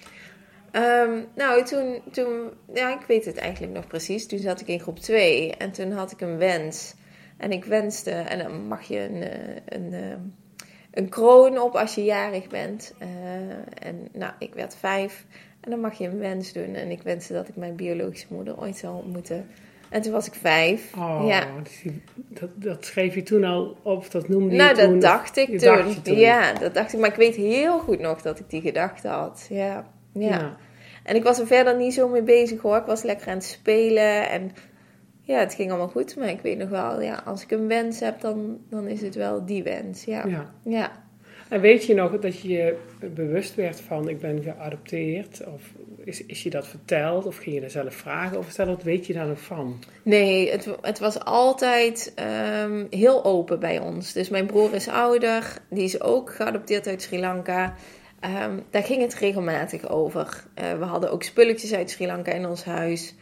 Um, 0.71 1.25
nou, 1.35 1.63
toen, 1.63 2.01
toen, 2.11 2.49
ja, 2.73 2.99
ik 2.99 3.05
weet 3.07 3.25
het 3.25 3.37
eigenlijk 3.37 3.73
nog 3.73 3.87
precies. 3.87 4.27
Toen 4.27 4.39
zat 4.39 4.61
ik 4.61 4.67
in 4.67 4.79
groep 4.79 4.99
2 4.99 5.55
en 5.55 5.71
toen 5.71 5.91
had 5.91 6.11
ik 6.11 6.21
een 6.21 6.37
wens. 6.37 6.95
En 7.37 7.51
ik 7.51 7.65
wenste, 7.65 8.11
en 8.11 8.39
dan 8.39 8.67
mag 8.67 8.83
je 8.83 8.99
een, 8.99 9.21
eh, 9.21 9.55
een, 9.65 9.83
een, 9.83 9.93
eh, 9.93 10.17
een 10.91 11.09
kroon 11.09 11.59
op 11.59 11.75
als 11.75 11.95
je 11.95 12.03
jarig 12.03 12.47
bent. 12.47 12.93
Uh, 13.01 13.07
en 13.87 14.07
nou, 14.13 14.31
ik 14.39 14.53
werd 14.53 14.75
vijf. 14.75 15.25
En 15.59 15.71
dan 15.71 15.79
mag 15.79 15.97
je 15.97 16.07
een 16.07 16.19
wens 16.19 16.53
doen. 16.53 16.75
En 16.75 16.91
ik 16.91 17.01
wenste 17.01 17.33
dat 17.33 17.47
ik 17.47 17.55
mijn 17.55 17.75
biologische 17.75 18.27
moeder 18.29 18.59
ooit 18.59 18.77
zou 18.77 18.95
ontmoeten. 18.95 19.47
En 19.89 20.01
toen 20.01 20.11
was 20.11 20.27
ik 20.27 20.33
vijf. 20.33 20.95
Oh, 20.97 21.23
ja. 21.27 21.47
dat, 22.13 22.49
dat 22.55 22.85
schreef 22.85 23.15
je 23.15 23.23
toen 23.23 23.43
al 23.43 23.77
op, 23.81 24.11
dat 24.11 24.27
noemde 24.27 24.51
je 24.51 24.57
nou, 24.57 24.73
toen? 24.73 24.79
Nou, 24.83 24.91
dat 24.91 25.01
dacht 25.01 25.37
ik 25.37 25.59
toen. 25.59 26.01
toen. 26.03 26.15
Ja, 26.15 26.53
dat 26.53 26.73
dacht 26.73 26.93
ik. 26.93 26.99
Maar 26.99 27.09
ik 27.09 27.15
weet 27.15 27.35
heel 27.35 27.79
goed 27.79 27.99
nog 27.99 28.21
dat 28.21 28.39
ik 28.39 28.49
die 28.49 28.61
gedachte 28.61 29.07
had. 29.07 29.47
Ja. 29.49 29.89
ja. 30.13 30.29
ja. 30.29 30.57
En 31.03 31.15
ik 31.15 31.23
was 31.23 31.39
er 31.39 31.47
verder 31.47 31.77
niet 31.77 31.93
zo 31.93 32.07
mee 32.07 32.23
bezig 32.23 32.61
hoor. 32.61 32.77
Ik 32.77 32.85
was 32.85 33.03
lekker 33.03 33.27
aan 33.27 33.33
het 33.33 33.45
spelen. 33.45 34.29
En 34.29 34.51
ja, 35.27 35.39
het 35.39 35.53
ging 35.53 35.69
allemaal 35.69 35.87
goed. 35.87 36.15
Maar 36.15 36.29
ik 36.29 36.41
weet 36.41 36.57
nog 36.57 36.69
wel, 36.69 37.01
ja, 37.01 37.21
als 37.25 37.43
ik 37.43 37.51
een 37.51 37.67
wens 37.67 37.99
heb, 37.99 38.21
dan, 38.21 38.59
dan 38.69 38.87
is 38.87 39.01
het 39.01 39.15
wel 39.15 39.45
die 39.45 39.63
wens. 39.63 40.03
Ja. 40.03 40.27
ja. 40.27 40.53
ja. 40.63 41.05
En 41.49 41.61
weet 41.61 41.85
je 41.85 41.93
nog 41.93 42.19
dat 42.19 42.39
je 42.39 42.47
je 42.47 42.77
bewust 43.13 43.55
werd 43.55 43.81
van 43.81 44.09
ik 44.09 44.19
ben 44.19 44.43
geadopteerd? 44.43 45.43
Of 45.53 45.61
is, 46.03 46.25
is 46.25 46.43
je 46.43 46.49
dat 46.49 46.67
verteld? 46.67 47.25
Of 47.25 47.37
ging 47.37 47.55
je 47.55 47.61
er 47.61 47.69
zelf 47.69 47.93
vragen 47.93 48.37
over 48.37 48.51
stellen? 48.51 48.73
Wat 48.75 48.83
weet 48.83 49.05
je 49.05 49.13
daar 49.13 49.27
nog 49.27 49.39
van? 49.39 49.79
Nee, 50.03 50.51
het, 50.51 50.69
het 50.81 50.99
was 50.99 51.19
altijd 51.19 52.13
um, 52.63 52.87
heel 52.89 53.25
open 53.25 53.59
bij 53.59 53.79
ons. 53.79 54.13
Dus 54.13 54.29
mijn 54.29 54.45
broer 54.45 54.73
is 54.73 54.87
ouder. 54.87 55.57
Die 55.69 55.83
is 55.83 56.01
ook 56.01 56.35
geadopteerd 56.35 56.87
uit 56.87 57.01
Sri 57.01 57.19
Lanka. 57.19 57.75
Um, 58.45 58.63
daar 58.69 58.83
ging 58.83 59.01
het 59.01 59.15
regelmatig 59.15 59.89
over. 59.89 60.43
Uh, 60.59 60.79
we 60.79 60.85
hadden 60.85 61.11
ook 61.11 61.23
spulletjes 61.23 61.73
uit 61.73 61.89
Sri 61.89 62.05
Lanka 62.05 62.31
in 62.31 62.45
ons 62.45 62.63
huis 62.63 63.15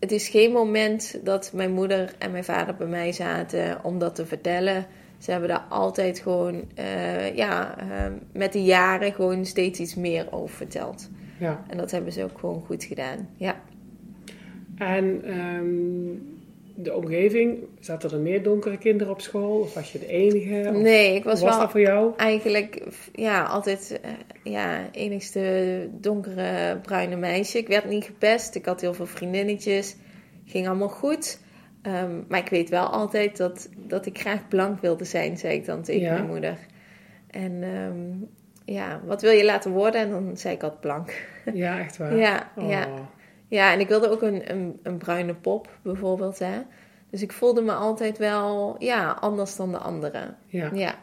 het 0.00 0.12
is 0.12 0.28
geen 0.28 0.52
moment 0.52 1.20
dat 1.24 1.50
mijn 1.54 1.72
moeder 1.72 2.14
en 2.18 2.30
mijn 2.30 2.44
vader 2.44 2.74
bij 2.76 2.86
mij 2.86 3.12
zaten 3.12 3.84
om 3.84 3.98
dat 3.98 4.14
te 4.14 4.26
vertellen. 4.26 4.86
Ze 5.18 5.30
hebben 5.30 5.48
daar 5.48 5.64
altijd 5.68 6.18
gewoon, 6.18 6.64
uh, 6.78 7.36
ja, 7.36 7.76
uh, 7.82 8.12
met 8.32 8.52
de 8.52 8.62
jaren 8.62 9.12
gewoon 9.12 9.44
steeds 9.44 9.80
iets 9.80 9.94
meer 9.94 10.32
over 10.32 10.56
verteld. 10.56 11.10
Ja. 11.38 11.64
En 11.68 11.76
dat 11.76 11.90
hebben 11.90 12.12
ze 12.12 12.24
ook 12.24 12.38
gewoon 12.38 12.62
goed 12.66 12.84
gedaan, 12.84 13.28
ja. 13.36 13.60
En 14.76 15.38
um, 15.38 16.35
de 16.76 16.94
omgeving, 16.94 17.58
zaten 17.80 18.10
er 18.10 18.18
meer 18.18 18.42
donkere 18.42 18.78
kinderen 18.78 19.12
op 19.12 19.20
school? 19.20 19.60
Of 19.60 19.74
was 19.74 19.92
je 19.92 19.98
de 19.98 20.06
enige? 20.06 20.68
Of 20.70 20.76
Nee, 20.82 21.14
ik 21.14 21.24
was 21.24 21.40
was 21.40 21.50
wel 21.50 21.60
dat 21.60 21.70
voor 21.70 21.80
jou? 21.80 22.12
eigenlijk 22.16 22.82
ja, 23.12 23.42
altijd 23.44 24.00
eh, 24.02 24.10
ja, 24.52 24.88
enigste 24.92 25.88
donkere 25.92 26.76
bruine 26.82 27.16
meisje. 27.16 27.58
Ik 27.58 27.68
werd 27.68 27.88
niet 27.88 28.04
gepest. 28.04 28.54
Ik 28.54 28.64
had 28.66 28.80
heel 28.80 28.94
veel 28.94 29.06
vriendinnetjes. 29.06 29.96
Ging 30.44 30.66
allemaal 30.68 30.88
goed. 30.88 31.38
Ehm, 31.82 32.20
maar 32.28 32.38
ik 32.40 32.48
weet 32.48 32.68
wel 32.68 32.86
altijd 32.86 33.36
dat, 33.36 33.68
dat 33.76 34.06
ik 34.06 34.18
graag 34.18 34.48
blank 34.48 34.80
wilde 34.80 35.04
zijn, 35.04 35.36
zei 35.38 35.54
ik 35.54 35.64
dan 35.64 35.82
tegen 35.82 36.02
Ja. 36.02 36.12
mijn 36.12 36.26
moeder. 36.26 36.58
En 37.30 37.62
ehm, 37.62 38.74
ja, 38.76 39.00
wat 39.06 39.22
wil 39.22 39.30
je 39.32 39.44
laten 39.44 39.70
worden? 39.70 40.00
En 40.00 40.10
dan 40.10 40.36
zei 40.36 40.54
ik 40.54 40.62
altijd 40.62 40.80
blank. 40.80 41.26
Ja, 41.54 41.78
echt 41.78 41.96
waar? 41.96 42.16
Ja, 42.26 42.50
Oh. 42.56 42.68
ja. 42.68 42.88
Ja, 43.48 43.72
en 43.72 43.80
ik 43.80 43.88
wilde 43.88 44.10
ook 44.10 44.22
een, 44.22 44.50
een, 44.50 44.80
een 44.82 44.98
bruine 44.98 45.34
pop, 45.34 45.78
bijvoorbeeld. 45.82 46.38
Hè? 46.38 46.58
Dus 47.10 47.22
ik 47.22 47.32
voelde 47.32 47.62
me 47.62 47.72
altijd 47.72 48.18
wel 48.18 48.76
ja, 48.78 49.16
anders 49.20 49.56
dan 49.56 49.72
de 49.72 49.78
anderen. 49.78 50.36
ja. 50.46 50.70
Ja. 50.72 50.94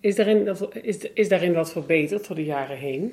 Is, 0.00 0.16
daarin, 0.16 0.56
is, 0.82 0.98
is 0.98 1.28
daarin 1.28 1.54
wat 1.54 1.72
verbeterd 1.72 2.26
door 2.26 2.36
de 2.36 2.44
jaren 2.44 2.76
heen? 2.76 3.12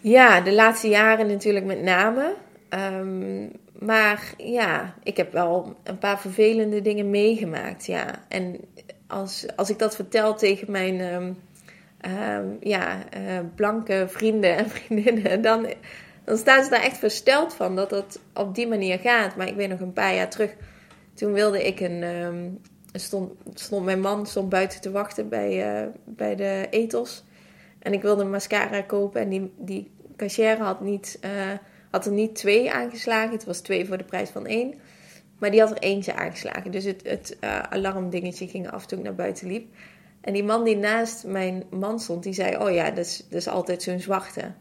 Ja, 0.00 0.40
de 0.40 0.52
laatste 0.52 0.88
jaren 0.88 1.26
natuurlijk 1.26 1.64
met 1.64 1.82
name. 1.82 2.34
Ehm, 2.68 3.46
maar 3.78 4.34
ja, 4.36 4.94
ik 5.02 5.16
heb 5.16 5.32
wel 5.32 5.76
een 5.82 5.98
paar 5.98 6.20
vervelende 6.20 6.80
dingen 6.80 7.10
meegemaakt. 7.10 7.86
Ja. 7.86 8.24
En 8.28 8.60
als, 9.06 9.46
als 9.56 9.70
ik 9.70 9.78
dat 9.78 9.94
vertel 9.94 10.34
tegen 10.34 10.70
mijn 10.70 11.00
ehm, 11.00 11.32
ehm, 12.00 12.46
ja, 12.60 13.10
eh, 13.10 13.38
blanke 13.54 14.04
vrienden 14.08 14.56
en 14.56 14.70
vriendinnen, 14.76 15.42
dan, 15.42 15.66
dan 16.30 16.38
staan 16.38 16.64
ze 16.64 16.70
daar 16.70 16.82
echt 16.82 16.98
versteld 16.98 17.54
van 17.54 17.76
dat 17.76 17.90
dat 17.90 18.20
op 18.34 18.54
die 18.54 18.68
manier 18.68 18.98
gaat. 18.98 19.36
Maar 19.36 19.48
ik 19.48 19.54
weet 19.54 19.68
nog 19.68 19.80
een 19.80 19.92
paar 19.92 20.14
jaar 20.14 20.30
terug, 20.30 20.54
toen 21.14 21.32
wilde 21.32 21.66
ik 21.66 21.80
een. 21.80 22.02
ehm, 22.02 22.48
stond, 22.92 23.32
stond 23.54 23.84
mijn 23.84 24.00
man 24.00 24.26
stond 24.26 24.48
buiten 24.48 24.80
te 24.80 24.90
wachten 24.90 25.28
bij, 25.28 25.80
eh, 25.80 25.86
bij 26.04 26.36
de 26.36 26.66
etels. 26.70 27.24
En 27.78 27.92
ik 27.92 28.02
wilde 28.02 28.22
een 28.22 28.30
mascara 28.30 28.80
kopen 28.82 29.20
en 29.20 29.28
die, 29.28 29.52
die 29.56 29.90
cashier 30.16 30.58
had, 30.58 30.80
niet, 30.80 31.18
eh, 31.20 31.30
had 31.90 32.06
er 32.06 32.12
niet 32.12 32.34
twee 32.34 32.72
aangeslagen. 32.72 33.32
Het 33.32 33.44
was 33.44 33.60
twee 33.60 33.86
voor 33.86 33.98
de 33.98 34.04
prijs 34.04 34.30
van 34.30 34.46
één. 34.46 34.74
Maar 35.38 35.50
die 35.50 35.60
had 35.60 35.70
er 35.70 35.78
eentje 35.78 36.14
aangeslagen. 36.14 36.70
Dus 36.70 36.84
het, 36.84 37.02
het 37.04 37.36
eh, 37.40 37.58
alarmdingetje 37.58 38.48
ging 38.48 38.70
af 38.70 38.86
toen 38.86 38.98
ik 38.98 39.04
naar 39.04 39.14
buiten 39.14 39.46
liep. 39.46 39.74
En 40.20 40.32
die 40.32 40.44
man 40.44 40.64
die 40.64 40.76
naast 40.76 41.24
mijn 41.24 41.64
man 41.70 42.00
stond, 42.00 42.22
die 42.22 42.32
zei... 42.32 42.56
Oh 42.56 42.72
ja, 42.72 42.90
dat 42.90 43.04
is, 43.04 43.26
dat 43.28 43.38
is 43.38 43.48
altijd 43.48 43.82
zo'n 43.82 44.00
zwarte. 44.00 44.52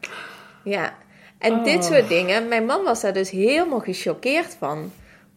Ja. 0.64 0.94
En 1.39 1.54
Oh. 1.54 1.63
dit 1.63 1.84
soort 1.86 2.08
dingen. 2.08 2.47
Mijn 2.47 2.65
man 2.65 2.84
was 2.84 3.02
daar 3.02 3.13
dus 3.13 3.30
helemaal 3.30 3.80
gechoqueerd 3.80 4.56
van. 4.60 4.91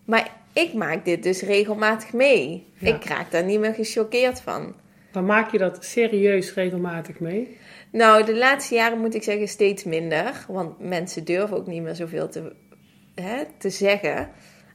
Maar 0.04 0.30
ik 0.52 0.72
maak 0.74 1.04
dit 1.04 1.22
dus 1.22 1.42
regelmatig 1.42 2.12
mee. 2.12 2.66
Ja. 2.78 2.94
Ik 2.94 3.04
raak 3.04 3.30
daar 3.30 3.44
niet 3.44 3.60
meer 3.60 3.74
gechoqueerd 3.74 4.40
van. 4.40 4.74
Dan 5.12 5.26
maak 5.26 5.52
je 5.52 5.58
dat 5.58 5.84
serieus 5.84 6.54
regelmatig 6.54 7.20
mee? 7.20 7.56
Nou, 7.90 8.24
de 8.24 8.36
laatste 8.36 8.74
jaren 8.74 8.98
moet 8.98 9.14
ik 9.14 9.22
zeggen 9.22 9.48
steeds 9.48 9.84
minder. 9.84 10.44
Want 10.48 10.78
mensen 10.78 11.24
durven 11.24 11.56
ook 11.56 11.66
niet 11.66 11.82
meer 11.82 11.94
zoveel 11.94 12.28
te, 12.28 12.52
hè, 13.14 13.42
te 13.58 13.70
zeggen. 13.70 14.28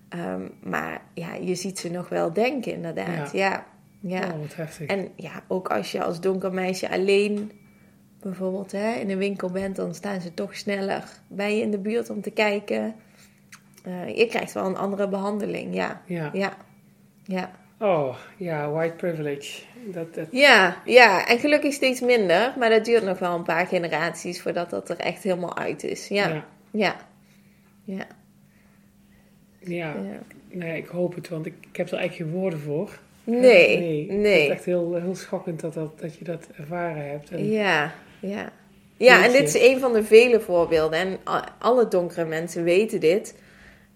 Ehm, 0.10 0.42
maar 0.64 1.02
ja, 1.14 1.34
je 1.34 1.56
ziet 1.56 1.80
ze 1.80 1.92
nog 1.92 2.10
wel 2.10 2.34
denken, 2.34 2.74
inderdaad. 2.74 3.32
Ja. 3.32 3.66
Ja. 4.02 4.20
Oh, 4.34 4.40
wat 4.42 4.56
heftig. 4.56 4.88
En 4.88 5.08
ja, 5.16 5.44
ook 5.48 5.68
als 5.68 5.92
je 5.92 6.04
als 6.04 6.20
donker 6.22 6.54
meisje 6.54 6.90
alleen 6.90 7.52
bijvoorbeeld 8.28 8.72
hè, 8.72 8.94
in 8.94 9.10
een 9.10 9.18
winkel 9.18 9.50
bent, 9.50 9.76
dan 9.76 9.96
staan 9.96 10.22
ze 10.22 10.34
toch 10.34 10.56
sneller 10.56 11.04
bij 11.28 11.56
je 11.56 11.62
in 11.62 11.72
de 11.72 11.78
buurt 11.78 12.10
om 12.10 12.22
te 12.22 12.32
kijken. 12.32 12.96
Eh, 13.84 14.18
je 14.18 14.28
krijgt 14.28 14.54
wel 14.54 14.66
een 14.66 14.78
andere 14.78 15.08
behandeling, 15.08 15.76
ja. 15.76 16.02
Ja. 16.06 16.30
Ja. 16.34 16.58
Ja. 17.24 17.52
Oh, 17.80 18.16
ja, 18.38 18.70
white 18.70 18.96
privilege. 18.96 19.62
Dat, 19.86 20.14
dat, 20.14 20.28
Ja, 20.32 20.82
ja, 20.86 21.28
en 21.28 21.40
gelukkig 21.40 21.74
steeds 21.74 22.02
minder. 22.02 22.54
Maar 22.58 22.70
dat 22.70 22.86
duurt 22.86 23.04
nog 23.04 23.20
wel 23.20 23.36
een 23.36 23.44
paar 23.44 23.68
generaties 23.68 24.42
voordat 24.42 24.70
dat 24.70 24.90
er 24.90 24.98
echt 24.98 25.24
helemaal 25.24 25.58
uit 25.58 25.84
is. 25.84 26.08
Ja, 26.08 26.28
ja. 26.28 26.46
ja, 26.72 26.96
ja. 27.84 28.06
Ja, 29.60 29.94
ja. 29.94 30.20
nee, 30.50 30.78
ik 30.78 30.88
hoop 30.88 31.16
het, 31.16 31.30
want 31.30 31.46
ik, 31.46 31.54
ik 31.72 31.78
heb 31.78 31.88
er 31.92 31.98
eigenlijk 31.98 32.30
geen 32.32 32.40
woorden 32.40 32.60
voor. 32.60 33.00
Nee, 33.24 33.78
nee. 33.80 34.12
nee. 34.12 34.34
Het 34.34 34.44
is 34.44 34.50
echt 34.50 34.66
heel, 34.66 34.96
heel 34.96 35.16
schokkend 35.16 35.60
dat, 35.60 35.74
dat, 35.74 36.00
dat 36.00 36.18
je 36.18 36.24
dat 36.24 36.48
ervaren 36.58 37.10
hebt. 37.10 37.32
En, 37.32 37.50
Ja, 37.50 37.94
ja. 38.20 38.52
Ja, 38.98 39.26
en 39.26 39.32
dit 39.32 39.44
is 39.56 39.62
een 39.62 39.80
van 39.80 39.94
de 39.94 40.04
vele 40.04 40.40
voorbeelden. 40.40 41.00
En 41.00 41.18
alle 41.60 41.88
donkere 41.88 42.26
mensen 42.26 42.64
weten 42.64 43.00
dit. 43.00 43.36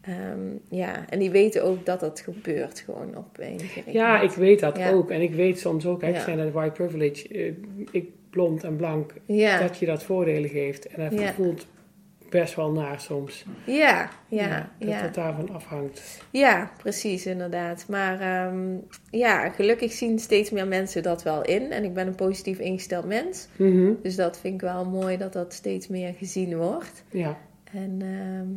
Ehm, 0.01 0.39
ja, 0.69 1.05
en 1.09 1.19
die 1.19 1.29
weten 1.31 1.63
ook 1.63 1.85
dat 1.85 1.99
dat 1.99 2.19
gebeurt 2.19 2.79
gewoon 2.79 3.17
op 3.17 3.37
enige 3.39 3.81
Ja, 3.85 4.21
ik 4.21 4.31
weet 4.31 4.59
dat 4.59 4.77
Ja. 4.77 4.91
ook. 4.91 5.09
En 5.11 5.21
ik 5.21 5.33
weet 5.33 5.59
soms 5.59 5.85
ook, 5.85 6.03
ik 6.03 6.17
zei 6.17 6.35
net 6.35 6.51
white 6.53 6.71
privilege, 6.71 7.27
eh, 7.27 7.51
ik 7.91 8.09
blond 8.29 8.63
en 8.63 8.75
blank, 8.75 9.13
Ja, 9.25 9.59
dat 9.59 9.77
je 9.77 9.85
dat 9.85 10.03
voordelen 10.03 10.49
geeft. 10.49 10.87
En 10.87 11.09
dat 11.09 11.19
Ja. 11.19 11.33
voelt 11.33 11.65
best 12.31 12.55
wel 12.55 12.71
naar 12.71 12.99
soms. 12.99 13.45
ja, 13.65 14.09
ja, 14.27 14.69
dat 14.79 14.89
ja. 14.89 15.01
het 15.01 15.13
daarvan 15.13 15.49
afhangt. 15.49 16.23
Ja, 16.31 16.71
precies, 16.77 17.25
inderdaad. 17.25 17.85
Maar 17.87 18.19
ehm, 18.19 18.77
ja, 19.09 19.49
gelukkig 19.49 19.91
zien 19.91 20.19
steeds 20.19 20.49
meer 20.49 20.67
mensen 20.67 21.03
dat 21.03 21.23
wel 21.23 21.41
in. 21.41 21.71
En 21.71 21.83
ik 21.83 21.93
ben 21.93 22.07
een 22.07 22.15
positief 22.15 22.59
ingesteld 22.59 23.05
mens. 23.05 23.47
Mhm. 23.55 23.91
Dus 24.01 24.15
dat 24.15 24.39
vind 24.39 24.53
ik 24.53 24.61
wel 24.61 24.85
mooi 24.85 25.17
dat 25.17 25.33
dat 25.33 25.53
steeds 25.53 25.87
meer 25.87 26.13
gezien 26.13 26.57
wordt. 26.57 27.03
Ja, 27.09 27.37
En 27.71 27.97
ehm, 28.01 28.47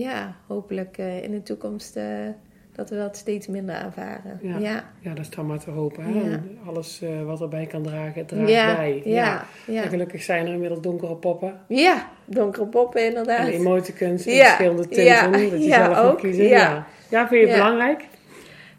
ja, 0.00 0.36
hopelijk 0.46 0.98
eh, 0.98 1.22
in 1.22 1.30
de 1.30 1.42
toekomst 1.42 1.96
eh, 1.96 2.28
dat 2.74 2.90
we 2.90 2.96
dat 2.96 3.16
steeds 3.16 3.46
minder 3.46 3.74
ervaren. 3.74 4.38
Ja. 4.42 4.58
ja. 4.58 4.84
ja, 5.00 5.10
dat 5.14 5.18
is 5.18 5.30
dan 5.30 5.46
maar 5.46 5.58
te 5.58 5.70
hopen. 5.70 6.04
Hè? 6.04 6.18
Ja. 6.18 6.24
En 6.24 6.58
alles 6.66 7.02
eh, 7.02 7.22
wat 7.24 7.40
erbij 7.40 7.66
kan 7.66 7.82
dragen, 7.82 8.26
draagt 8.26 8.48
Ja, 8.48 8.76
bij. 8.76 9.02
ja, 9.04 9.44
ja. 9.66 9.82
En 9.82 9.88
gelukkig 9.88 10.22
zijn 10.22 10.46
er 10.46 10.52
inmiddels 10.52 10.80
donkere 10.80 11.14
poppen. 11.16 11.60
Ja, 11.68 12.08
donkere 12.24 12.66
poppen 12.66 13.00
En 13.00 13.06
inderdaad. 13.08 13.48
emoticons 13.48 14.26
in 14.26 14.34
Ja, 14.34 14.44
verschillende 14.44 14.88
tinten. 14.88 15.32
dat 15.32 15.62
je 15.62 15.70
zelf 15.70 15.98
ook, 15.98 16.18
kiezen. 16.18 16.44
ja. 16.44 16.86
Ja. 17.10 17.28
vind 17.28 17.40
je 17.40 17.46
het 17.46 17.56
belangrijk? 17.56 18.04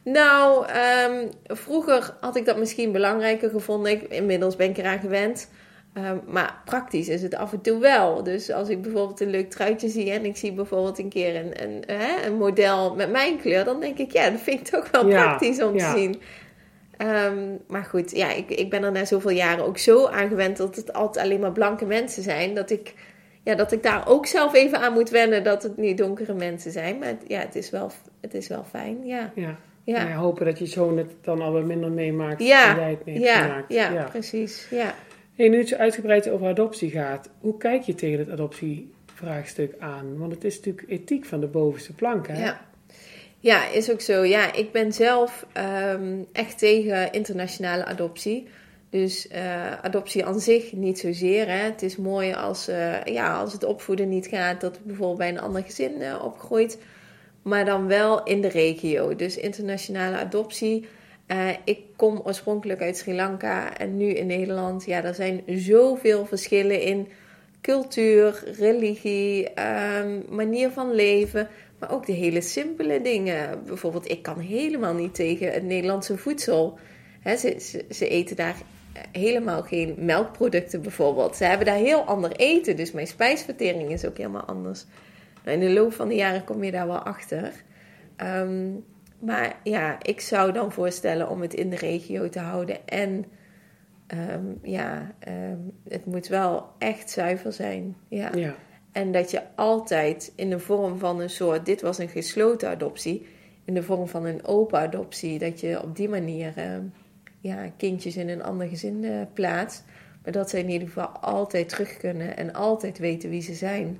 Nou, 0.03 0.65
ehm, 0.67 1.27
vroeger 1.47 2.13
had 2.19 2.35
ik 2.35 2.45
dat 2.45 2.57
misschien 2.57 2.91
belangrijker 2.91 3.49
gevonden. 3.49 3.91
Ik, 3.91 4.01
inmiddels 4.01 4.55
ben 4.55 4.69
ik 4.69 4.77
eraan 4.77 4.99
gewend. 4.99 5.49
Ehm, 5.95 6.17
maar 6.27 6.61
praktisch 6.65 7.09
is 7.09 7.21
het 7.21 7.35
af 7.35 7.51
en 7.53 7.61
toe 7.61 7.79
wel. 7.79 8.23
Dus 8.23 8.51
als 8.51 8.69
ik 8.69 8.81
bijvoorbeeld 8.81 9.19
een 9.19 9.29
leuk 9.29 9.49
truitje 9.49 9.89
zie 9.89 10.11
en 10.11 10.25
ik 10.25 10.37
zie 10.37 10.53
bijvoorbeeld 10.53 10.99
een 10.99 11.09
keer 11.09 11.35
een, 11.35 11.63
een, 11.63 11.83
een 12.25 12.37
model 12.37 12.95
met 12.95 13.11
mijn 13.11 13.37
kleur, 13.39 13.63
dan 13.63 13.79
denk 13.79 13.97
ik, 13.97 14.11
ja, 14.11 14.29
dat 14.29 14.39
vind 14.39 14.59
ik 14.59 14.65
toch 14.67 14.91
wel 14.91 15.07
Ja, 15.09 15.23
praktisch 15.23 15.61
om 15.63 15.75
ja. 15.77 15.93
te 15.93 15.99
zien. 15.99 16.21
Ehm, 16.97 17.37
maar 17.67 17.83
goed, 17.83 18.11
ja, 18.11 18.31
ik, 18.31 18.49
ik 18.49 18.69
ben 18.69 18.83
er 18.83 18.91
na 18.91 19.05
zoveel 19.05 19.31
jaren 19.31 19.65
ook 19.65 19.77
zo 19.77 20.07
aan 20.07 20.27
gewend 20.27 20.57
dat 20.57 20.75
het 20.75 20.93
altijd 20.93 21.25
alleen 21.25 21.39
maar 21.39 21.51
blanke 21.51 21.85
mensen 21.85 22.23
zijn. 22.23 22.53
Dat 22.55 22.69
ik, 22.69 22.93
ja, 23.43 23.55
dat 23.55 23.71
ik 23.71 23.83
daar 23.83 24.07
ook 24.07 24.25
zelf 24.25 24.53
even 24.53 24.79
aan 24.79 24.93
moet 24.93 25.09
wennen 25.09 25.43
dat 25.43 25.63
het 25.63 25.77
niet 25.77 25.97
donkere 25.97 26.33
mensen 26.33 26.71
zijn. 26.71 26.97
Maar 26.99 27.07
het- 27.07 27.23
ja, 27.27 27.39
het 27.39 27.55
is 27.55 27.69
wel, 27.69 27.91
het 28.21 28.33
is 28.33 28.47
wel 28.47 28.63
fijn, 28.69 29.05
ja. 29.05 29.31
Ja. 29.35 29.55
Ja. 29.83 30.07
Ja, 30.07 30.15
hopen 30.15 30.45
dat 30.45 30.59
je 30.59 30.65
zoon 30.65 30.97
het 30.97 31.11
dan 31.21 31.41
al 31.41 31.51
wat 31.51 31.63
minder 31.63 31.91
meemaakt 31.91 32.43
Ja, 32.43 32.73
dan 32.73 32.81
jij 32.83 32.89
het 32.89 33.05
mee 33.05 33.15
hebt 33.15 33.27
Ja, 33.27 33.41
gemaakt. 33.41 33.73
ja, 33.73 34.07
precies. 34.09 34.67
Ja. 34.69 34.93
Hey, 35.35 35.49
nu 35.49 35.57
het 35.57 35.67
zo 35.67 35.75
uitgebreid 35.75 36.29
over 36.29 36.47
adoptie 36.47 36.89
gaat, 36.89 37.29
hoe 37.39 37.57
kijk 37.57 37.81
je 37.81 37.95
tegen 37.95 38.19
het 38.19 38.29
adoptievraagstuk 38.29 39.73
aan? 39.79 40.17
Want 40.17 40.31
het 40.31 40.43
is 40.43 40.55
natuurlijk 40.55 40.89
ethiek 40.89 41.25
van 41.25 41.39
de 41.39 41.47
bovenste 41.47 41.93
plank, 41.93 42.27
hè? 42.27 42.43
Ja. 42.43 42.65
ja, 43.39 43.67
is 43.67 43.91
ook 43.91 44.01
zo. 44.01 44.23
Ja, 44.23 44.53
ik 44.53 44.71
ben 44.71 44.93
zelf 44.93 45.45
ehm, 45.53 46.23
echt 46.31 46.57
tegen 46.57 47.11
internationale 47.11 47.85
adoptie. 47.85 48.47
Dus 48.89 49.27
eh, 49.27 49.71
adoptie 49.71 50.25
aan 50.25 50.39
zich 50.39 50.73
niet 50.73 50.99
zozeer. 50.99 51.47
Hè. 51.47 51.63
Het 51.63 51.81
is 51.81 51.95
mooi 51.97 52.33
als, 52.33 52.67
eh, 52.67 53.03
ja, 53.03 53.39
als 53.39 53.53
het 53.53 53.63
opvoeden 53.63 54.09
niet 54.09 54.27
gaat, 54.27 54.61
dat 54.61 54.75
het 54.75 54.85
bijvoorbeeld 54.85 55.17
bij 55.17 55.29
een 55.29 55.41
ander 55.41 55.63
gezin 55.63 56.01
eh, 56.01 56.23
opgroeit. 56.23 56.77
Maar 57.41 57.65
dan 57.65 57.87
wel 57.87 58.23
in 58.23 58.41
de 58.41 58.49
regio. 58.49 59.15
Dus 59.15 59.37
internationale 59.37 60.17
adoptie. 60.17 60.87
Eh, 61.25 61.49
ik 61.63 61.79
kom 61.95 62.21
oorspronkelijk 62.23 62.81
uit 62.81 62.97
Sri 62.97 63.13
Lanka 63.13 63.77
en 63.77 63.97
nu 63.97 64.05
in 64.05 64.27
Nederland. 64.27 64.85
Ja, 64.85 65.03
er 65.03 65.13
zijn 65.13 65.43
zoveel 65.47 66.25
verschillen 66.25 66.81
in 66.81 67.07
cultuur, 67.61 68.43
religie, 68.57 69.49
ehm, 69.49 70.19
manier 70.29 70.69
van 70.69 70.93
leven. 70.93 71.47
Maar 71.79 71.91
ook 71.91 72.05
de 72.05 72.13
hele 72.13 72.41
simpele 72.41 73.01
dingen. 73.01 73.63
Bijvoorbeeld, 73.65 74.09
ik 74.09 74.21
kan 74.21 74.39
helemaal 74.39 74.93
niet 74.93 75.15
tegen 75.15 75.51
het 75.51 75.63
Nederlandse 75.63 76.17
voedsel. 76.17 76.79
Ze, 77.23 77.83
ze, 77.89 78.07
eten 78.07 78.35
daar 78.35 78.55
helemaal 79.11 79.61
geen 79.61 79.95
melkproducten 79.97 80.81
bijvoorbeeld. 80.81 81.35
Ze 81.35 81.43
hebben 81.43 81.65
daar 81.65 81.75
heel 81.75 82.01
ander 82.01 82.31
eten. 82.31 82.75
Dus 82.75 82.91
mijn 82.91 83.07
spijsvertering 83.07 83.91
is 83.91 84.05
ook 84.05 84.17
helemaal 84.17 84.45
anders. 84.45 84.85
Nou, 85.43 85.57
in 85.59 85.67
de 85.67 85.73
loop 85.73 85.93
van 85.93 86.07
de 86.07 86.15
jaren 86.15 86.43
kom 86.43 86.63
je 86.63 86.71
daar 86.71 86.87
wel 86.87 87.03
achter. 87.03 87.51
Ehm, 88.15 88.69
maar 89.25 89.59
ja, 89.63 90.03
ik 90.03 90.21
zou 90.21 90.51
dan 90.51 90.71
voorstellen 90.71 91.29
om 91.29 91.41
het 91.41 91.53
in 91.53 91.69
de 91.69 91.75
regio 91.75 92.29
te 92.29 92.39
houden. 92.39 92.87
En 92.87 93.25
ehm, 94.07 94.45
ja, 94.61 95.15
ehm, 95.19 95.57
het 95.87 96.05
moet 96.05 96.27
wel 96.27 96.67
echt 96.77 97.09
zuiver 97.09 97.53
zijn. 97.53 97.95
Ja. 98.07 98.31
Ja. 98.35 98.55
En 98.91 99.11
dat 99.11 99.31
je 99.31 99.41
altijd 99.55 100.33
in 100.35 100.49
de 100.49 100.59
vorm 100.59 100.99
van 100.99 101.19
een 101.19 101.29
soort, 101.29 101.65
dit 101.65 101.81
was 101.81 101.97
een 101.97 102.09
gesloten 102.09 102.69
adoptie. 102.69 103.27
in 103.65 103.73
de 103.73 103.83
vorm 103.83 104.07
van 104.07 104.25
een 104.25 104.45
open 104.45 104.79
adoptie, 104.79 105.39
dat 105.39 105.59
je 105.59 105.81
op 105.81 105.95
die 105.95 106.09
manier 106.09 106.53
eh, 106.55 106.77
ja, 107.39 107.71
kindjes 107.77 108.15
in 108.15 108.29
een 108.29 108.43
ander 108.43 108.67
gezin 108.67 109.03
uh, 109.03 109.21
plaatst. 109.33 109.83
Maar 110.23 110.31
dat 110.31 110.49
ze 110.49 110.59
in 110.59 110.69
ieder 110.69 110.87
geval 110.87 111.07
altijd 111.07 111.69
terug 111.69 111.97
kunnen 111.97 112.37
en 112.37 112.53
altijd 112.53 112.97
weten 112.97 113.29
wie 113.29 113.41
ze 113.41 113.53
zijn. 113.53 113.99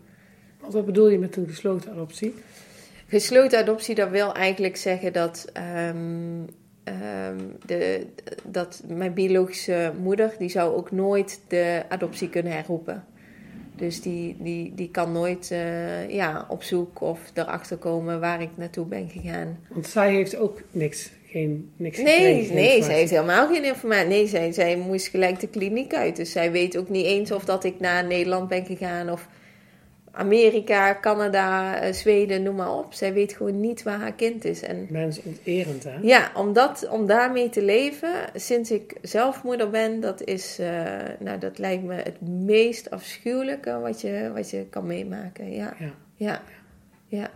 Wat 0.69 0.85
bedoel 0.85 1.09
je 1.09 1.19
met 1.19 1.35
een 1.35 1.47
gesloten 1.47 1.91
adoptie? 1.91 2.33
Gesloten 3.07 3.59
adoptie, 3.59 3.95
dat 3.95 4.09
wil 4.09 4.33
eigenlijk 4.33 4.77
zeggen 4.77 5.13
dat, 5.13 5.51
um, 5.87 6.45
um, 6.83 7.57
de, 7.65 8.05
dat 8.43 8.83
mijn 8.87 9.13
biologische 9.13 9.93
moeder, 10.01 10.35
die 10.37 10.49
zou 10.49 10.75
ook 10.75 10.91
nooit 10.91 11.39
de 11.47 11.83
adoptie 11.89 12.29
kunnen 12.29 12.51
herroepen. 12.51 13.03
Dus 13.75 14.01
die, 14.01 14.35
die, 14.39 14.71
die 14.75 14.89
kan 14.91 15.11
nooit 15.11 15.49
uh, 15.51 16.09
ja, 16.09 16.45
op 16.49 16.63
zoek 16.63 17.01
of 17.01 17.19
erachter 17.33 17.77
komen 17.77 18.19
waar 18.19 18.41
ik 18.41 18.49
naartoe 18.55 18.85
ben 18.85 19.09
gegaan. 19.09 19.59
Want 19.67 19.87
zij 19.87 20.13
heeft 20.13 20.37
ook 20.37 20.61
niks, 20.71 21.11
geen, 21.25 21.71
niks 21.75 21.97
Nee, 21.97 22.15
gekregen, 22.15 22.55
nee 22.55 22.83
zij 22.83 22.95
heeft 22.95 23.11
helemaal 23.11 23.47
geen 23.47 23.63
informatie. 23.63 24.07
Nee, 24.07 24.27
zij, 24.27 24.51
zij 24.51 24.77
moest 24.77 25.07
gelijk 25.07 25.39
de 25.39 25.47
kliniek 25.47 25.93
uit. 25.93 26.15
Dus 26.15 26.31
zij 26.31 26.51
weet 26.51 26.77
ook 26.77 26.89
niet 26.89 27.05
eens 27.05 27.31
of 27.31 27.45
dat 27.45 27.63
ik 27.63 27.79
naar 27.79 28.05
Nederland 28.05 28.47
ben 28.47 28.65
gegaan 28.65 29.11
of 29.11 29.27
Amerika, 30.15 30.97
Canada, 31.01 31.79
eh, 31.79 31.93
Zweden, 31.93 32.43
noem 32.43 32.55
maar 32.55 32.73
op. 32.77 32.93
Zij 32.93 33.13
weet 33.13 33.33
gewoon 33.33 33.59
niet 33.59 33.83
waar 33.83 33.99
haar 33.99 34.13
kind 34.13 34.45
is. 34.45 34.61
En, 34.61 34.87
Mensonterend, 34.89 35.83
hè? 35.83 35.97
Ja, 36.01 36.31
om, 36.35 36.53
dat, 36.53 36.87
om 36.89 37.05
daarmee 37.05 37.49
te 37.49 37.61
leven, 37.63 38.13
sinds 38.35 38.71
ik 38.71 38.97
zelf 39.01 39.43
moeder 39.43 39.69
ben, 39.69 39.99
dat 39.99 40.23
is, 40.23 40.59
uh, 40.59 40.67
nou, 41.19 41.39
dat 41.39 41.57
lijkt 41.57 41.83
me 41.83 41.93
het 41.93 42.21
meest 42.21 42.89
afschuwelijke 42.89 43.79
wat 43.79 44.01
je, 44.01 44.31
wat 44.33 44.49
je 44.49 44.65
kan 44.69 44.85
meemaken. 44.87 45.51
Ja, 45.51 45.73
Ja. 45.79 45.91
ja, 46.15 46.41
ja. 47.07 47.29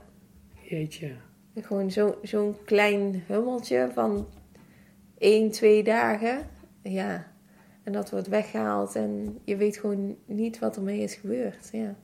Jeetje. 0.62 1.12
Gewoon 1.62 1.92
zo- 1.92 2.18
zo'n 2.24 2.56
klein 2.66 3.24
hummeltje 3.28 3.90
van 3.94 4.28
één, 5.18 5.52
twee 5.52 5.84
dagen. 5.84 6.38
Ja. 6.84 7.28
En 7.84 7.92
dat 7.92 8.10
wordt 8.10 8.28
weggehaald 8.28 8.96
en 8.96 9.40
je 9.44 9.56
weet 9.56 9.78
gewoon 9.78 10.16
niet 10.26 10.60
wat 10.60 10.76
ermee 10.76 11.00
is 11.00 11.16
gebeurd. 11.16 11.70
Ja. 11.72 11.96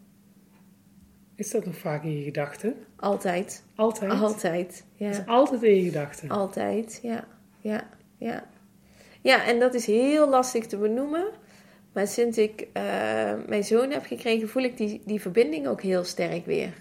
Is 1.35 1.51
dat 1.51 1.65
nog 1.65 1.75
vaak 1.77 2.03
in 2.03 2.17
je 2.17 2.23
gedachten? 2.23 2.75
Altijd. 2.95 3.63
Altijd? 3.75 4.11
Altijd. 4.11 4.83
Dat 4.97 5.09
is 5.09 5.17
Ja. 5.17 5.23
altijd 5.27 5.63
in 5.63 5.75
je 5.75 5.83
gedachten. 5.83 6.29
Altijd. 6.29 6.99
Ja. 7.03 7.27
Ja. 7.59 7.87
Ja. 8.17 8.43
Ja, 9.21 9.45
en 9.45 9.59
dat 9.59 9.73
is 9.73 9.85
heel 9.85 10.29
lastig 10.29 10.65
te 10.65 10.77
benoemen. 10.77 11.25
Maar 11.93 12.07
sinds 12.07 12.37
ik 12.37 12.67
eh, 12.73 12.83
mijn 13.47 13.63
zoon 13.63 13.91
heb 13.91 14.05
gekregen, 14.05 14.49
voel 14.49 14.63
ik 14.63 14.77
die, 14.77 15.01
die 15.05 15.21
verbinding 15.21 15.67
ook 15.67 15.81
heel 15.81 16.03
sterk 16.03 16.45
weer. 16.45 16.73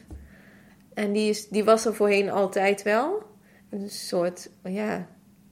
En 0.95 1.13
die, 1.13 1.29
is, 1.29 1.49
die 1.49 1.65
was 1.65 1.87
er 1.87 1.95
voorheen 1.95 2.31
altijd 2.31 2.83
wel. 2.83 3.23
Een 3.71 3.91
soort, 3.91 4.51
ja... 4.65 5.07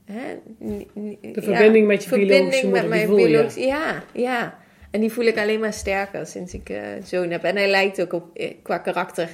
Hè, 0.05 0.39
De 0.59 1.17
ja, 1.21 1.41
verbinding 1.41 1.87
met 1.87 2.03
je 2.03 2.09
biologische 2.09 2.65
moeder, 2.65 2.87
met 2.87 2.89
mijn 2.89 3.15
biologische... 3.15 3.59
Ja, 3.59 4.03
ja. 4.13 4.59
En 4.93 4.99
die 4.99 5.11
voel 5.11 5.25
ik 5.25 5.37
alleen 5.37 5.59
maar 5.59 5.73
sterker 5.73 6.25
sinds 6.25 6.53
ik 6.53 6.69
eh, 6.69 6.95
een 6.95 7.03
zoon 7.03 7.29
heb. 7.29 7.43
En 7.43 7.55
hij 7.55 7.69
lijkt 7.69 8.01
ook 8.01 8.13
op, 8.13 8.37
eh, 8.37 8.53
qua 8.61 8.77
karakter 8.77 9.29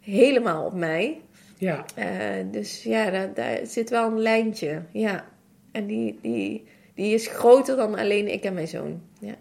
helemaal 0.00 0.64
op 0.66 0.74
mij. 0.74 1.20
Ja. 1.58 1.84
Eh, 1.94 2.06
dus 2.50 2.82
ja, 2.82 3.10
daar, 3.10 3.34
daar 3.34 3.58
zit 3.66 3.90
wel 3.90 4.06
een 4.06 4.20
lijntje. 4.20 4.82
Ja. 4.92 5.24
En 5.72 5.86
die, 5.86 6.18
die, 6.22 6.64
die 6.94 7.14
is 7.14 7.26
groter 7.26 7.76
dan 7.76 7.94
alleen 7.98 8.32
ik 8.32 8.44
en 8.44 8.54
mijn 8.54 8.68
zoon. 8.68 9.02
Ja, 9.20 9.34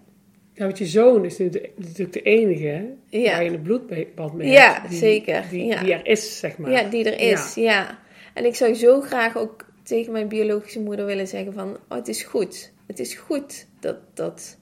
ja, 0.53 0.65
want 0.65 0.77
je 0.77 0.85
zoon 0.85 1.25
is 1.25 1.37
natuurlijk 1.37 2.13
de 2.13 2.21
enige 2.21 2.85
Ja. 3.05 3.31
waar 3.31 3.43
je 3.43 3.49
een 3.49 3.61
bloedband 3.61 4.33
mee 4.33 4.49
Ja, 4.51 4.73
hebt. 4.73 4.89
Die, 4.89 4.97
zeker. 4.97 5.43
Die, 5.49 5.65
Ja. 5.65 5.83
die 5.83 5.93
er 5.93 6.05
is, 6.05 6.39
zeg 6.39 6.57
maar. 6.57 6.71
ja 6.71 6.83
die 6.83 7.11
er 7.11 7.31
is. 7.31 7.55
Ja. 7.55 7.99
En 8.33 8.45
ik 8.45 8.55
zou 8.55 8.73
zo 8.73 9.01
graag 9.01 9.37
ook 9.37 9.65
tegen 9.83 10.11
mijn 10.11 10.27
biologische 10.27 10.79
moeder 10.81 11.05
willen 11.05 11.27
zeggen 11.27 11.53
van... 11.53 11.77
Oh, 11.89 11.97
het 11.97 12.07
is 12.07 12.23
goed. 12.23 12.71
Het 12.87 12.99
is 12.99 13.13
goed 13.13 13.67
dat... 13.79 13.97
dat 14.13 14.57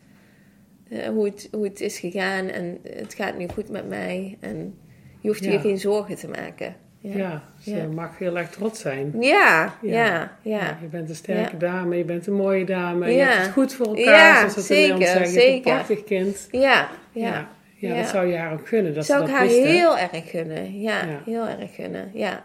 eh, 0.90 1.08
hoe, 1.08 1.26
het, 1.26 1.48
hoe 1.52 1.64
het 1.64 1.82
is 1.82 2.00
gegaan 2.00 2.48
en 2.48 2.78
het 2.84 3.14
gaat 3.14 3.38
nu 3.38 3.48
goed 3.48 3.70
met 3.70 3.90
mij. 3.90 4.38
En 4.40 4.80
je 5.22 5.28
hoeft 5.28 5.44
Ja. 5.44 5.52
je 5.52 5.60
geen 5.60 5.78
zorgen 5.80 6.16
te 6.16 6.28
maken. 6.28 6.76
Ja, 7.00 7.18
Ja, 7.18 7.44
ze 7.62 7.76
Ja. 7.76 7.86
mag 7.88 8.18
heel 8.18 8.38
erg 8.38 8.50
trots 8.50 8.80
zijn. 8.80 9.14
ja, 9.20 9.76
Ja. 9.82 10.38
ja. 10.42 10.78
Je 10.82 10.88
bent 10.88 11.10
een 11.10 11.16
sterke 11.16 11.58
dame, 11.58 11.96
je 11.98 12.04
bent 12.04 12.28
een 12.28 12.34
mooie 12.34 12.66
dame, 12.66 13.12
je 13.12 13.20
hebt 13.22 13.38
het 13.46 13.52
goed 13.54 13.74
voor 13.74 13.86
elkaar, 13.96 14.38
zoals 14.40 14.56
dat 14.56 14.64
zeker, 14.64 14.98
zeggen. 15.02 15.22
Je 15.22 15.28
zeker. 15.28 15.56
een 15.56 15.62
prachtig 15.62 16.04
kind. 16.04 16.48
ja, 16.52 16.90
Ja, 17.12 17.48
ja. 17.76 17.96
dat 17.96 18.08
zou 18.08 18.28
je 18.28 18.36
haar 18.38 18.54
ook 18.54 18.68
gunnen, 18.68 18.94
dat 18.94 19.06
zou 19.06 19.20
ze 19.26 19.32
ik 19.32 19.38
haar 19.38 19.48
wist, 19.48 19.58
heel 19.64 19.98
erg 19.98 20.30
gunnen. 20.30 20.82
Ja, 20.82 21.22
heel 21.26 21.48
erg 21.48 21.76
gunnen. 21.76 22.12
Ja. 22.14 22.44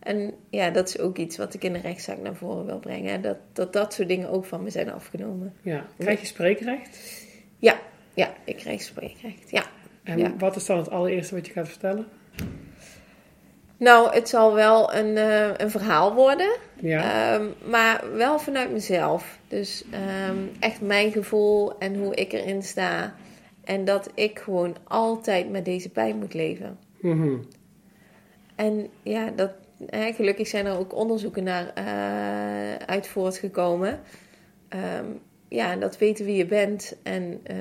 En 0.00 0.32
ja, 0.50 0.70
dat 0.70 0.88
is 0.88 0.98
ook 0.98 1.16
iets 1.18 1.36
wat 1.36 1.54
ik 1.54 1.64
in 1.64 1.72
de 1.72 1.78
rechtszaak 1.80 2.18
naar 2.22 2.34
voren 2.34 2.66
wil 2.66 2.78
brengen. 2.78 3.22
Dat, 3.22 3.36
dat 3.52 3.72
dat 3.72 3.92
soort 3.94 4.08
dingen 4.08 4.30
ook 4.30 4.44
van 4.44 4.62
me 4.62 4.70
zijn 4.70 4.92
afgenomen. 4.92 5.54
Ja. 5.62 5.84
Krijg 5.98 6.20
je 6.20 6.26
spreekrecht? 6.26 6.98
Ja, 7.58 7.78
ja 8.14 8.32
ik 8.44 8.56
krijg 8.56 8.82
spreekrecht. 8.82 9.50
Ja. 9.50 9.64
En 10.02 10.18
Ja. 10.18 10.32
wat 10.38 10.56
is 10.56 10.66
dan 10.66 10.76
het 10.78 10.90
allereerste 10.90 11.34
wat 11.34 11.46
je 11.46 11.52
gaat 11.52 11.68
vertellen? 11.68 12.06
Nou, 13.78 14.14
het 14.14 14.28
zal 14.28 14.54
wel 14.54 14.94
een, 14.94 15.16
eh, 15.16 15.50
een 15.56 15.70
verhaal 15.70 16.14
worden. 16.14 16.56
Ja, 16.80 17.34
Ehm, 17.34 17.44
maar 17.70 18.04
wel 18.14 18.38
vanuit 18.38 18.72
mezelf. 18.72 19.38
Dus 19.48 19.84
ehm, 19.90 20.36
echt 20.60 20.80
mijn 20.80 21.12
gevoel 21.12 21.78
en 21.78 21.94
hoe 21.96 22.14
ik 22.14 22.32
erin 22.32 22.62
sta. 22.62 23.14
En 23.64 23.84
dat 23.84 24.10
ik 24.14 24.38
gewoon 24.38 24.76
altijd 24.84 25.50
met 25.50 25.64
deze 25.64 25.88
pijn 25.90 26.18
moet 26.18 26.34
leven. 26.34 26.78
Mhm. 27.00 27.36
En 28.54 28.88
ja, 29.02 29.30
dat, 29.36 29.50
gelukkig 29.90 30.46
zijn 30.48 30.66
er 30.66 30.78
ook 30.78 30.94
onderzoeken 30.94 31.44
naar 31.44 31.72
eh, 31.74 32.86
uit 32.86 33.06
voortgekomen. 33.08 34.00
Ehm, 34.68 35.04
ja, 35.48 35.76
dat 35.76 35.98
weten 35.98 36.24
wie 36.24 36.36
je 36.36 36.46
bent 36.46 36.96
en 37.02 37.40
eh, 37.42 37.56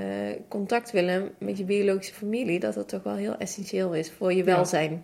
contact 0.47 0.91
willen 0.91 1.29
met 1.39 1.57
je 1.57 1.63
biologische 1.63 2.13
familie, 2.13 2.59
dat 2.59 2.73
dat 2.73 2.89
toch 2.89 3.03
wel 3.03 3.15
heel 3.15 3.37
essentieel 3.37 3.93
is 3.93 4.11
voor 4.11 4.31
je 4.31 4.37
Ja. 4.37 4.43
welzijn. 4.43 5.03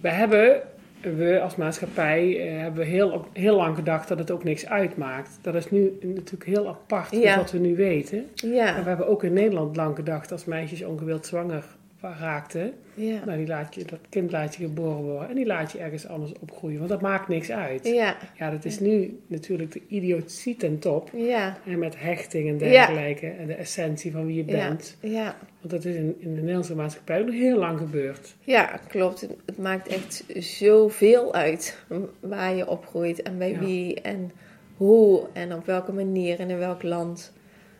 we 0.00 0.08
hebben, 0.08 0.62
we 1.00 1.40
als 1.40 1.56
maatschappij, 1.56 2.48
eh, 2.48 2.58
hebben 2.60 2.86
heel, 2.86 3.26
heel 3.32 3.56
lang 3.56 3.76
gedacht 3.76 4.08
dat 4.08 4.18
het 4.18 4.30
ook 4.30 4.44
niks 4.44 4.66
uitmaakt. 4.66 5.38
Dat 5.42 5.54
is 5.54 5.70
nu 5.70 5.92
natuurlijk 6.02 6.44
heel 6.44 6.68
apart 6.68 7.10
Ja. 7.16 7.36
wat 7.36 7.50
we 7.50 7.58
nu 7.58 7.76
weten. 7.76 8.26
En 8.42 8.48
Ja, 8.52 8.82
we 8.82 8.88
hebben 8.88 9.08
ook 9.08 9.24
in 9.24 9.32
Nederland 9.32 9.76
lang 9.76 9.96
gedacht 9.96 10.32
als 10.32 10.44
meisjes 10.44 10.84
ongewild 10.84 11.26
zwanger 11.26 11.64
raakten. 12.00 12.72
ja, 12.94 13.24
Nou, 13.24 13.38
die 13.38 13.46
laat 13.46 13.74
je, 13.74 13.84
dat 13.84 13.98
kind 14.08 14.32
laat 14.32 14.54
je 14.54 14.62
geboren 14.64 15.02
worden 15.02 15.28
en 15.28 15.34
die 15.34 15.46
laat 15.46 15.72
je 15.72 15.78
ergens 15.78 16.06
anders 16.06 16.32
opgroeien, 16.40 16.78
want 16.78 16.90
dat 16.90 17.00
maakt 17.00 17.28
niks 17.28 17.50
uit. 17.50 17.86
ja, 17.86 18.16
Ja, 18.38 18.50
dat 18.50 18.64
is 18.64 18.80
nu 18.80 19.20
natuurlijk 19.26 19.72
de 19.72 19.80
idiotie 19.88 20.56
ten 20.56 20.78
top. 20.78 21.10
ja, 21.14 21.58
En 21.66 21.78
met 21.78 22.00
hechting 22.00 22.48
en 22.48 22.58
dergelijke. 22.58 23.26
En 23.26 23.46
de 23.46 23.54
essentie 23.54 24.12
van 24.12 24.26
wie 24.26 24.36
je 24.36 24.44
bent. 24.44 24.96
ja. 25.00 25.36
Want 25.60 25.72
dat 25.72 25.84
is 25.84 25.94
in, 25.94 26.16
in 26.18 26.34
de 26.34 26.40
Nederlandse 26.40 26.74
maatschappij 26.74 27.20
ook 27.20 27.26
nog 27.26 27.34
heel 27.34 27.58
lang 27.58 27.78
gebeurd. 27.78 28.36
Ja, 28.40 28.80
klopt. 28.88 29.20
Het, 29.20 29.58
maakt 29.58 29.88
echt 29.88 30.24
zoveel 30.36 31.34
uit 31.34 31.84
waar 32.20 32.54
je 32.54 32.68
opgroeit 32.68 33.22
en 33.22 33.38
bij 33.38 33.58
wie 33.58 34.00
en 34.00 34.30
hoe 34.76 35.26
en 35.32 35.54
op 35.54 35.66
welke 35.66 35.92
manier 35.92 36.40
en 36.40 36.50
in 36.50 36.58
welk 36.58 36.82
land. 36.82 37.32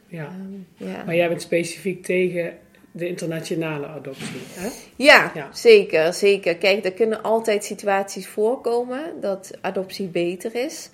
Ja. 0.07 0.25
Ehm, 0.25 0.89
ja. 0.91 1.05
Maar 1.05 1.15
jij 1.17 1.29
bent 1.29 1.43
specifiek 1.43 2.05
tegen 2.05 2.53
de 2.93 3.09
internationale 3.09 3.87
adoptie. 3.87 4.41
Hè? 4.55 4.69
Ja, 4.97 5.31
Ja. 5.35 5.49
zeker, 5.53 6.13
zeker. 6.15 6.57
Kijk, 6.57 6.85
er 6.85 6.93
kunnen 6.93 7.23
altijd 7.23 7.65
situaties 7.65 8.27
voorkomen 8.29 9.01
dat 9.21 9.51
adoptie 9.61 10.07
beter 10.07 10.55
is. 10.55 10.91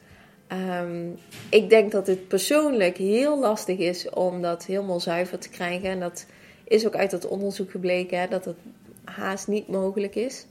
Ehm, 0.46 1.06
ik 1.50 1.70
denk 1.70 1.92
dat 1.92 2.06
het 2.06 2.28
persoonlijk 2.28 2.96
heel 2.96 3.38
lastig 3.38 3.78
is 3.78 4.10
om 4.10 4.42
dat 4.42 4.64
helemaal 4.64 5.00
zuiver 5.00 5.38
te 5.38 5.48
krijgen. 5.48 5.88
En 5.90 6.00
dat 6.00 6.26
is 6.64 6.86
ook 6.86 6.96
uit 6.96 7.10
dat 7.10 7.26
onderzoek 7.26 7.70
gebleken, 7.70 8.20
hè, 8.20 8.28
dat 8.28 8.44
het 8.44 8.56
haast 9.04 9.48
niet 9.48 9.68
mogelijk 9.68 10.14
is. 10.14 10.46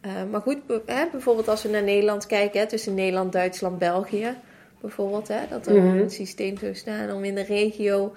Eh, 0.00 0.10
maar 0.30 0.40
goed, 0.40 0.58
hè, 0.86 1.04
bijvoorbeeld 1.12 1.48
als 1.48 1.62
we 1.62 1.68
naar 1.68 1.82
Nederland 1.82 2.26
kijken, 2.26 2.60
hè, 2.60 2.66
tussen 2.66 2.94
Nederland, 2.94 3.32
Duitsland, 3.32 3.78
België 3.78 4.34
bijvoorbeeld, 4.80 5.28
hè, 5.28 5.40
dat 5.50 5.66
er 5.66 5.74
Mhm. 5.74 5.98
een 5.98 6.10
systeem 6.10 6.58
zou 6.58 6.74
staan 6.74 7.12
om 7.12 7.24
in 7.24 7.34
de 7.34 7.42
regio 7.44 8.14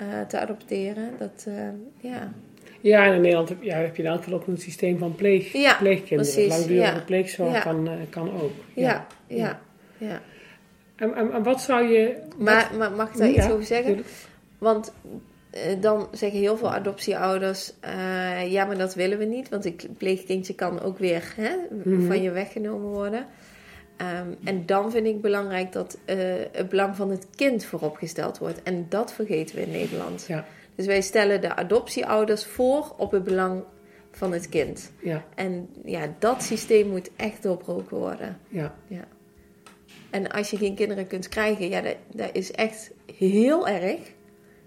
eh, 0.00 0.20
te 0.28 0.40
adopteren. 0.40 1.10
Dat, 1.18 1.44
eh, 1.48 1.54
ja, 2.10 2.32
Ja, 2.80 3.04
en 3.06 3.14
in 3.14 3.20
Nederland 3.20 3.48
heb, 3.48 3.62
ja, 3.62 3.76
heb 3.76 3.96
je 3.96 4.02
in 4.02 4.08
elk 4.08 4.22
geval 4.22 4.38
ook 4.38 4.46
een 4.46 4.58
systeem 4.58 4.98
van 4.98 5.14
pleeg, 5.14 5.52
Ja, 5.52 5.76
pleegkinderen. 5.78 6.32
precies, 6.32 6.48
Langdurige 6.48 6.94
ja. 6.96 7.02
pleegzorg 7.06 7.52
Ja. 7.52 7.60
Kan, 7.60 7.88
eh, 7.88 7.94
kan 8.10 8.40
ook. 8.42 8.52
Ja, 8.74 9.06
ja, 9.26 9.60
ja. 9.98 10.20
En, 10.96 11.14
en, 11.14 11.32
en 11.32 11.42
wat 11.42 11.60
zou 11.60 11.86
je... 11.88 12.16
Maar, 12.38 12.70
maar 12.78 12.92
mag 12.92 13.10
ik 13.10 13.16
daar 13.18 13.28
iets 13.30 13.50
over 13.50 13.64
zeggen? 13.64 13.86
tuurlijk. 13.86 14.08
Want 14.58 14.92
dan 15.80 16.08
zeggen 16.12 16.38
heel 16.40 16.56
veel 16.56 16.72
adoptieouders: 16.72 17.72
ja, 18.48 18.64
maar 18.64 18.78
dat 18.78 18.94
willen 18.94 19.18
we 19.18 19.24
niet, 19.24 19.48
want 19.48 19.64
een 19.64 19.76
pleegkindje 19.98 20.54
kan 20.54 20.80
ook 20.80 20.98
weer 20.98 21.32
hè, 21.36 21.50
Mhm. 21.84 22.06
van 22.06 22.22
je 22.22 22.30
weggenomen 22.30 22.88
worden. 22.88 23.26
Ehm, 24.00 24.34
en 24.44 24.66
dan 24.66 24.90
vind 24.90 25.06
ik 25.06 25.20
belangrijk 25.20 25.72
dat 25.72 25.98
eh, 26.04 26.16
het 26.52 26.68
belang 26.68 26.96
van 26.96 27.10
het 27.10 27.26
kind 27.34 27.64
vooropgesteld 27.64 28.38
wordt. 28.38 28.62
En 28.62 28.86
dat 28.88 29.12
vergeten 29.12 29.56
we 29.56 29.62
in 29.62 29.70
Nederland. 29.70 30.24
Ja. 30.28 30.44
Dus 30.74 30.86
wij 30.86 31.00
stellen 31.00 31.40
de 31.40 31.56
adoptieouders 31.56 32.44
voor 32.44 32.94
op 32.96 33.10
het 33.10 33.24
belang 33.24 33.62
van 34.10 34.32
het 34.32 34.48
kind. 34.48 34.92
Ja, 34.98 35.24
En 35.34 35.68
ja, 35.84 36.14
dat 36.18 36.42
systeem 36.42 36.88
moet 36.88 37.10
echt 37.16 37.42
doorbroken 37.42 37.96
worden. 37.96 38.38
ja, 38.48 38.74
En 40.10 40.30
als 40.30 40.50
je 40.50 40.56
geen 40.56 40.74
kinderen 40.74 41.06
kunt 41.06 41.28
krijgen, 41.28 41.68
ja, 41.68 41.80
dat, 41.80 41.96
dat 42.14 42.30
is 42.32 42.50
echt 42.50 42.90
heel 43.16 43.68
erg. 43.68 44.00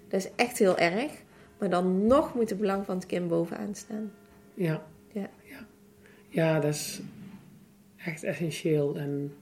Dat 0.07 0.19
is 0.19 0.29
echt 0.35 0.57
heel 0.57 0.77
erg. 0.77 1.11
Maar 1.57 1.69
dan 1.69 2.07
nog 2.07 2.33
moet 2.33 2.49
het 2.49 2.59
belang 2.59 2.85
van 2.85 2.95
het 2.95 3.05
kind 3.05 3.27
bovenaan 3.27 3.75
staan. 3.75 4.11
ja. 4.53 4.81
Ja. 5.11 5.29
Ja, 5.43 5.65
ja 6.29 6.59
dat 6.59 6.73
is 6.73 7.01
echt 8.05 8.23
essentieel. 8.23 8.95
En 8.97 9.33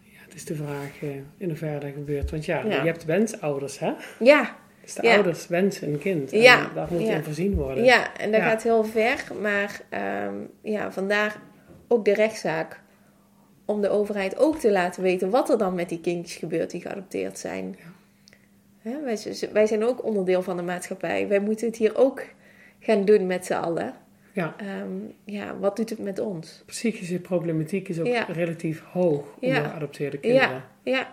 ja, 0.00 0.18
het 0.24 0.34
is 0.34 0.44
de 0.44 0.54
vraag 0.54 1.02
eh, 1.02 1.08
in 1.36 1.48
hoeverre 1.48 1.78
dat 1.78 1.90
gebeurt. 1.94 2.30
Want 2.30 2.44
ja, 2.44 2.58
Ja. 2.64 2.80
je 2.82 2.86
hebt 2.88 3.04
wensouders, 3.04 3.78
hè? 3.78 3.92
Ja, 4.18 4.56
Dus 4.82 4.94
de 4.94 5.10
ouders 5.10 5.46
wensen 5.46 5.92
een 5.92 5.98
kind. 5.98 6.32
En 6.32 6.40
Ja. 6.40 6.70
dat 6.74 6.90
moet 6.90 7.00
in 7.00 7.24
voorzien 7.24 7.54
worden. 7.54 7.84
ja 7.84 8.16
en 8.16 8.32
dat 8.32 8.40
gaat 8.40 8.62
heel 8.62 8.84
ver. 8.84 9.24
Maar 9.40 9.80
ehm, 9.88 10.34
ja, 10.62 10.92
vandaar 10.92 11.36
ook 11.88 12.04
de 12.04 12.14
rechtszaak. 12.14 12.80
Om 13.64 13.80
de 13.80 13.88
overheid 13.88 14.38
ook 14.38 14.58
te 14.58 14.70
laten 14.72 15.02
weten 15.02 15.30
wat 15.30 15.50
er 15.50 15.58
dan 15.58 15.74
met 15.74 15.88
die 15.88 16.00
kindjes 16.00 16.36
gebeurt 16.38 16.70
die 16.70 16.80
geadopteerd 16.80 17.38
zijn. 17.38 17.76
Hè, 18.78 19.00
wij, 19.04 19.18
wij 19.52 19.66
zijn 19.66 19.84
ook 19.84 20.04
onderdeel 20.04 20.42
van 20.42 20.56
de 20.56 20.62
maatschappij. 20.62 21.28
Wij 21.28 21.40
moeten 21.40 21.66
het 21.66 21.76
hier 21.76 21.96
ook 21.96 22.22
gaan 22.80 23.04
doen 23.04 23.26
met 23.26 23.46
z'n 23.46 23.52
allen. 23.52 23.94
Ja. 24.36 24.54
Ehm, 24.56 24.88
ja, 25.24 25.58
wat 25.58 25.76
doet 25.76 25.90
het 25.90 25.98
met 25.98 26.18
ons? 26.18 26.62
Psychische 26.66 27.18
problematiek 27.20 27.88
is 27.88 27.98
ook 28.00 28.06
Ja. 28.06 28.24
relatief 28.28 28.82
hoog 28.92 29.24
onder 29.40 29.62
geadopteerde 29.64 30.18
kinderen. 30.18 30.64
Ja, 30.82 31.08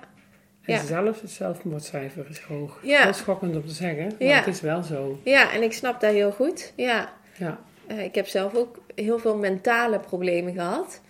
En 0.65 0.73
Ja. 0.73 0.83
zelfs 0.83 1.21
het 1.21 1.29
zelfmoordcijfer 1.29 2.25
is 2.29 2.39
hoog. 2.39 2.79
Ja. 2.83 3.03
Heel 3.03 3.13
schokkend 3.13 3.55
om 3.55 3.65
te 3.65 3.73
zeggen, 3.73 4.03
maar 4.19 4.27
Ja. 4.27 4.37
het 4.37 4.47
is 4.47 4.61
wel 4.61 4.83
zo. 4.83 5.19
ja, 5.23 5.51
en 5.51 5.61
ik 5.63 5.73
snap 5.73 6.01
dat 6.01 6.11
heel 6.11 6.31
goed. 6.31 6.73
Ja, 6.75 7.13
Ja, 7.37 7.59
Eh, 7.87 8.03
ik 8.03 8.15
heb 8.15 8.27
zelf 8.27 8.55
ook 8.55 8.79
heel 8.95 9.19
veel 9.19 9.37
mentale 9.37 9.99
problemen 9.99 10.53
gehad. 10.53 11.01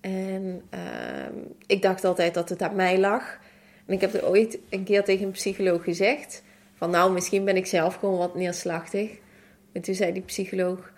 En 0.00 0.62
ehm, 0.70 1.32
ik 1.66 1.82
dacht 1.82 2.04
altijd 2.04 2.34
dat 2.34 2.48
het 2.48 2.62
aan 2.62 2.74
mij 2.76 2.98
lag. 2.98 3.38
En 3.86 3.94
ik 3.94 4.00
heb 4.00 4.14
er 4.14 4.28
ooit 4.28 4.58
een 4.70 4.84
keer 4.84 5.04
tegen 5.04 5.24
een 5.26 5.30
psycholoog 5.32 5.84
gezegd: 5.84 6.42
van 6.74 6.90
nou, 6.90 7.12
misschien 7.12 7.44
ben 7.44 7.56
ik 7.56 7.66
zelf 7.66 7.94
gewoon 7.94 8.18
wat 8.18 8.34
neerslachtig. 8.34 9.10
En 9.72 9.80
toen 9.80 9.94
zei 9.94 10.12
die 10.12 10.22
psycholoog: 10.22 10.92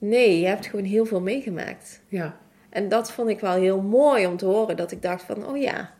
nee, 0.00 0.40
je 0.40 0.46
hebt 0.46 0.66
gewoon 0.66 0.84
heel 0.84 1.04
veel 1.06 1.20
meegemaakt. 1.20 2.02
ja, 2.08 2.36
En 2.70 2.88
dat 2.88 3.12
vond 3.12 3.28
ik 3.28 3.40
wel 3.40 3.52
heel 3.54 3.80
mooi 3.82 4.26
om 4.26 4.36
te 4.36 4.44
horen. 4.46 4.76
Dat 4.76 4.92
ik 4.92 5.02
dacht 5.02 5.22
van, 5.22 5.46
oh 5.46 5.56
ja, 5.56 5.92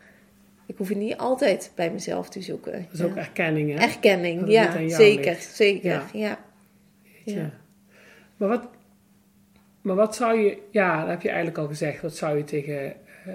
ik 0.66 0.76
hoef 0.76 0.88
het 0.88 0.98
niet 0.98 1.16
altijd 1.16 1.72
bij 1.74 1.90
mezelf 1.90 2.28
te 2.28 2.40
zoeken. 2.42 2.72
dat 2.72 2.92
is 2.92 2.98
Ja. 2.98 3.04
ook 3.04 3.16
erkenning, 3.16 3.70
hè? 3.78 3.84
Erkenning, 3.86 4.48
ja, 4.50 4.88
zeker, 4.88 5.24
ligt. 5.24 5.54
zeker, 5.54 5.90
Ja. 5.90 6.04
ja. 6.12 6.38
Ja. 7.24 7.34
Ja. 7.34 7.50
Maar, 8.36 8.48
wat, 8.48 8.62
maar 9.82 9.96
wat 9.96 10.16
zou 10.16 10.38
je, 10.38 10.58
ja, 10.70 11.00
dat 11.00 11.08
heb 11.08 11.22
je 11.22 11.28
eigenlijk 11.28 11.58
al 11.58 11.66
gezegd, 11.66 12.02
wat 12.02 12.16
zou 12.16 12.36
je 12.36 12.44
tegen 12.44 12.92
eh, 13.26 13.32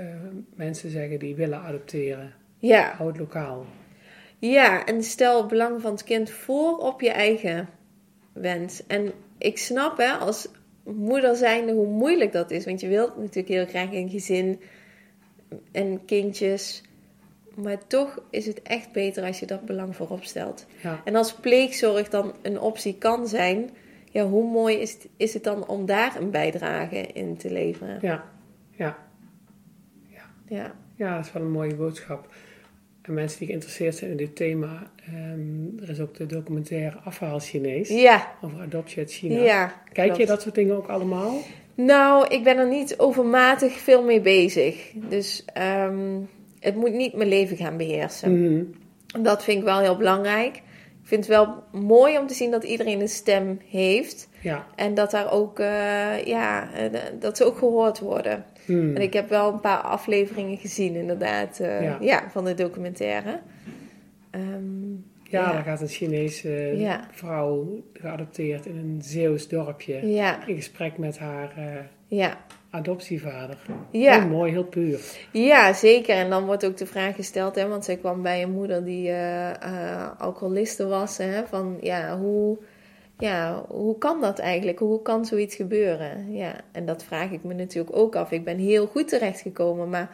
mensen 0.56 0.90
zeggen 0.90 1.20
die 1.20 1.36
willen 1.36 1.60
adopteren? 1.60 2.34
Ja, 2.60 2.94
Houd 2.98 3.18
lokaal. 3.18 3.66
ja, 4.40 4.86
en 4.86 5.04
stel 5.04 5.38
het 5.40 5.48
belang 5.48 5.82
van 5.82 5.92
het 5.92 6.04
kind 6.04 6.30
voor 6.30 6.78
op 6.78 7.02
je 7.02 7.10
eigen 7.12 7.70
wens. 8.34 8.88
En 8.88 9.12
ik 9.38 9.58
snap 9.58 9.98
hè, 9.98 10.12
als 10.12 10.48
moeder 10.84 11.36
zijnde 11.36 11.74
hoe 11.74 11.88
moeilijk 11.88 12.32
dat 12.32 12.52
is. 12.52 12.66
Want 12.66 12.82
je 12.82 12.88
wilt 12.88 13.18
natuurlijk 13.18 13.48
heel 13.48 13.66
graag 13.66 13.92
een 13.92 14.10
gezin 14.10 14.62
en 15.72 16.06
kindjes. 16.06 16.84
Maar 17.56 17.88
toch 17.88 18.24
is 18.30 18.46
het 18.46 18.62
echt 18.62 18.92
beter 18.92 19.24
als 19.24 19.40
je 19.40 19.46
dat 19.46 19.66
belang 19.66 19.96
voorop 19.96 20.24
stelt. 20.24 20.66
Ja, 20.82 21.02
En 21.04 21.16
als 21.16 21.34
pleegzorg 21.34 22.10
dan 22.10 22.34
een 22.42 22.60
optie 22.60 22.98
kan 22.98 23.28
zijn, 23.28 23.70
ja, 24.12 24.26
hoe 24.26 24.52
mooi 24.52 24.76
is 24.78 24.94
het, 24.94 25.08
is 25.18 25.34
het 25.34 25.44
dan 25.44 25.68
om 25.68 25.86
daar 25.86 26.16
een 26.16 26.32
bijdrage 26.32 27.02
in 27.02 27.38
te 27.38 27.52
leveren? 27.52 27.98
ja, 28.02 28.24
ja. 28.72 28.98
Ja, 30.48 30.76
Ja, 30.96 31.16
dat 31.16 31.26
is 31.26 31.32
wel 31.32 31.42
een 31.42 31.52
mooie 31.52 31.76
boodschap. 31.76 32.28
En 33.06 33.14
mensen 33.14 33.40
die 33.40 33.48
geïnteresseerd 33.48 33.96
zijn 33.96 34.12
in 34.12 34.18
dit 34.18 34.36
thema, 34.36 34.92
ehm, 35.06 35.84
er 35.84 35.90
is 35.90 36.00
ook 36.00 36.16
de 36.16 36.26
documentaire 36.26 36.98
Afhaal 37.04 37.40
Chinees 37.40 37.90
ja, 37.90 38.32
over 38.42 38.62
adoptie 38.62 38.98
uit 38.98 39.12
China. 39.12 39.44
ja. 39.44 39.82
Kijk 39.94 40.18
je 40.18 40.26
dat 40.26 40.42
soort 40.42 40.56
dingen 40.56 40.76
ook 40.76 40.88
allemaal? 40.88 41.38
Nou, 41.76 42.28
ik 42.28 42.44
ben 42.44 42.58
er 42.58 42.68
niet 42.68 43.00
overmatig 43.00 43.74
veel 43.74 44.04
mee 44.04 44.22
bezig. 44.22 44.92
Dus 45.10 45.46
ehm, 45.54 46.20
het 46.60 46.76
moet 46.76 46.94
niet 46.94 47.14
mijn 47.14 47.30
leven 47.30 47.58
gaan 47.58 47.78
beheersen. 47.78 48.42
Mhm. 48.42 48.64
Dat 49.24 49.44
vind 49.44 49.58
ik 49.58 49.64
wel 49.64 49.80
heel 49.80 49.98
belangrijk. 49.98 50.56
Ik 50.56 51.12
vind 51.12 51.28
het 51.28 51.36
wel 51.36 51.64
mooi 51.72 52.18
om 52.18 52.28
te 52.28 52.34
zien 52.34 52.52
dat 52.52 52.64
iedereen 52.64 53.02
een 53.02 53.10
stem 53.10 53.60
heeft. 53.70 54.28
Ja. 54.46 54.66
En 54.76 54.94
dat 54.94 55.12
daar 55.12 55.32
ook, 55.32 55.60
eh, 55.60 56.24
ja, 56.26 56.74
eh, 56.74 56.90
dat 57.20 57.38
ze 57.38 57.44
ook 57.46 57.58
gehoord 57.58 58.00
worden. 58.00 58.46
Mhm. 58.66 58.96
En 58.96 59.02
ik 59.02 59.14
heb 59.14 59.30
wel 59.30 59.54
een 59.54 59.60
paar 59.60 59.78
afleveringen 59.82 60.58
gezien, 60.58 60.96
inderdaad, 60.96 61.60
eh, 61.60 61.84
Ja. 61.84 61.98
ja. 62.02 62.24
van 62.30 62.46
de 62.46 62.54
documentaire. 62.54 63.40
Ehm, 64.32 64.92
Ja, 65.24 65.42
ja. 65.42 65.52
daar 65.52 65.64
gaat 65.64 65.82
een 65.82 65.88
Chinese 65.88 66.50
Ja. 66.78 67.08
vrouw 67.12 67.84
geadopteerd 67.94 68.66
in 68.66 68.78
een 68.78 69.02
Zeeuws 69.04 69.48
dorpje. 69.48 70.08
ja, 70.08 70.48
In 70.48 70.56
gesprek 70.56 70.98
met 70.98 71.18
haar 71.20 71.54
ja, 72.08 72.38
adoptievader. 72.70 73.58
Ja. 73.92 74.20
Heel 74.20 74.30
mooi, 74.30 74.52
heel 74.52 74.64
puur. 74.64 75.00
ja, 75.32 75.74
zeker. 75.74 76.16
En 76.16 76.30
dan 76.30 76.46
wordt 76.46 76.66
ook 76.66 76.78
de 76.78 76.86
vraag 76.86 77.16
gesteld, 77.16 77.56
hè, 77.56 77.68
want 77.68 77.86
zij 77.86 77.96
kwam 77.98 78.22
bij 78.22 78.44
een 78.44 78.52
moeder 78.52 78.84
die 78.86 79.12
alcoholiste 80.18 80.88
was, 80.88 81.18
hè, 81.18 81.46
van 81.48 81.78
ja 81.82 82.18
hoe, 82.18 82.58
ja, 83.20 83.66
hoe 83.68 83.98
kan 83.98 84.22
dat 84.22 84.40
eigenlijk? 84.40 84.80
Hoe 84.80 85.02
kan 85.02 85.26
zoiets 85.26 85.56
gebeuren? 85.56 86.34
Ja, 86.34 86.56
en 86.72 86.86
dat 86.86 87.04
vraag 87.04 87.32
ik 87.32 87.44
me 87.44 87.54
natuurlijk 87.54 87.96
ook 87.96 88.16
af. 88.16 88.32
Ik 88.32 88.44
ben 88.44 88.58
heel 88.58 88.88
goed 88.88 89.08
terechtgekomen, 89.08 89.90
maar 89.90 90.10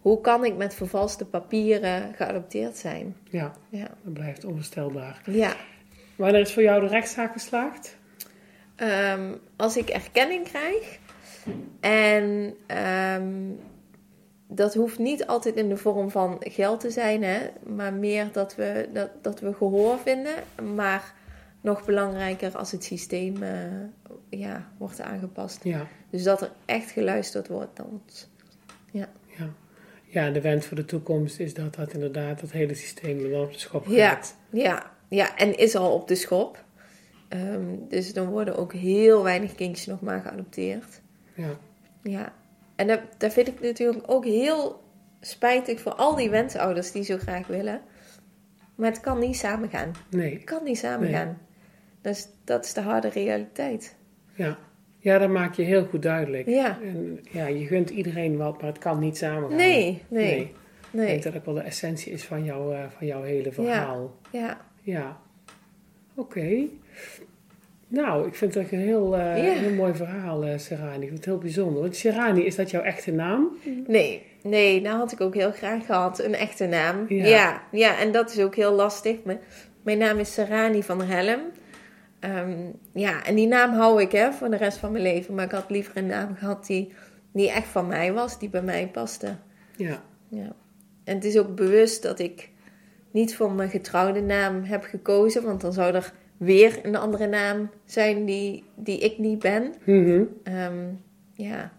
hoe 0.00 0.20
kan 0.20 0.44
ik 0.44 0.56
met 0.56 0.74
vervalste 0.74 1.24
papieren 1.26 2.14
geadopteerd 2.14 2.76
zijn? 2.76 3.16
Ja, 3.30 3.52
Ja, 3.68 3.88
dat 4.02 4.12
blijft 4.12 4.44
onvoorstelbaar. 4.44 5.20
ja. 5.26 5.52
Wanneer 6.16 6.40
is 6.40 6.52
voor 6.52 6.62
jou 6.62 6.80
de 6.80 6.86
rechtszaak 6.86 7.32
geslaagd? 7.32 7.96
Ehm, 8.76 9.32
als 9.56 9.76
ik 9.76 9.88
erkenning 9.88 10.44
krijg. 10.48 10.98
En 11.80 12.54
ehm, 12.66 13.32
dat 14.48 14.74
hoeft 14.74 14.98
niet 14.98 15.26
altijd 15.26 15.54
in 15.54 15.68
de 15.68 15.76
vorm 15.76 16.10
van 16.10 16.36
geld 16.40 16.80
te 16.80 16.90
zijn, 16.90 17.22
hè, 17.22 17.38
maar 17.66 17.92
meer 17.92 18.28
dat 18.32 18.54
we, 18.54 18.88
dat, 18.92 19.10
dat 19.22 19.40
we 19.40 19.54
gehoor 19.54 19.98
vinden. 19.98 20.34
Maar 20.74 21.14
nog 21.64 21.84
belangrijker 21.84 22.56
als 22.56 22.72
het 22.72 22.84
systeem 22.84 23.42
eh, 23.42 23.50
ja, 24.28 24.68
wordt 24.78 25.00
aangepast. 25.00 25.64
Ja, 25.64 25.86
Dus 26.10 26.22
dat 26.22 26.40
er 26.42 26.50
echt 26.64 26.90
geluisterd 26.90 27.48
wordt 27.48 27.78
naar 27.78 27.86
ons. 27.86 28.28
ja. 28.90 29.08
Ja, 30.06 30.30
de 30.30 30.40
wens 30.40 30.66
voor 30.66 30.76
de 30.76 30.84
toekomst 30.84 31.40
is 31.40 31.54
dat 31.54 31.74
dat 31.74 31.92
inderdaad 31.92 32.40
het 32.40 32.52
hele 32.52 32.74
systeem 32.74 33.28
wel 33.30 33.42
op 33.42 33.52
de 33.52 33.58
schop 33.58 33.86
Ja, 33.86 34.08
gaat. 34.08 34.36
ja, 34.50 34.90
ja, 35.08 35.36
en 35.36 35.58
is 35.58 35.74
al 35.76 35.92
op 35.94 36.08
de 36.08 36.14
schop. 36.14 36.64
Ehm, 37.28 37.64
dus 37.88 38.12
dan 38.12 38.26
worden 38.28 38.56
ook 38.56 38.72
heel 38.72 39.22
weinig 39.22 39.54
kindjes 39.54 39.86
nog 39.86 40.00
maar 40.00 40.20
geadopteerd. 40.20 41.00
Ja, 41.34 41.48
Ja, 42.02 42.32
en 42.76 42.86
dat, 42.86 43.00
dat 43.18 43.32
vind 43.32 43.48
ik 43.48 43.60
natuurlijk 43.60 44.02
ook 44.10 44.24
heel 44.24 44.82
spijtig 45.20 45.80
voor 45.80 45.94
al 45.94 46.14
die 46.14 46.30
wensouders 46.30 46.92
die 46.92 47.02
zo 47.04 47.16
graag 47.18 47.46
willen. 47.46 47.80
Maar 48.74 48.90
het 48.90 49.00
kan 49.00 49.18
niet 49.18 49.36
samengaan. 49.36 49.92
nee. 50.10 50.34
Het 50.34 50.44
kan 50.44 50.64
niet 50.64 50.78
samengaan. 50.78 51.28
Dus 51.28 51.36
dat 52.44 52.64
is 52.64 52.72
de 52.72 52.80
harde 52.80 53.08
realiteit. 53.08 53.96
Ja. 54.34 54.58
ja, 54.98 55.18
dat 55.18 55.28
maak 55.28 55.54
je 55.54 55.62
heel 55.62 55.84
goed 55.84 56.02
duidelijk. 56.02 56.48
Ja. 56.48 56.78
En, 56.82 57.20
ja, 57.30 57.46
je 57.46 57.66
gunt 57.66 57.90
iedereen 57.90 58.36
wat, 58.36 58.60
maar 58.60 58.70
het 58.70 58.78
kan 58.78 58.98
niet 58.98 59.16
samengaan. 59.16 59.56
Nee, 59.56 60.02
nee, 60.08 60.24
nee. 60.24 60.40
Ik 60.40 60.50
nee. 60.90 61.06
denk 61.06 61.22
dat 61.22 61.36
ook 61.36 61.44
wel 61.44 61.54
de 61.54 61.60
essentie 61.60 62.12
is 62.12 62.24
van, 62.24 62.44
jouw 62.44 62.72
eh, 62.72 62.84
van 62.98 63.06
jouw 63.06 63.22
hele 63.22 63.52
verhaal. 63.52 64.16
Ja, 64.30 64.60
Ja. 64.82 65.20
Oké. 66.14 66.66
Nou, 67.88 68.26
ik 68.26 68.34
vind 68.34 68.54
het 68.54 68.72
een 68.72 68.78
heel, 68.78 69.16
eh, 69.16 69.36
Ja. 69.44 69.52
heel 69.52 69.74
mooi 69.74 69.94
verhaal, 69.94 70.44
eh 70.44 70.58
Serani. 70.58 71.02
Ik 71.02 71.08
vind 71.08 71.16
het 71.16 71.24
heel 71.24 71.38
bijzonder. 71.38 71.82
Want 71.82 71.96
Serani, 71.96 72.44
is 72.44 72.56
dat 72.56 72.70
jouw 72.70 72.82
echte 72.82 73.12
naam? 73.12 73.48
nee, 73.86 74.22
nee, 74.42 74.80
nou 74.80 74.98
had 74.98 75.12
ik 75.12 75.20
ook 75.20 75.34
heel 75.34 75.52
graag 75.52 75.86
gehad. 75.86 76.18
Een 76.24 76.34
echte 76.34 76.66
naam. 76.66 77.04
Ja. 77.08 77.24
Ja, 77.26 77.62
ja, 77.70 77.98
en 77.98 78.12
dat 78.12 78.30
is 78.30 78.40
ook 78.40 78.54
heel 78.54 78.72
lastig. 78.72 79.16
Mijn, 79.24 79.40
mijn 79.82 79.98
naam 79.98 80.18
is 80.18 80.32
Sarani 80.32 80.82
van 80.82 81.02
Helm. 81.02 81.40
Ehm, 82.24 82.70
ja, 82.92 83.24
en 83.24 83.34
die 83.34 83.46
naam 83.46 83.72
hou 83.72 84.02
ik 84.02 84.12
hè, 84.12 84.32
voor 84.32 84.50
de 84.50 84.56
rest 84.56 84.78
van 84.78 84.92
mijn 84.92 85.04
leven. 85.04 85.34
Maar 85.34 85.44
ik 85.44 85.50
had 85.50 85.70
liever 85.70 85.96
een 85.96 86.06
naam 86.06 86.34
gehad 86.34 86.66
die, 86.66 86.92
die 87.32 87.50
echt 87.50 87.66
van 87.66 87.86
mij 87.86 88.12
was, 88.12 88.38
die 88.38 88.48
bij 88.48 88.62
mij 88.62 88.88
paste. 88.88 89.36
Ja. 89.76 90.02
Ja. 90.28 90.52
En 91.04 91.14
het 91.14 91.24
is 91.24 91.38
ook 91.38 91.54
bewust 91.54 92.02
dat 92.02 92.18
ik 92.18 92.50
niet 93.10 93.36
voor 93.36 93.52
mijn 93.52 93.70
getrouwde 93.70 94.20
naam 94.20 94.62
heb 94.62 94.82
gekozen, 94.82 95.42
want 95.42 95.60
dan 95.60 95.72
zou 95.72 95.94
er 95.94 96.12
weer 96.36 96.80
een 96.82 96.96
andere 96.96 97.26
naam 97.26 97.70
zijn 97.84 98.24
die, 98.24 98.64
die 98.74 98.98
ik 98.98 99.18
niet 99.18 99.38
ben. 99.38 99.74
Mhm. 99.84 100.24
Ehm, 100.42 100.84
ja, 101.32 101.72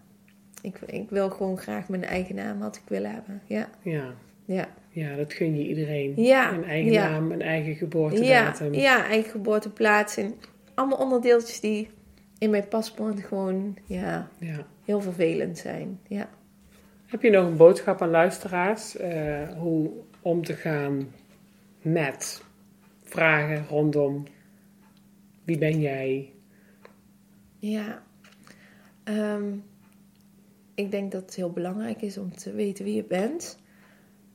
ik, 0.62 0.80
ik 0.86 1.10
wil 1.10 1.30
gewoon 1.30 1.58
graag 1.58 1.90
mijn 1.90 2.04
eigen 2.04 2.36
naam 2.36 2.62
had 2.62 2.76
ik 2.76 2.84
willen 2.88 3.12
hebben. 3.12 3.42
Ja, 3.46 3.70
ja. 3.82 4.14
Ja. 4.46 4.68
Ja, 4.90 5.16
dat 5.16 5.34
gun 5.34 5.58
je 5.58 5.68
iedereen. 5.68 6.14
Ja, 6.16 6.54
Een 6.54 6.64
eigen 6.64 6.92
ja. 6.92 7.10
naam, 7.10 7.32
een 7.32 7.42
eigen 7.42 7.72
Ja, 7.72 7.78
geboortedatum. 7.78 8.74
ja, 8.74 9.06
eigen 9.06 9.32
geboorteplaats 9.32 10.18
en 10.18 10.34
allemaal 10.74 10.98
onderdeeltjes 10.98 11.60
die 11.60 11.90
in 12.38 12.50
mijn 12.50 12.68
paspoort 12.68 13.20
gewoon 13.20 13.78
ja, 13.86 14.30
Ja. 14.40 14.66
heel 14.86 15.02
vervelend 15.02 15.58
zijn. 15.58 16.00
Ja. 16.08 16.30
Heb 17.06 17.22
je 17.22 17.30
nog 17.30 17.46
een 17.46 17.58
boodschap 17.58 18.02
aan 18.02 18.10
luisteraars? 18.10 18.98
eh, 18.98 19.50
hoe 19.58 19.92
om 20.22 20.44
te 20.44 20.54
gaan 20.54 21.08
met 21.82 22.44
vragen 23.04 23.66
rondom 23.70 24.24
wie 25.44 25.58
ben 25.58 25.80
jij? 25.82 26.32
Ja, 27.60 28.04
Ehm, 29.04 29.54
ik 30.76 30.92
denk 30.92 31.12
dat 31.12 31.22
het 31.22 31.36
heel 31.36 31.52
belangrijk 31.52 32.02
is 32.02 32.18
om 32.18 32.36
te 32.36 32.52
weten 32.54 32.86
wie 32.86 32.96
je 32.96 33.04
bent. 33.04 33.60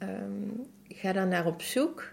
Ehm, 0.01 0.66
ga 0.88 1.12
daar 1.12 1.26
naar 1.26 1.46
op 1.46 1.62
zoek. 1.62 2.09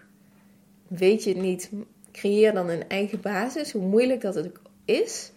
Weet 0.88 1.24
je 1.24 1.30
het 1.30 1.38
niet, 1.42 1.70
creëer 2.12 2.52
dan 2.52 2.68
een 2.68 2.88
eigen 2.88 3.20
basis, 3.20 3.72
hoe 3.72 3.82
moeilijk 3.82 4.20
dat 4.20 4.34
het 4.34 4.46
ook 4.46 4.60
is. 4.84 5.32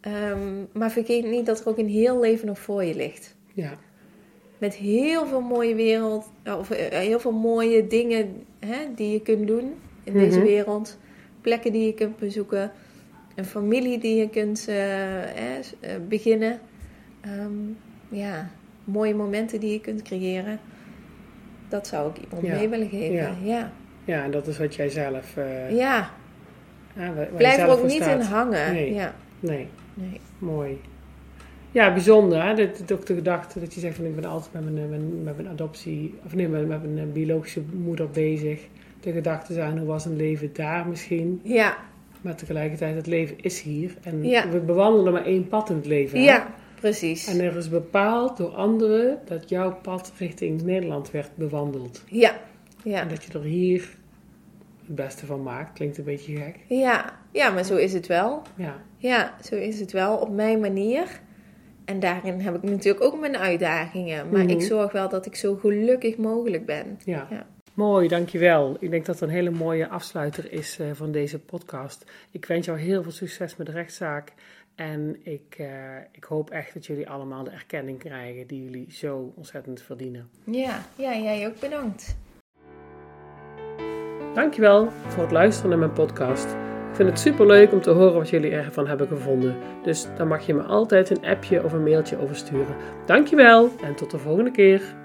Ehm, 0.00 0.64
maar 0.72 0.90
vergeet 0.90 1.24
niet 1.24 1.46
dat 1.46 1.60
er 1.60 1.68
ook 1.68 1.78
een 1.78 1.88
heel 1.88 2.20
leven 2.20 2.46
nog 2.46 2.58
voor 2.58 2.84
je 2.84 2.94
ligt. 2.94 3.34
Ja, 3.52 3.78
Met 4.58 4.74
heel 4.74 5.26
veel 5.26 5.40
mooie 5.40 5.74
wereld, 5.74 6.30
of 6.58 6.70
eh, 6.70 6.98
heel 6.98 7.20
veel 7.20 7.32
mooie 7.32 7.86
dingen 7.86 8.44
hè, 8.58 8.76
die 8.94 9.12
je 9.12 9.20
kunt 9.20 9.46
doen 9.46 9.74
in 10.04 10.12
deze 10.12 10.38
Mhm. 10.38 10.46
wereld. 10.46 10.98
Plekken 11.40 11.72
die 11.72 11.86
je 11.86 11.94
kunt 11.94 12.16
bezoeken. 12.16 12.72
Een 13.34 13.44
familie 13.44 13.98
die 13.98 14.16
je 14.16 14.28
kunt 14.30 14.68
eh, 14.68 15.58
eh, 15.58 15.64
beginnen. 16.08 16.60
Ehm, 17.20 17.52
ja, 18.08 18.50
mooie 18.84 19.14
momenten 19.14 19.60
die 19.60 19.72
je 19.72 19.80
kunt 19.80 20.02
creëren. 20.02 20.60
Dat 21.68 21.86
zou 21.86 22.10
ik 22.10 22.16
iemand 22.24 22.46
Ja. 22.46 22.54
mee 22.58 22.68
willen 22.68 22.88
geven. 22.88 23.36
Ja. 23.44 23.72
Ja, 24.04 24.24
en 24.24 24.30
dat 24.30 24.46
is 24.46 24.58
wat 24.58 24.74
jij 24.74 24.88
zelf. 24.88 25.36
eh 25.36 25.76
ja, 25.76 26.10
waar- 26.94 27.28
blijf 27.36 27.58
er 27.58 27.68
ook 27.68 27.82
niet 27.82 28.02
staat. 28.02 28.20
in 28.20 28.26
hangen. 28.26 28.72
Nee. 28.72 28.94
Ja, 28.94 29.14
Nee, 29.40 29.68
nee. 29.94 30.20
mooi. 30.38 30.80
Ja, 31.70 31.92
bijzonder. 31.92 32.42
Hè? 32.44 32.54
Dit 32.54 32.92
ook 32.92 33.06
de 33.06 33.14
gedachte 33.14 33.60
dat 33.60 33.74
je 33.74 33.80
zegt 33.80 33.96
van 33.96 34.04
ik 34.04 34.14
ben 34.14 34.24
altijd 34.24 34.52
met 34.52 34.64
mijn, 34.74 34.78
eh, 34.92 34.98
met 35.24 35.36
mijn 35.36 35.48
adoptie, 35.48 36.14
of 36.24 36.34
nee, 36.34 36.48
met, 36.48 36.68
met 36.68 36.82
mijn 36.94 36.98
eh, 37.06 37.12
biologische 37.12 37.62
moeder 37.72 38.10
bezig. 38.10 38.60
De 39.00 39.12
gedachte 39.12 39.52
zijn 39.52 39.78
hoe 39.78 39.86
was 39.86 40.04
een 40.04 40.16
leven 40.16 40.50
daar 40.52 40.86
misschien. 40.88 41.40
Ja, 41.42 41.76
Maar 42.20 42.34
tegelijkertijd, 42.34 42.94
het 42.96 43.06
leven 43.06 43.36
is 43.40 43.60
hier. 43.62 43.94
En 44.02 44.24
Ja. 44.24 44.48
we 44.48 44.58
bewandelen 44.58 45.12
maar 45.12 45.24
één 45.24 45.48
pad 45.48 45.70
in 45.70 45.76
het 45.76 45.86
leven. 45.86 46.18
hè? 46.18 46.24
ja, 46.24 46.46
precies. 46.88 47.26
En 47.26 47.40
er 47.40 47.56
is 47.56 47.68
bepaald 47.68 48.36
door 48.36 48.54
anderen 48.54 49.18
dat 49.24 49.48
jouw 49.48 49.74
pad 49.82 50.12
richting 50.18 50.62
Nederland 50.62 51.10
werd 51.10 51.30
bewandeld. 51.34 52.02
Ja, 52.06 52.40
ja. 52.82 53.00
En 53.00 53.08
dat 53.08 53.24
je 53.24 53.32
er 53.38 53.44
hier 53.44 53.96
het 54.86 54.94
beste 54.94 55.26
van 55.26 55.42
maakt. 55.42 55.72
Klinkt 55.72 55.98
een 55.98 56.04
beetje 56.04 56.36
gek. 56.36 56.56
Ja, 56.68 57.18
ja, 57.32 57.50
maar 57.50 57.64
zo 57.64 57.76
is 57.76 57.92
het 57.92 58.06
wel. 58.06 58.42
Ja, 58.56 58.76
Ja, 58.96 59.34
zo 59.42 59.54
is 59.54 59.80
het 59.80 59.92
wel 59.92 60.16
op 60.16 60.30
mijn 60.30 60.60
manier. 60.60 61.20
En 61.84 62.00
daarin 62.00 62.40
heb 62.40 62.54
ik 62.54 62.62
natuurlijk 62.62 63.04
ook 63.04 63.20
mijn 63.20 63.36
uitdagingen. 63.36 64.28
Maar 64.28 64.42
Mhm. 64.44 64.50
ik 64.50 64.62
zorg 64.62 64.92
wel 64.92 65.08
dat 65.08 65.26
ik 65.26 65.36
zo 65.36 65.54
gelukkig 65.56 66.16
mogelijk 66.16 66.66
ben. 66.66 66.98
ja. 67.04 67.26
Ja. 67.30 67.46
Mooi, 67.74 68.08
dankjewel. 68.08 68.76
Ik 68.80 68.90
denk 68.90 69.06
dat 69.06 69.20
het 69.20 69.28
een 69.28 69.34
hele 69.34 69.50
mooie 69.50 69.88
afsluiter 69.88 70.52
is 70.52 70.78
eh, 70.78 70.86
van 70.92 71.12
deze 71.12 71.38
podcast. 71.38 72.04
Ik 72.30 72.44
wens 72.44 72.66
jou 72.66 72.78
heel 72.78 73.02
veel 73.02 73.12
succes 73.12 73.56
met 73.56 73.66
de 73.66 73.72
rechtszaak. 73.72 74.32
En 74.74 75.16
ik, 75.22 75.54
eh, 75.58 75.96
ik 76.12 76.24
hoop 76.24 76.50
echt 76.50 76.74
dat 76.74 76.86
jullie 76.86 77.08
allemaal 77.08 77.44
de 77.44 77.50
erkenning 77.50 77.98
krijgen 77.98 78.46
die 78.46 78.64
jullie 78.64 78.92
zo 78.92 79.32
ontzettend 79.36 79.82
verdienen. 79.82 80.28
Ja, 80.44 80.80
ja, 80.96 81.16
jij 81.16 81.46
ook 81.46 81.60
bedankt. 81.60 82.16
Dankjewel 84.34 84.90
voor 84.90 85.22
het 85.22 85.32
luisteren 85.32 85.70
naar 85.70 85.78
mijn 85.78 85.92
podcast. 85.92 86.46
Ik 86.90 87.00
vind 87.00 87.08
het 87.08 87.18
super 87.18 87.46
leuk 87.46 87.72
om 87.72 87.80
te 87.80 87.90
horen 87.90 88.14
wat 88.14 88.30
jullie 88.30 88.50
ervan 88.50 88.86
hebben 88.86 89.08
gevonden. 89.08 89.56
Dus 89.82 90.06
dan 90.16 90.28
mag 90.28 90.46
je 90.46 90.54
me 90.54 90.62
altijd 90.62 91.10
een 91.10 91.24
appje 91.24 91.64
of 91.64 91.72
een 91.72 91.82
mailtje 91.82 92.18
over 92.18 92.36
sturen. 92.36 92.76
Dankjewel 93.06 93.70
en 93.82 93.94
tot 93.94 94.10
de 94.10 94.18
volgende 94.18 94.50
keer. 94.50 95.03